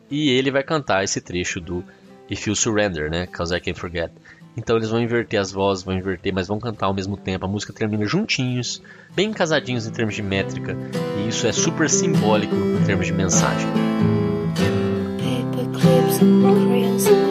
e 0.09 0.31
ele 0.31 0.53
vai 0.53 0.63
cantar 0.63 1.03
esse 1.03 1.21
trecho 1.21 1.61
do 1.61 1.83
If 2.31 2.47
You 2.47 2.55
Surrender, 2.55 3.11
né? 3.11 3.27
Cause 3.27 3.53
I 3.53 3.61
Can't 3.61 3.81
Forget. 3.81 4.13
Então 4.57 4.77
eles 4.77 4.91
vão 4.91 5.03
inverter 5.03 5.41
as 5.41 5.51
vozes, 5.51 5.83
vão 5.83 5.97
inverter, 5.97 6.33
mas 6.33 6.47
vão 6.47 6.61
cantar 6.61 6.87
ao 6.87 6.95
mesmo 6.95 7.17
tempo. 7.17 7.45
A 7.45 7.49
música 7.49 7.73
termina 7.73 8.07
juntinhos, 8.07 8.81
bem 9.17 9.33
casadinhos 9.33 9.85
em 9.85 9.91
termos 9.91 10.15
de 10.15 10.23
métrica, 10.23 10.77
e 11.19 11.29
isso 11.29 11.45
é 11.45 11.51
super 11.51 11.91
simbólico 11.91 12.55
em 12.55 12.85
termos 12.85 13.07
de 13.07 13.13
mensagem. 13.13 13.67
Clips 15.81 16.19
and 16.19 16.43
crayons 16.43 17.26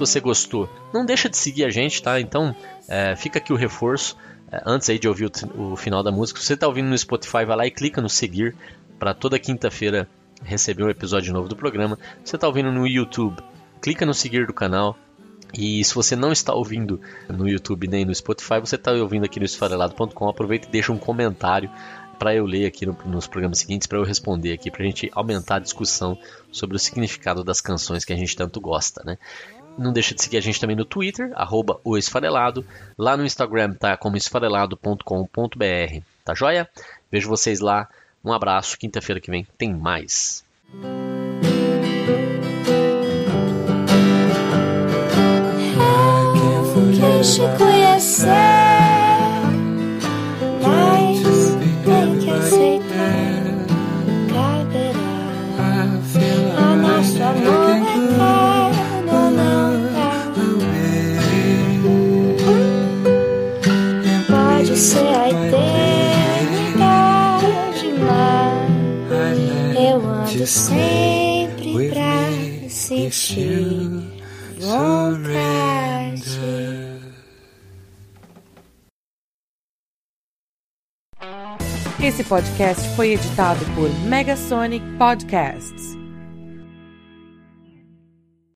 você 0.00 0.20
gostou, 0.20 0.68
não 0.92 1.04
deixa 1.04 1.28
de 1.28 1.36
seguir 1.36 1.64
a 1.64 1.70
gente, 1.70 2.02
tá? 2.02 2.20
Então, 2.20 2.54
é, 2.88 3.14
fica 3.14 3.38
aqui 3.38 3.52
o 3.52 3.56
reforço. 3.56 4.16
É, 4.50 4.62
antes 4.66 4.90
aí 4.90 4.98
de 4.98 5.06
ouvir 5.06 5.26
o, 5.26 5.72
o, 5.72 5.76
final 5.76 6.02
da 6.02 6.10
música, 6.10 6.40
se 6.40 6.46
você 6.46 6.54
está 6.54 6.66
ouvindo 6.66 6.88
no 6.88 6.98
Spotify, 6.98 7.44
vai 7.44 7.56
lá 7.56 7.66
e 7.66 7.70
clica 7.70 8.00
no 8.00 8.08
seguir 8.08 8.56
para 8.98 9.14
toda 9.14 9.38
quinta-feira 9.38 10.08
receber 10.42 10.82
um 10.82 10.90
episódio 10.90 11.32
novo 11.32 11.48
do 11.48 11.54
programa. 11.54 11.98
Se 12.24 12.30
você 12.30 12.36
está 12.36 12.48
ouvindo 12.48 12.72
no 12.72 12.86
YouTube, 12.86 13.40
clica 13.80 14.04
no 14.04 14.14
seguir 14.14 14.46
do 14.46 14.52
canal. 14.52 14.96
E 15.52 15.82
se 15.84 15.94
você 15.94 16.14
não 16.14 16.30
está 16.30 16.54
ouvindo 16.54 17.00
no 17.28 17.48
YouTube 17.48 17.88
nem 17.88 18.04
no 18.04 18.14
Spotify, 18.14 18.60
você 18.60 18.76
está 18.76 18.92
ouvindo 18.92 19.24
aqui 19.24 19.40
no 19.40 19.46
esfarelado.com, 19.46 20.28
aproveita 20.28 20.68
e 20.68 20.70
deixa 20.70 20.92
um 20.92 20.98
comentário 20.98 21.70
para 22.20 22.34
eu 22.34 22.44
ler 22.44 22.66
aqui 22.66 22.84
no, 22.84 22.96
nos 23.06 23.26
programas 23.26 23.58
seguintes, 23.58 23.86
para 23.86 23.98
eu 23.98 24.04
responder 24.04 24.52
aqui, 24.52 24.70
para 24.70 24.82
a 24.82 24.86
gente 24.86 25.10
aumentar 25.12 25.56
a 25.56 25.58
discussão 25.58 26.18
sobre 26.52 26.76
o 26.76 26.78
significado 26.78 27.42
das 27.42 27.62
canções 27.62 28.04
que 28.04 28.12
a 28.12 28.16
gente 28.16 28.36
tanto 28.36 28.60
gosta, 28.60 29.02
né? 29.04 29.16
Não 29.80 29.94
deixa 29.94 30.14
de 30.14 30.22
seguir 30.22 30.36
a 30.36 30.42
gente 30.42 30.60
também 30.60 30.76
no 30.76 30.84
Twitter, 30.84 31.32
arroba 31.34 31.80
o 31.82 31.96
Esfarelado. 31.96 32.66
Lá 32.98 33.16
no 33.16 33.24
Instagram 33.24 33.72
tá 33.72 33.96
como 33.96 34.14
esfarelado.com.br. 34.14 36.02
Tá 36.22 36.34
joia? 36.34 36.68
Vejo 37.10 37.30
vocês 37.30 37.60
lá. 37.60 37.88
Um 38.22 38.30
abraço. 38.30 38.78
Quinta-feira 38.78 39.22
que 39.22 39.30
vem 39.30 39.46
tem 39.56 39.72
mais. 39.72 40.44
Deixa 47.00 47.48
conhecer 47.56 48.59
sentir. 73.30 74.20
Vontade. 74.60 76.20
Esse 82.02 82.24
podcast 82.24 82.88
foi 82.96 83.12
editado 83.12 83.60
por 83.74 83.90
Megasonic 84.06 84.84
Podcasts. 84.98 85.99